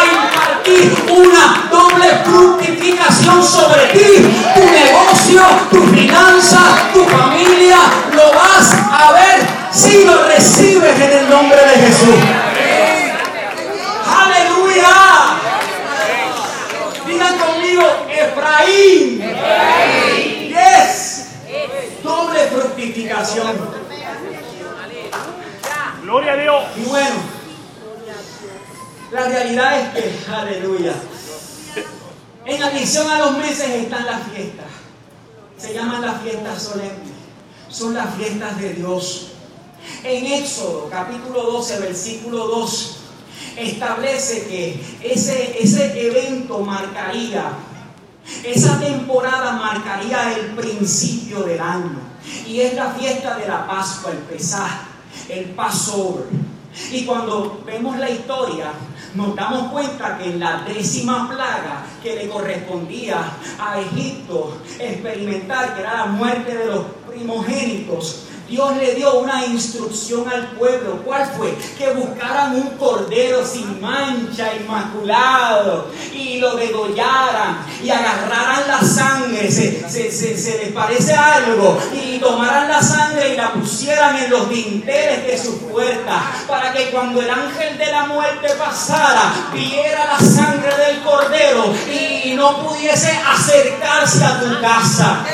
una 1.11 1.67
doble 1.69 2.07
fructificación 2.23 3.43
sobre 3.43 3.87
ti, 3.87 4.35
tu 4.55 4.61
negocio, 4.61 5.41
tu 5.69 5.83
finanza, 5.87 6.61
tu 6.93 7.03
familia. 7.05 7.77
Lo 8.13 8.31
vas 8.33 8.73
a 8.91 9.11
ver 9.13 9.47
si 9.71 10.03
lo 10.05 10.23
recibes 10.27 10.99
en 10.99 11.11
el 11.19 11.29
nombre 11.29 11.57
de 11.57 11.87
Jesús. 11.87 12.15
Aleluya. 14.21 14.95
Digan 17.05 17.37
conmigo, 17.37 17.83
Efraín. 18.09 19.21
Yes. 20.49 21.25
Doble 22.03 22.47
fructificación. 22.47 23.79
Gloria 26.03 26.33
a 26.33 26.35
Dios. 26.37 26.63
Y 26.77 26.81
bueno, 26.85 27.38
la 29.11 29.27
realidad 29.27 29.97
es 29.97 30.03
que, 30.03 30.31
aleluya, 30.31 30.93
en 32.45 32.63
adición 32.63 33.09
a 33.09 33.19
los 33.19 33.37
meses 33.37 33.69
están 33.69 34.05
las 34.05 34.23
fiestas. 34.23 34.65
Se 35.57 35.73
llaman 35.73 36.01
las 36.01 36.21
fiestas 36.21 36.61
solemnes. 36.61 37.13
Son 37.67 37.93
las 37.93 38.15
fiestas 38.15 38.59
de 38.59 38.73
Dios. 38.73 39.27
En 40.03 40.25
Éxodo 40.25 40.89
capítulo 40.89 41.43
12, 41.43 41.79
versículo 41.79 42.47
2, 42.47 42.97
establece 43.57 44.47
que 44.47 44.81
ese, 45.03 45.61
ese 45.61 46.07
evento 46.07 46.59
marcaría, 46.59 47.51
esa 48.43 48.79
temporada 48.79 49.53
marcaría 49.53 50.33
el 50.37 50.55
principio 50.55 51.43
del 51.43 51.59
año. 51.59 51.99
Y 52.47 52.61
es 52.61 52.73
la 52.75 52.91
fiesta 52.91 53.37
de 53.37 53.47
la 53.47 53.67
Pascua, 53.67 54.11
el 54.11 54.19
Pesaj, 54.19 54.81
el 55.29 55.45
Passover. 55.51 56.25
Y 56.91 57.05
cuando 57.05 57.61
vemos 57.65 57.97
la 57.97 58.09
historia, 58.09 58.71
nos 59.15 59.35
damos 59.35 59.71
cuenta 59.71 60.17
que 60.17 60.29
en 60.29 60.39
la 60.39 60.63
décima 60.67 61.27
plaga 61.29 61.85
que 62.01 62.15
le 62.15 62.29
correspondía 62.29 63.21
a 63.59 63.79
Egipto 63.79 64.57
experimentar, 64.79 65.75
que 65.75 65.81
era 65.81 65.97
la 65.97 66.05
muerte 66.05 66.55
de 66.55 66.65
los 66.65 66.85
primogénitos, 67.07 68.25
Dios 68.49 68.75
le 68.77 68.95
dio 68.95 69.19
una 69.19 69.45
instrucción 69.45 70.27
al 70.27 70.47
pueblo. 70.53 71.03
¿Cuál 71.05 71.29
fue? 71.37 71.55
Que 71.77 71.91
buscaran 71.91 72.55
un 72.55 72.69
cordero 72.77 73.45
sin 73.45 73.79
mancha, 73.79 74.55
inmaculado, 74.55 75.91
y 76.11 76.39
lo 76.39 76.55
degollaran 76.55 77.63
y 77.83 77.91
agarraran 77.91 78.67
la 78.67 78.81
sangre. 78.81 79.51
Se, 79.51 79.87
les 80.63 80.71
parece 80.73 81.13
algo. 81.13 81.77
Y 81.93 82.17
tomaran 82.17 82.69
la 82.69 82.81
sangre 82.81 83.33
y 83.33 83.37
la 83.37 83.53
pusieran 83.53 84.15
en 84.17 84.31
los 84.31 84.49
dinteles 84.49 85.27
de 85.27 85.37
sus 85.37 85.55
puertas. 85.71 86.21
Para 86.47 86.73
que 86.73 86.89
cuando 86.89 87.21
el 87.21 87.29
ángel 87.29 87.77
de 87.77 87.91
la 87.91 88.07
muerte 88.07 88.49
pasara, 88.57 89.31
viera 89.53 90.05
la 90.05 90.19
sangre 90.19 90.75
del 90.75 91.01
cordero 91.01 91.71
y 91.87 92.33
no 92.33 92.65
pudiese 92.65 93.11
acercarse 93.11 94.25
a 94.25 94.39
tu 94.39 94.61
casa. 94.61 95.25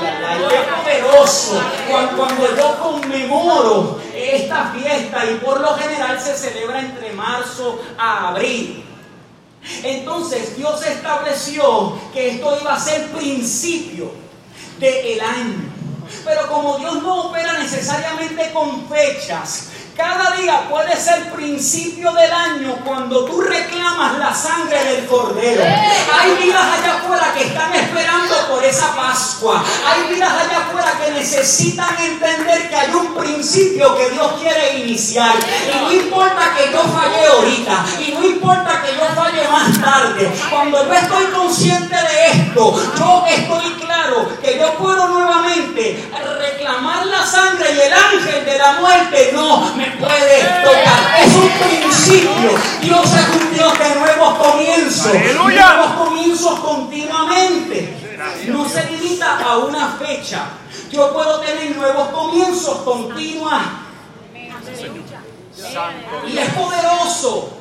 Qué 0.00 0.58
poderoso. 0.82 1.60
Cuando, 1.90 2.16
cuando 2.16 2.56
yo 2.56 2.78
conmemoro 2.78 4.00
esta 4.14 4.72
fiesta 4.72 5.24
y 5.26 5.34
por 5.36 5.60
lo 5.60 5.74
general 5.74 6.20
se 6.20 6.36
celebra 6.36 6.80
entre 6.80 7.12
marzo 7.12 7.80
a 7.98 8.28
abril. 8.28 8.84
Entonces 9.82 10.56
Dios 10.56 10.84
estableció 10.86 11.98
que 12.12 12.30
esto 12.30 12.58
iba 12.60 12.74
a 12.74 12.80
ser 12.80 13.08
principio 13.10 14.12
del 14.78 15.20
año. 15.20 15.76
Pero 16.24 16.46
como 16.48 16.78
Dios 16.78 17.02
no 17.02 17.26
opera 17.26 17.58
necesariamente 17.58 18.52
con 18.52 18.88
fechas, 18.88 19.70
cada 19.96 20.32
día 20.32 20.68
puede 20.68 20.94
ser 20.94 21.32
principio 21.32 22.12
del 22.12 22.30
año 22.30 22.76
cuando 22.84 23.24
tú 23.24 23.40
reclamas 23.40 24.18
la 24.18 24.34
sangre 24.34 24.84
del 24.84 25.06
cordero. 25.06 25.62
Hay 25.64 26.34
vidas 26.44 26.64
allá 26.78 26.98
afuera 26.98 27.32
que 27.34 27.44
están 27.44 27.74
esperando 27.74 28.34
por 28.50 28.62
esa 28.62 28.94
Pascua. 28.94 29.64
Hay 29.86 30.14
vidas 30.14 30.30
allá 30.30 30.66
afuera 30.66 30.92
que 31.02 31.12
necesitan 31.12 31.96
entender 31.98 32.68
que 32.68 32.76
hay 32.76 32.94
un 32.94 33.14
principio 33.14 33.96
que 33.96 34.10
Dios 34.10 34.32
quiere 34.38 34.80
iniciar. 34.80 35.34
Y 35.72 35.80
no 35.80 35.92
importa 35.92 36.54
que 36.56 36.70
yo 36.70 36.82
falle 36.82 37.26
ahorita. 37.26 37.84
Y 38.06 38.12
no 38.12 38.24
importa 38.24 38.82
que 38.82 38.94
yo 38.94 39.06
falle 39.14 39.48
más 39.48 39.80
tarde. 39.80 40.30
Cuando 40.50 40.86
yo 40.86 40.92
estoy 40.92 41.24
consciente 41.26 41.94
de 41.94 42.26
esto, 42.32 42.92
yo 42.98 43.24
estoy 43.26 43.72
claro 43.80 44.28
que 44.42 44.58
yo 44.58 44.74
puedo 44.74 45.08
nuevamente 45.08 46.10
reclamar 46.38 47.06
la 47.06 47.24
sangre 47.24 47.72
y 47.72 47.80
el 47.80 47.92
ángel 47.92 48.44
de 48.44 48.58
la 48.58 48.72
muerte 48.74 49.30
no 49.32 49.74
me 49.74 49.85
puede 49.92 50.42
tocar. 50.64 51.20
Es 51.20 51.34
un 51.34 51.50
principio. 51.50 52.50
Dios 52.80 53.06
es 53.06 53.42
un 53.42 53.54
Dios 53.54 53.78
de 53.78 53.94
nuevos 53.96 54.38
comienzos. 54.38 55.12
Nuevos 55.34 55.90
comienzos 55.92 56.60
continuamente. 56.60 57.96
No 58.48 58.68
se 58.68 58.84
limita 58.90 59.38
a 59.38 59.58
una 59.58 59.88
fecha. 59.98 60.48
Yo 60.90 61.12
puedo 61.12 61.40
tener 61.40 61.76
nuevos 61.76 62.08
comienzos 62.08 62.78
continuos. 62.78 63.52
Y 66.26 66.38
es 66.38 66.48
poderoso. 66.50 67.52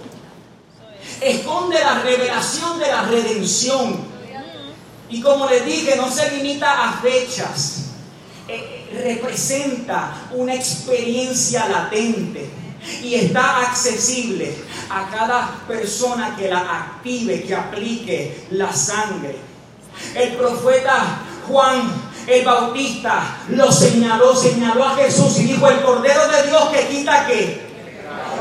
Esconde 1.21 1.79
la 1.79 1.99
revelación 1.99 2.79
de 2.79 2.87
la 2.87 3.03
redención. 3.03 4.15
Y 5.09 5.21
como 5.21 5.47
les 5.47 5.65
dije, 5.65 5.95
no 5.95 6.09
se 6.11 6.31
limita 6.31 6.89
a 6.89 6.93
fechas. 6.93 7.84
Eh, 8.47 8.89
representa 9.03 10.27
una 10.31 10.53
experiencia 10.53 11.67
latente 11.67 12.47
y 13.01 13.15
está 13.15 13.61
accesible 13.61 14.53
a 14.89 15.09
cada 15.09 15.63
persona 15.67 16.35
que 16.37 16.47
la 16.47 16.59
active, 16.59 17.43
que 17.43 17.55
aplique 17.55 18.45
la 18.51 18.71
sangre. 18.71 19.35
El 20.13 20.35
profeta 20.35 21.21
Juan 21.47 21.91
el 22.27 22.43
Bautista 22.43 23.37
lo 23.49 23.71
señaló, 23.71 24.35
señaló 24.35 24.83
a 24.83 24.95
Jesús 24.95 25.37
y 25.39 25.43
dijo, 25.43 25.67
el 25.67 25.81
Cordero 25.81 26.27
de 26.27 26.47
Dios 26.47 26.69
que 26.69 26.87
quita 26.87 27.27
que 27.27 27.64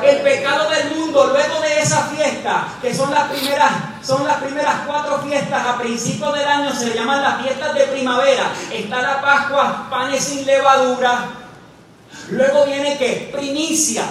El 0.04 0.20
pecado 0.20 0.68
del 0.68 0.94
mundo, 0.94 1.26
luego 1.26 1.60
de 1.60 1.80
esa 1.80 2.08
fiesta, 2.08 2.68
que 2.82 2.94
son 2.94 3.10
las 3.10 3.30
primeras, 3.30 3.72
son 4.02 4.26
las 4.26 4.36
primeras 4.42 4.86
cuatro 4.86 5.18
fiestas 5.22 5.66
a 5.66 5.78
principios 5.78 6.34
del 6.34 6.46
año, 6.46 6.74
se 6.74 6.94
llaman 6.94 7.22
las 7.22 7.42
fiestas 7.42 7.74
de 7.74 7.84
primavera. 7.84 8.52
Está 8.70 9.00
la 9.00 9.22
Pascua, 9.22 9.86
panes 9.88 10.22
sin 10.22 10.44
levadura. 10.44 11.30
Luego 12.30 12.66
viene 12.66 12.98
que 12.98 13.30
primicia, 13.34 14.04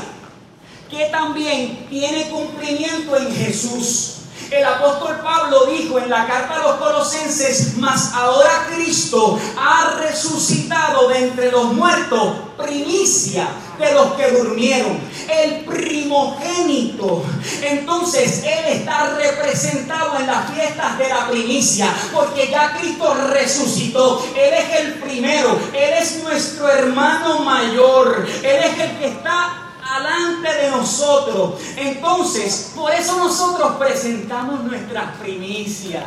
que 0.90 1.06
también 1.06 1.86
tiene 1.90 2.30
cumplimiento 2.30 3.16
en 3.16 3.36
Jesús. 3.36 4.23
El 4.52 4.64
apóstol 4.66 5.20
Pablo 5.24 5.66
dijo 5.66 5.98
en 6.00 6.10
la 6.10 6.26
carta 6.28 6.56
a 6.56 6.64
los 6.64 6.76
colosenses, 6.76 7.78
mas 7.78 8.14
ahora 8.14 8.68
Cristo 8.74 9.40
ha 9.58 9.96
resucitado 10.00 11.10
de 11.10 11.20
entre 11.20 11.52
los 11.52 11.74
muertos, 11.74 12.36
primicia 12.58 13.48
de 13.80 13.94
los 13.94 14.14
que 14.14 14.32
durmieron, 14.32 15.00
el 15.28 15.66
primogénito. 15.66 17.24
Entonces 17.62 18.44
Él 18.44 18.80
está 18.80 19.16
representado 19.18 20.20
en 20.20 20.28
las 20.28 20.52
fiestas 20.52 20.98
de 20.98 21.10
la 21.10 21.28
primicia, 21.28 21.94
porque 22.14 22.50
ya 22.50 22.78
Cristo 22.78 23.14
resucitó. 23.32 24.24
Él 24.36 24.54
es 24.54 24.80
el 24.82 24.94
primero, 24.96 25.60
Él 25.74 25.94
es 26.00 26.24
nuestro 26.24 26.70
hermano 26.70 27.40
mayor, 27.40 28.26
Él 28.44 28.60
es 28.64 28.80
el 28.80 28.98
que 28.98 29.08
está 29.08 29.63
alante 29.96 30.54
de 30.54 30.72
nosotros. 30.72 31.60
Entonces, 31.78 32.72
por 32.76 32.92
eso 32.92 33.18
nosotros 33.18 33.74
presentamos 33.78 34.64
nuestras 34.64 35.16
primicias 35.18 36.04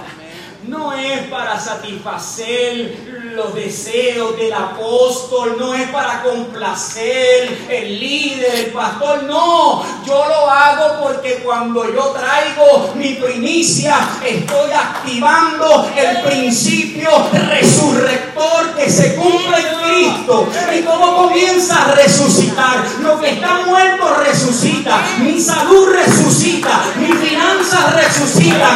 no 0.64 0.92
es 0.92 1.20
para 1.28 1.58
satisfacer 1.58 3.16
los 3.34 3.54
deseos 3.54 4.36
del 4.36 4.52
apóstol, 4.52 5.56
no 5.58 5.74
es 5.74 5.88
para 5.90 6.22
complacer 6.22 7.66
el 7.68 8.00
líder, 8.00 8.54
el 8.54 8.66
pastor, 8.72 9.24
no, 9.24 9.84
yo 10.04 10.24
lo 10.26 10.50
hago 10.50 11.02
porque 11.02 11.40
cuando 11.44 11.84
yo 11.92 12.14
traigo 12.18 12.92
mi 12.94 13.14
primicia 13.14 13.96
estoy 14.24 14.70
activando 14.70 15.90
el 15.96 16.22
principio 16.22 17.10
resurrector 17.32 18.74
que 18.76 18.90
se 18.90 19.14
cumple 19.16 19.56
en 19.58 19.78
Cristo. 19.82 20.48
¿Y 20.74 20.82
cómo 20.82 21.16
comienza 21.16 21.84
a 21.84 21.92
resucitar? 21.92 22.84
Lo 23.00 23.20
que 23.20 23.30
está 23.30 23.66
muerto 23.66 24.14
resucita, 24.14 25.00
mi 25.18 25.40
salud 25.40 25.88
resucita, 25.90 26.82
mis 26.98 27.14
finanzas 27.16 27.94
resucitan, 27.94 28.75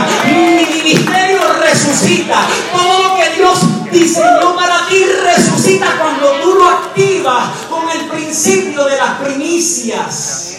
Todo 2.72 3.08
lo 3.08 3.16
que 3.16 3.36
Dios 3.36 3.90
diseñó 3.90 4.54
para 4.54 4.86
ti 4.88 5.04
resucita 5.04 5.98
cuando 5.98 6.32
tú 6.42 6.54
lo 6.54 6.68
activas 6.68 7.50
con 7.68 7.88
el 7.90 8.06
principio 8.08 8.84
de 8.84 8.96
las 8.96 9.20
primicias. 9.20 10.58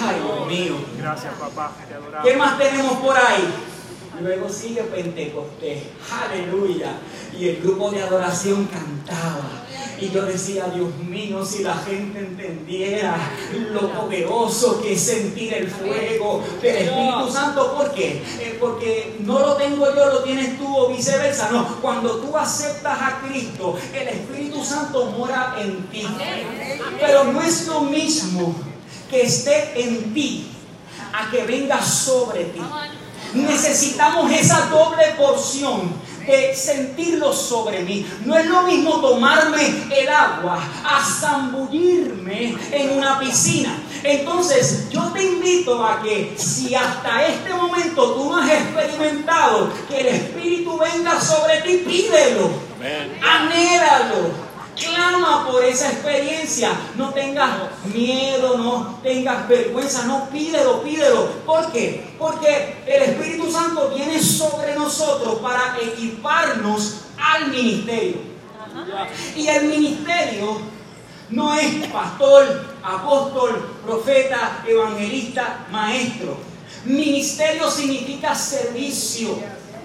Ay, 0.00 0.16
Dios 0.20 0.46
mío. 0.46 0.76
Gracias, 0.98 1.34
papá. 1.34 1.72
¿Qué 2.22 2.36
más 2.36 2.58
tenemos 2.58 2.98
por 2.98 3.16
ahí? 3.16 3.48
Luego 4.20 4.48
sigue 4.48 4.82
Pentecostés. 4.82 5.84
Aleluya. 6.24 6.92
Y 7.38 7.48
el 7.48 7.62
grupo 7.62 7.90
de 7.90 8.02
adoración 8.02 8.66
cantaba. 8.66 9.67
Y 10.00 10.10
yo 10.10 10.24
decía, 10.24 10.66
Dios 10.74 10.94
mío, 10.98 11.44
si 11.44 11.62
la 11.62 11.76
gente 11.76 12.20
entendiera 12.20 13.16
lo 13.72 13.92
poderoso 13.92 14.80
que 14.80 14.92
es 14.92 15.00
sentir 15.00 15.52
el 15.54 15.68
fuego 15.68 16.44
del 16.62 16.76
Espíritu 16.76 17.30
Santo. 17.32 17.74
¿Por 17.76 17.92
qué? 17.92 18.22
Eh, 18.38 18.56
porque 18.60 19.16
no 19.20 19.40
lo 19.40 19.54
tengo 19.54 19.86
yo, 19.94 20.06
lo 20.06 20.22
tienes 20.22 20.56
tú 20.58 20.76
o 20.76 20.88
viceversa. 20.88 21.50
No, 21.50 21.80
cuando 21.80 22.16
tú 22.18 22.36
aceptas 22.36 22.98
a 23.00 23.20
Cristo, 23.26 23.76
el 23.92 24.08
Espíritu 24.08 24.64
Santo 24.64 25.06
mora 25.06 25.56
en 25.58 25.88
ti. 25.88 26.06
Pero 27.00 27.24
no 27.24 27.42
es 27.42 27.66
lo 27.66 27.80
mismo 27.82 28.54
que 29.10 29.22
esté 29.22 29.80
en 29.80 30.14
ti 30.14 30.48
a 31.12 31.30
que 31.30 31.44
venga 31.44 31.82
sobre 31.82 32.44
ti. 32.44 32.60
Necesitamos 33.34 34.30
esa 34.32 34.66
doble 34.66 35.04
porción 35.16 36.07
sentirlo 36.54 37.32
sobre 37.32 37.80
mí. 37.80 38.06
No 38.24 38.36
es 38.36 38.46
lo 38.46 38.62
mismo 38.62 39.00
tomarme 39.00 39.84
el 39.90 40.08
agua 40.08 40.62
a 40.84 41.04
zambullirme 41.04 42.56
en 42.72 42.98
una 42.98 43.18
piscina. 43.18 43.78
Entonces, 44.02 44.88
yo 44.90 45.10
te 45.12 45.24
invito 45.24 45.84
a 45.84 46.02
que 46.02 46.34
si 46.36 46.74
hasta 46.74 47.26
este 47.26 47.52
momento 47.52 48.14
tú 48.14 48.30
no 48.30 48.38
has 48.38 48.50
experimentado 48.50 49.70
que 49.88 50.00
el 50.00 50.06
Espíritu 50.06 50.78
venga 50.78 51.20
sobre 51.20 51.60
ti, 51.62 51.82
pídelo. 51.84 52.50
Anhélalo 53.22 54.47
Clama 54.78 55.46
por 55.46 55.64
esa 55.64 55.90
experiencia. 55.90 56.70
No 56.96 57.10
tengas 57.10 57.50
miedo, 57.92 58.58
no 58.58 58.98
tengas 59.02 59.48
vergüenza, 59.48 60.04
no 60.04 60.28
pídelo, 60.30 60.82
pídelo. 60.82 61.26
¿Por 61.44 61.70
qué? 61.72 62.14
Porque 62.18 62.76
el 62.86 63.02
Espíritu 63.02 63.50
Santo 63.50 63.92
viene 63.94 64.22
sobre 64.22 64.74
nosotros 64.74 65.40
para 65.40 65.76
equiparnos 65.82 67.02
al 67.18 67.48
ministerio. 67.48 68.16
Y 69.36 69.48
el 69.48 69.64
ministerio 69.66 70.60
no 71.30 71.54
es 71.54 71.86
pastor, 71.88 72.76
apóstol, 72.82 73.76
profeta, 73.84 74.64
evangelista, 74.66 75.66
maestro. 75.70 76.36
Ministerio 76.84 77.70
significa 77.70 78.34
servicio 78.34 79.38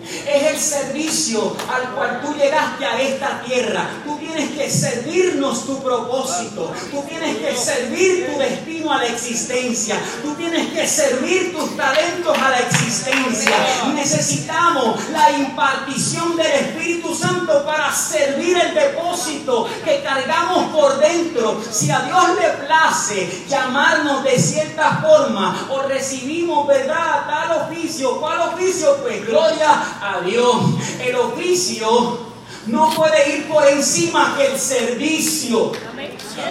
es 0.04 0.44
el 0.44 0.58
servicio 0.58 1.56
al 1.72 1.94
cual 1.94 2.22
tú 2.22 2.34
llegaste 2.36 2.86
a 2.86 3.02
esta 3.02 3.42
tierra. 3.42 3.90
Tú 4.04 4.18
tienes 4.18 4.52
que 4.52 4.70
servirnos 4.70 5.66
tu 5.66 5.82
propósito. 5.82 6.74
Tú 6.92 7.04
tienes 7.08 7.38
que 7.38 7.56
servir 7.56 8.28
tu 8.28 8.40
destino 8.40 8.92
a 8.92 8.98
la 8.98 9.08
existencia. 9.08 9.96
Tú 10.22 10.34
tienes 10.36 10.68
que 10.74 10.88
servir 10.88 11.54
tus 11.54 11.76
talentos 11.78 12.38
a 12.38 12.50
la 12.50 12.60
existencia. 12.60 13.56
Necesitamos 13.94 15.10
la 15.10 15.32
impartición 15.32 16.36
del 16.36 16.52
Espíritu 16.52 17.16
Santo 17.16 17.64
para 17.66 17.94
servir 17.94 18.58
el 18.58 18.74
depósito 18.74 19.70
que 19.84 20.02
cargamos 20.04 20.72
por 20.72 21.00
dentro. 21.00 21.62
Si 21.70 21.90
a 21.92 22.02
Dios 22.02 22.24
le 22.42 22.66
place 22.66 23.46
llamarnos 23.48 24.24
de 24.24 24.38
cierta 24.40 25.02
forma 25.02 25.68
o 25.70 25.84
recibimos, 25.84 26.68
¿verdad? 26.68 27.26
Tal 27.28 27.62
oficio. 27.64 28.20
¿Cuál 28.20 28.54
oficio? 28.54 28.98
Pues 29.02 29.26
gloria 29.26 29.70
a 30.04 30.22
Dios. 30.22 30.56
El 31.00 31.16
oficio 31.16 32.20
no 32.68 32.90
puede 32.92 33.38
ir 33.38 33.48
por 33.48 33.66
encima 33.68 34.36
que 34.38 34.48
el 34.48 34.60
servicio. 34.60 35.72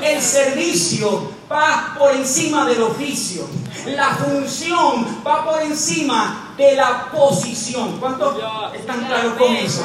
El 0.02 0.20
servicio 0.20 1.30
va 1.50 1.94
por 1.98 2.12
encima 2.12 2.66
del 2.66 2.82
oficio. 2.82 3.46
La 3.86 4.14
función 4.14 5.22
va 5.26 5.44
por 5.44 5.62
encima 5.62 6.54
de 6.56 6.76
la 6.76 7.10
posición. 7.10 7.98
¿Cuántos 7.98 8.36
están 8.74 9.04
claros 9.06 9.34
con 9.34 9.54
eso? 9.54 9.84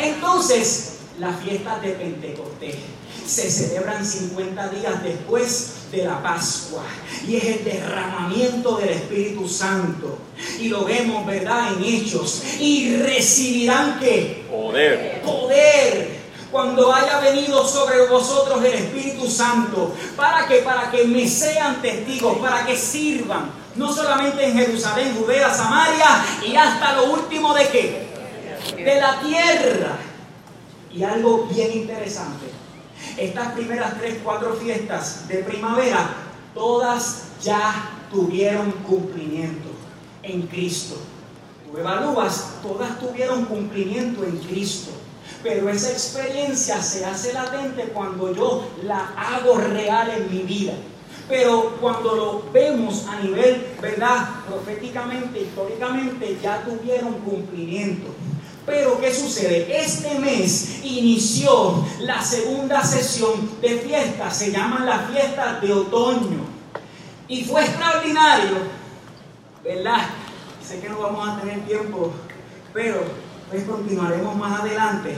Entonces, 0.00 0.98
la 1.18 1.32
fiesta 1.32 1.78
de 1.78 1.90
Pentecostés 1.90 2.76
se 3.26 3.50
celebran 3.50 4.04
50 4.04 4.68
días 4.68 5.02
después 5.02 5.74
de 5.90 6.04
la 6.04 6.22
Pascua 6.22 6.82
y 7.26 7.36
es 7.36 7.44
el 7.44 7.64
derramamiento 7.64 8.76
del 8.76 8.90
Espíritu 8.90 9.48
Santo. 9.48 10.18
Y 10.60 10.68
lo 10.68 10.84
vemos, 10.84 11.24
¿verdad? 11.26 11.72
En 11.74 11.84
hechos. 11.84 12.42
Y 12.58 12.96
recibirán 12.96 13.98
que 13.98 14.44
poder. 14.50 15.22
Poder 15.22 16.24
cuando 16.50 16.92
haya 16.92 17.18
venido 17.18 17.66
sobre 17.66 18.06
vosotros 18.06 18.64
el 18.64 18.74
Espíritu 18.74 19.28
Santo, 19.28 19.92
para 20.16 20.46
que 20.46 20.58
para 20.58 20.88
que 20.88 21.04
me 21.04 21.26
sean 21.26 21.82
testigos, 21.82 22.38
para 22.38 22.64
que 22.64 22.76
sirvan, 22.76 23.50
no 23.74 23.92
solamente 23.92 24.44
en 24.44 24.56
Jerusalén, 24.56 25.16
Judea, 25.18 25.52
Samaria 25.52 26.24
y 26.46 26.54
hasta 26.54 26.92
lo 26.92 27.12
último 27.12 27.54
de 27.54 27.68
qué? 27.68 28.06
De 28.76 29.00
la 29.00 29.18
tierra. 29.20 29.98
Y 30.92 31.02
algo 31.02 31.48
bien 31.52 31.72
interesante 31.72 32.63
estas 33.16 33.52
primeras 33.52 33.98
tres, 33.98 34.18
cuatro 34.22 34.54
fiestas 34.54 35.28
de 35.28 35.38
primavera, 35.38 36.10
todas 36.54 37.24
ya 37.42 37.90
tuvieron 38.10 38.70
cumplimiento 38.86 39.68
en 40.22 40.42
Cristo. 40.42 40.96
Tú 41.70 41.78
evalúas, 41.78 42.54
todas 42.62 42.98
tuvieron 42.98 43.44
cumplimiento 43.44 44.24
en 44.24 44.38
Cristo. 44.38 44.92
Pero 45.42 45.68
esa 45.68 45.90
experiencia 45.90 46.80
se 46.82 47.04
hace 47.04 47.32
latente 47.32 47.90
cuando 47.92 48.34
yo 48.34 48.66
la 48.82 49.12
hago 49.16 49.58
real 49.58 50.10
en 50.10 50.30
mi 50.30 50.42
vida. 50.42 50.72
Pero 51.28 51.76
cuando 51.80 52.14
lo 52.14 52.52
vemos 52.52 53.06
a 53.06 53.20
nivel, 53.20 53.66
¿verdad? 53.80 54.28
Proféticamente, 54.46 55.42
históricamente, 55.42 56.38
ya 56.42 56.62
tuvieron 56.62 57.14
cumplimiento. 57.20 58.08
Pero 58.66 58.98
¿qué 59.00 59.12
sucede? 59.12 59.66
Este 59.84 60.18
mes 60.18 60.80
inició 60.82 61.84
la 62.00 62.22
segunda 62.22 62.82
sesión 62.82 63.58
de 63.60 63.78
fiestas, 63.78 64.36
se 64.36 64.50
llaman 64.50 64.86
las 64.86 65.10
fiestas 65.10 65.60
de 65.60 65.72
otoño. 65.72 66.44
Y 67.28 67.44
fue 67.44 67.64
extraordinario, 67.64 68.56
¿verdad? 69.62 70.06
Sé 70.66 70.80
que 70.80 70.88
no 70.88 71.00
vamos 71.00 71.28
a 71.28 71.40
tener 71.40 71.66
tiempo, 71.66 72.12
pero 72.72 73.02
pues 73.50 73.64
continuaremos 73.64 74.34
más 74.36 74.60
adelante. 74.60 75.14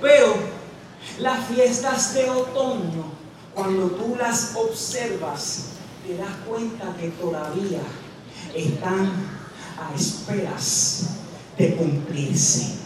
Pero 0.00 0.34
las 1.20 1.46
fiestas 1.46 2.14
de 2.14 2.30
otoño 2.30 3.16
cuando 3.56 3.86
tú 3.86 4.14
las 4.18 4.54
observas, 4.54 5.68
te 6.06 6.14
das 6.18 6.28
cuenta 6.46 6.94
que 7.00 7.08
todavía 7.08 7.80
están 8.54 9.10
a 9.80 9.94
esperas 9.94 11.06
de 11.58 11.74
cumplirse. 11.76 12.76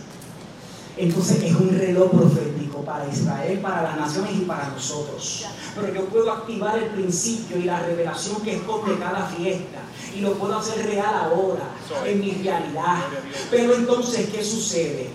Entonces 0.97 1.43
es 1.43 1.55
un 1.55 1.71
reloj 1.71 2.11
profético 2.11 2.85
para 2.85 3.09
Israel, 3.09 3.59
para 3.61 3.83
las 3.83 3.97
naciones 3.97 4.33
y 4.35 4.41
para 4.41 4.69
nosotros. 4.69 5.47
Pero 5.75 5.95
yo 5.95 6.05
puedo 6.07 6.31
activar 6.31 6.79
el 6.79 6.91
principio 6.91 7.59
y 7.59 7.63
la 7.63 7.81
revelación 7.81 8.43
que 8.43 8.57
esconde 8.57 8.99
cada 8.99 9.27
fiesta. 9.27 9.79
Y 10.15 10.21
lo 10.21 10.35
puedo 10.35 10.59
hacer 10.59 10.85
real 10.85 11.15
ahora, 11.15 11.71
en 12.05 12.21
mi 12.21 12.33
realidad. 12.33 12.99
Pero 13.51 13.75
entonces, 13.75 14.29
¿qué 14.29 14.45
sucede? 14.45 15.09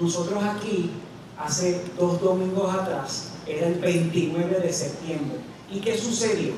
Nosotros 0.00 0.42
aquí, 0.42 0.90
hace 1.38 1.82
dos 1.98 2.20
domingos 2.20 2.74
atrás, 2.74 3.32
era 3.46 3.66
el 3.66 3.74
29 3.74 4.60
de 4.60 4.72
septiembre. 4.72 5.38
¿Y 5.70 5.80
qué 5.80 5.98
sucedió? 5.98 6.54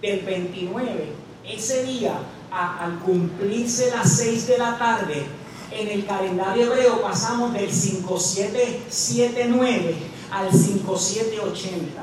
Del 0.00 0.20
29, 0.20 1.12
ese 1.46 1.84
día, 1.84 2.20
al 2.52 2.98
cumplirse 2.98 3.90
las 3.90 4.12
6 4.16 4.46
de 4.46 4.58
la 4.58 4.78
tarde, 4.78 5.24
en 5.70 5.88
el 5.88 6.04
calendario 6.04 6.66
hebreo 6.66 7.00
pasamos 7.00 7.54
del 7.54 7.72
5779 7.72 9.96
al 10.30 10.52
5780. 10.52 12.02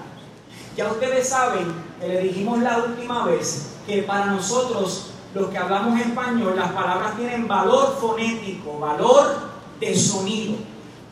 Ya 0.75 0.91
ustedes 0.91 1.29
saben, 1.29 1.71
le 2.01 2.21
dijimos 2.21 2.57
la 2.59 2.79
última 2.79 3.25
vez, 3.25 3.67
que 3.85 4.01
para 4.03 4.27
nosotros, 4.27 5.11
los 5.33 5.49
que 5.49 5.57
hablamos 5.57 5.99
español, 5.99 6.55
las 6.55 6.71
palabras 6.71 7.17
tienen 7.17 7.45
valor 7.47 7.97
fonético, 7.99 8.79
valor 8.79 9.49
de 9.79 9.95
sonido. 9.95 10.55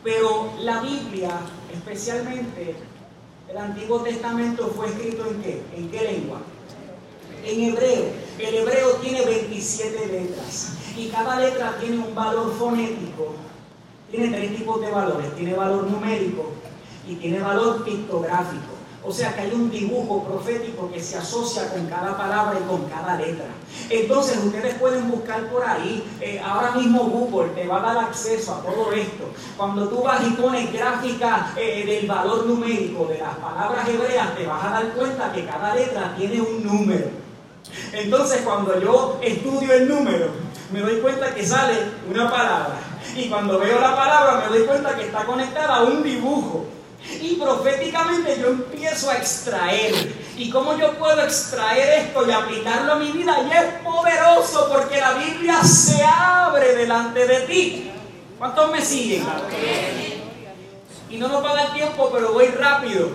Pero 0.02 0.52
la 0.60 0.80
Biblia, 0.80 1.30
especialmente 1.72 2.76
el 3.48 3.56
Antiguo 3.56 4.00
Testamento, 4.00 4.72
fue 4.74 4.86
escrito 4.86 5.26
en 5.26 5.42
qué? 5.42 5.62
¿En 5.76 5.90
qué 5.90 6.02
lengua? 6.02 6.40
En 7.48 7.62
hebreo. 7.62 8.04
El 8.38 8.54
hebreo 8.56 8.90
tiene 8.96 9.24
27 9.24 10.06
letras 10.06 10.72
y 10.94 11.08
cada 11.08 11.40
letra 11.40 11.78
tiene 11.80 11.98
un 11.98 12.14
valor 12.14 12.54
fonético. 12.58 13.32
Tiene 14.10 14.36
tres 14.36 14.54
tipos 14.54 14.78
de 14.82 14.90
valores. 14.90 15.34
Tiene 15.34 15.54
valor 15.54 15.84
numérico 15.84 16.50
y 17.08 17.14
tiene 17.14 17.40
valor 17.40 17.84
pictográfico. 17.86 18.74
O 19.02 19.10
sea 19.10 19.34
que 19.34 19.40
hay 19.40 19.52
un 19.52 19.70
dibujo 19.70 20.24
profético 20.24 20.90
que 20.92 21.02
se 21.02 21.16
asocia 21.16 21.70
con 21.70 21.86
cada 21.86 22.18
palabra 22.18 22.58
y 22.60 22.68
con 22.68 22.84
cada 22.90 23.16
letra. 23.16 23.46
Entonces 23.88 24.44
ustedes 24.44 24.74
pueden 24.74 25.10
buscar 25.10 25.48
por 25.48 25.64
ahí, 25.64 26.04
eh, 26.20 26.42
ahora 26.44 26.72
mismo 26.72 27.04
Google 27.04 27.54
te 27.54 27.66
va 27.66 27.78
a 27.78 27.94
dar 27.94 28.04
acceso 28.04 28.56
a 28.56 28.60
todo 28.60 28.92
esto. 28.92 29.24
Cuando 29.56 29.88
tú 29.88 30.02
vas 30.02 30.20
y 30.26 30.30
pones 30.32 30.70
gráfica 30.70 31.54
eh, 31.56 31.86
del 31.86 32.06
valor 32.06 32.44
numérico 32.44 33.06
de 33.06 33.18
las 33.18 33.36
palabras 33.36 33.88
hebreas, 33.88 34.36
te 34.36 34.44
vas 34.44 34.62
a 34.62 34.70
dar 34.70 34.92
cuenta 34.92 35.32
que 35.32 35.46
cada 35.46 35.74
letra 35.74 36.14
tiene 36.14 36.42
un 36.42 36.62
número. 36.62 37.27
Entonces 37.92 38.42
cuando 38.42 38.80
yo 38.80 39.18
estudio 39.22 39.72
el 39.72 39.88
número, 39.88 40.30
me 40.72 40.80
doy 40.80 41.00
cuenta 41.00 41.34
que 41.34 41.46
sale 41.46 41.74
una 42.10 42.30
palabra. 42.30 42.78
Y 43.16 43.28
cuando 43.28 43.58
veo 43.58 43.80
la 43.80 43.96
palabra 43.96 44.44
me 44.44 44.58
doy 44.58 44.66
cuenta 44.66 44.94
que 44.94 45.06
está 45.06 45.24
conectada 45.24 45.76
a 45.76 45.82
un 45.84 46.02
dibujo. 46.02 46.66
Y 47.20 47.36
proféticamente 47.36 48.38
yo 48.40 48.48
empiezo 48.48 49.10
a 49.10 49.16
extraer. 49.16 50.12
¿Y 50.36 50.50
cómo 50.50 50.76
yo 50.76 50.92
puedo 50.98 51.22
extraer 51.22 52.06
esto 52.06 52.26
y 52.28 52.32
aplicarlo 52.32 52.92
a 52.92 52.96
mi 52.96 53.10
vida? 53.12 53.36
Y 53.48 53.56
es 53.56 53.82
poderoso 53.82 54.68
porque 54.70 55.00
la 55.00 55.14
Biblia 55.14 55.62
se 55.62 56.02
abre 56.04 56.74
delante 56.74 57.26
de 57.26 57.40
ti. 57.40 57.90
¿Cuántos 58.38 58.70
me 58.70 58.80
siguen? 58.84 59.24
Y 61.10 61.16
no 61.16 61.28
nos 61.28 61.42
va 61.42 61.52
a 61.52 61.54
dar 61.54 61.72
tiempo, 61.72 62.10
pero 62.12 62.32
voy 62.32 62.46
rápido. 62.48 63.08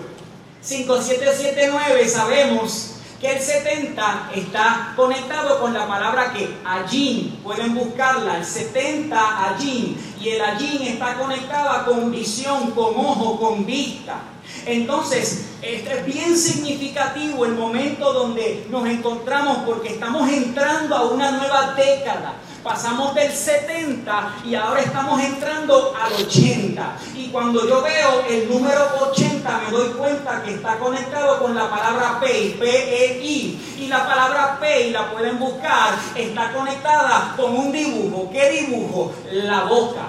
5779 0.60 2.08
sabemos 2.08 2.93
el 3.26 3.40
70 3.40 4.30
está 4.34 4.92
conectado 4.96 5.60
con 5.60 5.72
la 5.72 5.86
palabra 5.86 6.32
que 6.32 6.56
allí, 6.64 7.38
pueden 7.42 7.74
buscarla, 7.74 8.38
el 8.38 8.44
70 8.44 9.48
allí, 9.48 9.96
y 10.20 10.28
el 10.30 10.40
allí 10.42 10.88
está 10.88 11.14
conectada 11.14 11.84
con 11.84 12.10
visión, 12.10 12.70
con 12.72 12.94
ojo, 12.96 13.38
con 13.38 13.64
vista. 13.64 14.20
Entonces, 14.66 15.46
es 15.62 16.06
bien 16.06 16.36
significativo 16.36 17.44
el 17.44 17.54
momento 17.54 18.12
donde 18.12 18.66
nos 18.70 18.86
encontramos 18.86 19.58
porque 19.66 19.88
estamos 19.90 20.28
entrando 20.30 20.94
a 20.94 21.04
una 21.04 21.32
nueva 21.32 21.74
década. 21.74 22.34
Pasamos 22.64 23.14
del 23.14 23.30
70 23.30 24.36
y 24.46 24.54
ahora 24.54 24.80
estamos 24.80 25.22
entrando 25.22 25.94
al 26.00 26.14
80. 26.14 26.96
Y 27.14 27.28
cuando 27.28 27.68
yo 27.68 27.82
veo 27.82 28.24
el 28.26 28.48
número 28.48 28.88
80 29.10 29.60
me 29.66 29.70
doy 29.70 29.90
cuenta 29.90 30.42
que 30.42 30.54
está 30.54 30.78
conectado 30.78 31.40
con 31.40 31.54
la 31.54 31.68
palabra 31.68 32.18
PEI, 32.20 32.56
P-E-I. 32.58 33.74
Y 33.80 33.86
la 33.88 34.08
palabra 34.08 34.58
PEI 34.58 34.92
la 34.92 35.10
pueden 35.10 35.38
buscar, 35.38 35.94
está 36.16 36.54
conectada 36.54 37.34
con 37.36 37.54
un 37.54 37.70
dibujo. 37.70 38.30
¿Qué 38.32 38.48
dibujo? 38.48 39.12
La 39.30 39.64
boca. 39.64 40.06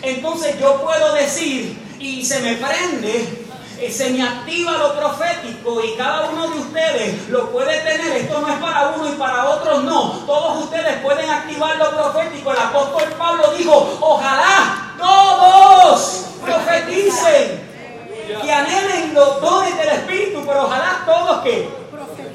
Entonces 0.00 0.58
yo 0.58 0.80
puedo 0.80 1.12
decir, 1.12 1.78
y 2.00 2.24
se 2.24 2.40
me 2.40 2.54
prende 2.54 3.43
se 3.90 4.10
me 4.10 4.22
activa 4.22 4.72
lo 4.72 4.94
profético 4.96 5.82
y 5.84 5.94
cada 5.96 6.30
uno 6.30 6.48
de 6.48 6.58
ustedes 6.58 7.28
lo 7.28 7.50
puede 7.50 7.78
tener. 7.80 8.16
Esto 8.16 8.40
no 8.40 8.48
es 8.48 8.58
para 8.58 8.88
uno 8.88 9.08
y 9.08 9.12
para 9.12 9.50
otros 9.50 9.84
no. 9.84 10.10
Todos 10.26 10.64
ustedes 10.64 11.00
pueden 11.02 11.30
activar 11.30 11.76
lo 11.76 11.90
profético. 11.90 12.52
El 12.52 12.58
apóstol 12.58 13.04
Pablo 13.18 13.52
dijo, 13.56 13.98
ojalá 14.00 14.94
todos 14.98 16.26
profeticen, 16.44 17.64
que 18.42 18.52
anhelen 18.52 19.14
los 19.14 19.40
dones 19.40 19.76
del 19.76 19.88
Espíritu, 19.88 20.44
pero 20.46 20.64
ojalá 20.64 21.02
todos 21.04 21.42
que 21.42 21.83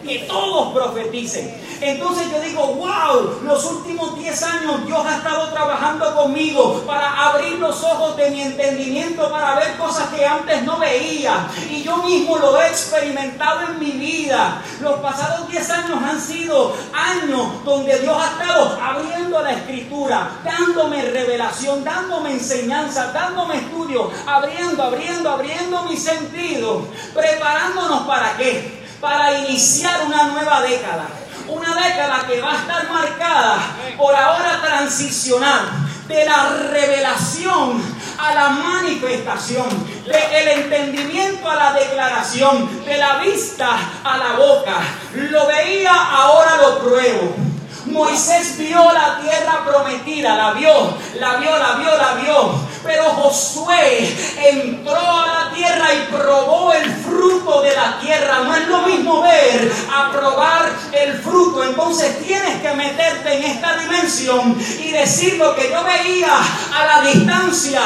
que 0.09 0.19
todos 0.19 0.73
profeticen. 0.73 1.55
Entonces 1.81 2.29
yo 2.31 2.41
digo, 2.41 2.65
wow, 2.73 3.41
los 3.43 3.63
últimos 3.63 4.17
10 4.17 4.43
años 4.43 4.85
Dios 4.87 4.99
ha 5.05 5.17
estado 5.17 5.49
trabajando 5.49 6.15
conmigo 6.15 6.81
para 6.87 7.27
abrir 7.27 7.59
los 7.59 7.83
ojos 7.83 8.17
de 8.17 8.31
mi 8.31 8.41
entendimiento, 8.41 9.29
para 9.29 9.55
ver 9.55 9.77
cosas 9.77 10.09
que 10.09 10.25
antes 10.25 10.63
no 10.63 10.79
veía. 10.79 11.47
Y 11.69 11.83
yo 11.83 11.97
mismo 11.97 12.37
lo 12.39 12.59
he 12.59 12.67
experimentado 12.67 13.61
en 13.69 13.79
mi 13.79 13.91
vida. 13.91 14.63
Los 14.81 14.99
pasados 14.99 15.47
10 15.47 15.69
años 15.69 15.99
han 16.03 16.19
sido 16.19 16.73
años 16.91 17.63
donde 17.63 17.99
Dios 17.99 18.17
ha 18.19 18.31
estado 18.31 18.79
abriendo 18.81 19.41
la 19.41 19.51
escritura, 19.51 20.31
dándome 20.43 21.03
revelación, 21.03 21.83
dándome 21.83 22.31
enseñanza, 22.31 23.11
dándome 23.13 23.57
estudio, 23.57 24.09
abriendo, 24.25 24.83
abriendo, 24.83 25.29
abriendo 25.29 25.83
mi 25.83 25.95
sentido, 25.95 26.81
preparándonos 27.13 28.07
para 28.07 28.35
qué? 28.35 28.78
Para 28.99 29.39
iniciar 29.39 30.05
una 30.05 30.23
nueva 30.23 30.61
década. 30.61 31.07
Una 31.47 31.75
década 31.75 32.27
que 32.27 32.41
va 32.41 32.51
a 32.51 32.57
estar 32.57 32.89
marcada 32.89 33.57
por 33.97 34.15
ahora 34.15 34.61
transicionar 34.61 35.61
de 36.07 36.25
la 36.25 36.49
revelación 36.71 37.81
a 38.19 38.33
la 38.33 38.49
manifestación, 38.49 39.67
del 40.05 40.47
entendimiento 40.47 41.49
a 41.49 41.55
la 41.55 41.73
declaración, 41.73 42.85
de 42.85 42.97
la 42.97 43.17
vista 43.17 43.77
a 44.03 44.17
la 44.17 44.33
boca. 44.33 44.77
Lo 45.13 45.47
veía, 45.47 45.93
ahora 45.93 46.57
lo 46.57 46.79
pruebo. 46.79 47.48
Moisés 47.91 48.57
vio 48.57 48.91
la 48.93 49.19
tierra 49.19 49.63
prometida, 49.65 50.35
la 50.35 50.51
vio, 50.51 50.97
la 51.15 51.35
vio, 51.35 51.57
la 51.57 51.73
vio, 51.75 51.97
la 51.97 52.13
vio. 52.21 52.69
Pero 52.83 53.03
Josué 53.09 54.15
entró 54.51 54.95
a 54.95 55.27
la 55.27 55.51
tierra 55.53 55.93
y 55.93 56.11
probó 56.11 56.71
el 56.71 56.89
fruto 56.89 57.61
de 57.61 57.75
la 57.75 57.99
tierra. 57.99 58.39
No 58.39 58.55
es 58.55 58.67
lo 58.67 58.81
mismo 58.83 59.21
ver 59.21 59.71
a 59.93 60.11
probar 60.11 60.69
el 60.93 61.19
fruto. 61.19 61.63
Entonces 61.63 62.25
tienes 62.25 62.61
que 62.61 62.73
meterte 62.73 63.33
en 63.33 63.43
esta 63.43 63.75
dimensión 63.77 64.57
y 64.79 64.91
decir 64.91 65.35
lo 65.37 65.55
que 65.55 65.69
yo 65.69 65.83
veía 65.83 66.29
a 66.73 66.85
la 66.85 67.01
distancia. 67.09 67.81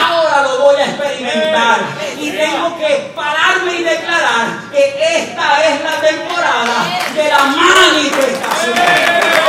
Ahora 0.00 0.42
lo 0.42 0.58
voy 0.60 0.76
a 0.76 0.86
experimentar. 0.86 1.80
Y 2.18 2.30
tengo 2.30 2.78
que 2.78 3.12
pararme 3.14 3.74
y 3.74 3.82
declarar 3.82 4.70
que 4.72 5.18
esta 5.18 5.68
es 5.68 5.82
la 5.82 6.00
temporada 6.00 7.00
de 7.14 7.28
la 7.28 7.44
manifestación. 7.44 9.39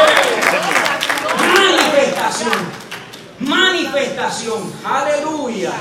Manifestación 1.37 2.81
manifestación. 3.41 4.71
Aleluya. 4.85 5.71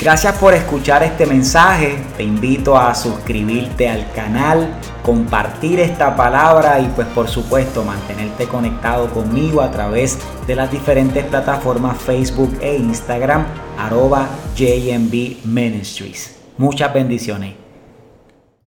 Gracias 0.00 0.36
por 0.38 0.54
escuchar 0.54 1.02
este 1.02 1.26
mensaje. 1.26 1.98
Te 2.16 2.22
invito 2.22 2.78
a 2.78 2.94
suscribirte 2.94 3.88
al 3.88 4.10
canal, 4.12 4.68
compartir 5.06 5.78
esta 5.78 6.16
palabra 6.16 6.80
y 6.80 6.86
pues 6.88 7.06
por 7.06 7.28
supuesto 7.28 7.84
mantenerte 7.84 8.48
conectado 8.48 9.08
conmigo 9.10 9.62
a 9.62 9.70
través 9.70 10.18
de 10.48 10.56
las 10.56 10.68
diferentes 10.68 11.24
plataformas 11.24 11.96
Facebook 11.96 12.58
e 12.60 12.76
Instagram 12.76 13.46
arroba 13.78 14.28
JMB 14.56 15.44
Ministries. 15.44 16.34
Muchas 16.58 16.92
bendiciones. 16.92 17.65